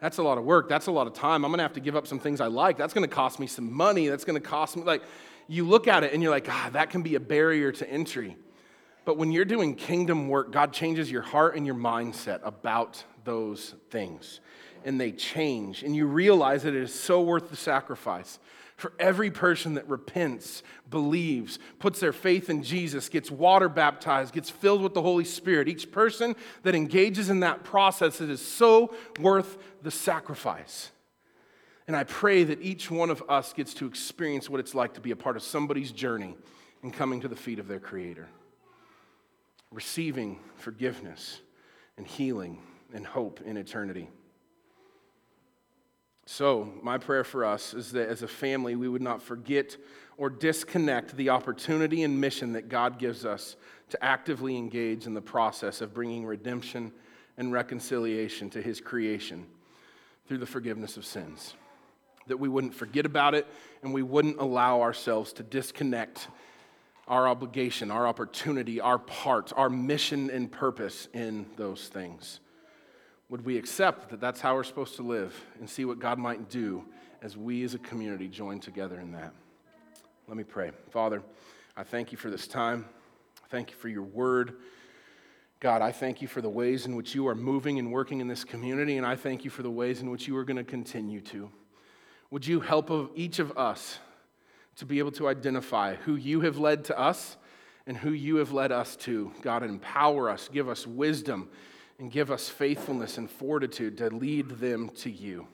that's 0.00 0.16
a 0.16 0.22
lot 0.22 0.38
of 0.38 0.44
work. 0.44 0.70
That's 0.70 0.86
a 0.86 0.92
lot 0.92 1.06
of 1.06 1.12
time. 1.12 1.44
I'm 1.44 1.50
going 1.50 1.58
to 1.58 1.64
have 1.64 1.74
to 1.74 1.80
give 1.80 1.96
up 1.96 2.06
some 2.06 2.18
things 2.18 2.40
I 2.40 2.46
like. 2.46 2.78
That's 2.78 2.94
going 2.94 3.06
to 3.06 3.14
cost 3.14 3.38
me 3.38 3.46
some 3.46 3.70
money. 3.70 4.08
That's 4.08 4.24
going 4.24 4.40
to 4.40 4.48
cost 4.48 4.74
me, 4.74 4.84
like, 4.84 5.02
you 5.48 5.66
look 5.66 5.88
at 5.88 6.04
it 6.04 6.12
and 6.12 6.22
you're 6.22 6.30
like, 6.30 6.48
ah, 6.48 6.70
that 6.72 6.90
can 6.90 7.02
be 7.02 7.14
a 7.14 7.20
barrier 7.20 7.72
to 7.72 7.90
entry. 7.90 8.36
But 9.04 9.16
when 9.16 9.32
you're 9.32 9.46
doing 9.46 9.74
kingdom 9.74 10.28
work, 10.28 10.52
God 10.52 10.72
changes 10.72 11.10
your 11.10 11.22
heart 11.22 11.56
and 11.56 11.64
your 11.64 11.74
mindset 11.74 12.40
about 12.42 13.02
those 13.24 13.74
things. 13.90 14.40
And 14.84 15.00
they 15.00 15.12
change. 15.12 15.82
And 15.82 15.96
you 15.96 16.06
realize 16.06 16.62
that 16.64 16.74
it 16.74 16.82
is 16.82 16.94
so 16.94 17.22
worth 17.22 17.48
the 17.48 17.56
sacrifice. 17.56 18.38
For 18.76 18.92
every 18.98 19.30
person 19.30 19.74
that 19.74 19.88
repents, 19.88 20.62
believes, 20.88 21.58
puts 21.80 21.98
their 21.98 22.12
faith 22.12 22.48
in 22.48 22.62
Jesus, 22.62 23.08
gets 23.08 23.30
water 23.30 23.68
baptized, 23.68 24.34
gets 24.34 24.50
filled 24.50 24.82
with 24.82 24.94
the 24.94 25.02
Holy 25.02 25.24
Spirit, 25.24 25.68
each 25.68 25.90
person 25.90 26.36
that 26.62 26.76
engages 26.76 27.28
in 27.28 27.40
that 27.40 27.64
process, 27.64 28.20
it 28.20 28.30
is 28.30 28.40
so 28.40 28.94
worth 29.18 29.58
the 29.82 29.90
sacrifice. 29.90 30.92
And 31.88 31.96
I 31.96 32.04
pray 32.04 32.44
that 32.44 32.60
each 32.60 32.90
one 32.90 33.08
of 33.08 33.24
us 33.30 33.54
gets 33.54 33.72
to 33.74 33.86
experience 33.86 34.50
what 34.50 34.60
it's 34.60 34.74
like 34.74 34.92
to 34.94 35.00
be 35.00 35.10
a 35.10 35.16
part 35.16 35.36
of 35.36 35.42
somebody's 35.42 35.90
journey 35.90 36.36
in 36.82 36.90
coming 36.90 37.22
to 37.22 37.28
the 37.28 37.34
feet 37.34 37.58
of 37.58 37.66
their 37.66 37.80
Creator, 37.80 38.28
receiving 39.72 40.38
forgiveness 40.56 41.40
and 41.96 42.06
healing 42.06 42.60
and 42.92 43.06
hope 43.06 43.40
in 43.40 43.56
eternity. 43.56 44.10
So, 46.26 46.70
my 46.82 46.98
prayer 46.98 47.24
for 47.24 47.46
us 47.46 47.72
is 47.72 47.92
that 47.92 48.10
as 48.10 48.22
a 48.22 48.28
family, 48.28 48.76
we 48.76 48.86
would 48.86 49.00
not 49.00 49.22
forget 49.22 49.78
or 50.18 50.28
disconnect 50.28 51.16
the 51.16 51.30
opportunity 51.30 52.02
and 52.02 52.20
mission 52.20 52.52
that 52.52 52.68
God 52.68 52.98
gives 52.98 53.24
us 53.24 53.56
to 53.88 54.04
actively 54.04 54.58
engage 54.58 55.06
in 55.06 55.14
the 55.14 55.22
process 55.22 55.80
of 55.80 55.94
bringing 55.94 56.26
redemption 56.26 56.92
and 57.38 57.50
reconciliation 57.50 58.50
to 58.50 58.60
His 58.60 58.78
creation 58.78 59.46
through 60.26 60.38
the 60.38 60.46
forgiveness 60.46 60.98
of 60.98 61.06
sins 61.06 61.54
that 62.28 62.38
we 62.38 62.48
wouldn't 62.48 62.74
forget 62.74 63.06
about 63.06 63.34
it 63.34 63.46
and 63.82 63.92
we 63.92 64.02
wouldn't 64.02 64.38
allow 64.38 64.80
ourselves 64.80 65.32
to 65.34 65.42
disconnect 65.42 66.28
our 67.06 67.26
obligation, 67.26 67.90
our 67.90 68.06
opportunity, 68.06 68.80
our 68.80 68.98
part, 68.98 69.52
our 69.56 69.70
mission 69.70 70.30
and 70.30 70.52
purpose 70.52 71.08
in 71.14 71.46
those 71.56 71.88
things. 71.88 72.40
Would 73.30 73.44
we 73.44 73.56
accept 73.58 74.10
that 74.10 74.20
that's 74.20 74.40
how 74.40 74.54
we're 74.54 74.64
supposed 74.64 74.96
to 74.96 75.02
live 75.02 75.34
and 75.58 75.68
see 75.68 75.84
what 75.84 75.98
God 75.98 76.18
might 76.18 76.48
do 76.48 76.84
as 77.22 77.36
we 77.36 77.64
as 77.64 77.74
a 77.74 77.78
community 77.78 78.28
join 78.28 78.60
together 78.60 79.00
in 79.00 79.12
that. 79.12 79.32
Let 80.26 80.36
me 80.36 80.44
pray. 80.44 80.72
Father, 80.90 81.22
I 81.76 81.84
thank 81.84 82.12
you 82.12 82.18
for 82.18 82.30
this 82.30 82.46
time. 82.46 82.86
Thank 83.48 83.70
you 83.70 83.76
for 83.76 83.88
your 83.88 84.02
word. 84.02 84.56
God, 85.60 85.82
I 85.82 85.90
thank 85.90 86.22
you 86.22 86.28
for 86.28 86.40
the 86.40 86.48
ways 86.48 86.86
in 86.86 86.94
which 86.94 87.14
you 87.14 87.26
are 87.26 87.34
moving 87.34 87.78
and 87.78 87.90
working 87.90 88.20
in 88.20 88.28
this 88.28 88.44
community, 88.44 88.96
and 88.96 89.06
I 89.06 89.16
thank 89.16 89.44
you 89.44 89.50
for 89.50 89.62
the 89.62 89.70
ways 89.70 90.00
in 90.00 90.10
which 90.10 90.28
you 90.28 90.36
are 90.36 90.44
going 90.44 90.58
to 90.58 90.64
continue 90.64 91.20
to. 91.22 91.50
Would 92.30 92.46
you 92.46 92.60
help 92.60 93.12
each 93.14 93.38
of 93.38 93.56
us 93.56 93.98
to 94.76 94.86
be 94.86 94.98
able 94.98 95.12
to 95.12 95.28
identify 95.28 95.94
who 95.96 96.14
you 96.14 96.40
have 96.42 96.58
led 96.58 96.84
to 96.84 96.98
us 96.98 97.36
and 97.86 97.96
who 97.96 98.10
you 98.10 98.36
have 98.36 98.52
led 98.52 98.70
us 98.70 98.96
to? 98.96 99.32
God, 99.42 99.62
empower 99.62 100.28
us, 100.28 100.48
give 100.52 100.68
us 100.68 100.86
wisdom, 100.86 101.48
and 101.98 102.12
give 102.12 102.30
us 102.30 102.48
faithfulness 102.48 103.18
and 103.18 103.30
fortitude 103.30 103.98
to 103.98 104.10
lead 104.10 104.50
them 104.50 104.90
to 104.96 105.10
you. 105.10 105.46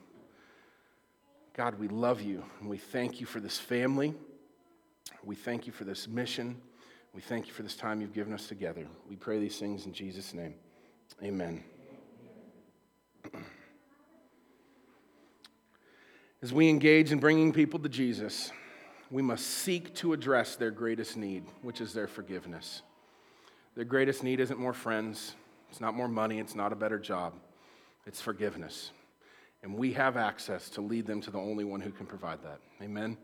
God, 1.55 1.79
we 1.79 1.87
love 1.87 2.21
you, 2.21 2.45
and 2.61 2.69
we 2.69 2.79
thank 2.79 3.21
you 3.21 3.27
for 3.27 3.39
this 3.39 3.59
family. 3.59 4.13
We 5.23 5.37
thank 5.37 5.67
you 5.67 5.73
for 5.73 5.85
this 5.85 6.09
mission. 6.09 6.61
We 7.15 7.23
thank 7.23 7.47
you 7.47 7.53
for 7.53 7.63
this 7.63 7.77
time 7.77 8.01
you've 8.01 8.13
given 8.13 8.33
us 8.33 8.49
together. 8.49 8.87
We 9.09 9.15
pray 9.15 9.39
these 9.39 9.59
things 9.59 9.87
in 9.87 9.93
Jesus' 9.93 10.35
name. 10.35 10.55
Amen. 11.23 11.63
As 16.45 16.53
we 16.53 16.69
engage 16.69 17.11
in 17.11 17.21
bringing 17.21 17.55
people 17.55 17.81
to 17.81 17.89
Jesus, 17.89 18.53
we 19.11 19.23
must 19.23 19.47
seek 19.47 19.95
to 19.95 20.13
address 20.13 20.57
their 20.57 20.71
greatest 20.71 21.17
need, 21.17 21.43
which 21.63 21.81
is 21.81 21.95
their 21.95 22.07
forgiveness. 22.07 22.83
Their 23.77 23.87
greatest 23.87 24.23
need 24.23 24.41
isn't 24.41 24.59
more 24.59 24.75
friends, 24.75 25.37
it's 25.71 25.81
not 25.81 25.95
more 25.95 26.07
money, 26.07 26.41
it's 26.41 26.55
not 26.55 26.71
a 26.71 26.77
better 26.77 26.99
job, 26.99 27.33
it's 28.05 28.21
forgiveness. 28.21 28.91
And 29.63 29.75
we 29.75 29.95
have 29.95 30.19
access 30.19 30.69
to 30.69 30.83
lead 30.83 31.07
them 31.07 31.23
to 31.23 31.31
the 31.31 31.39
only 31.39 31.65
one 31.65 31.81
who 31.81 31.91
can 31.91 32.05
provide 32.05 32.43
that. 32.43 32.59
Amen. 32.83 33.17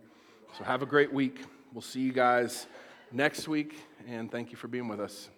So 0.56 0.64
have 0.64 0.80
a 0.80 0.86
great 0.86 1.12
week. 1.12 1.44
We'll 1.74 1.82
see 1.82 2.00
you 2.00 2.14
guys 2.14 2.68
next 3.12 3.48
week, 3.48 3.76
and 4.08 4.32
thank 4.32 4.50
you 4.50 4.56
for 4.56 4.68
being 4.68 4.88
with 4.88 4.98
us. 4.98 5.28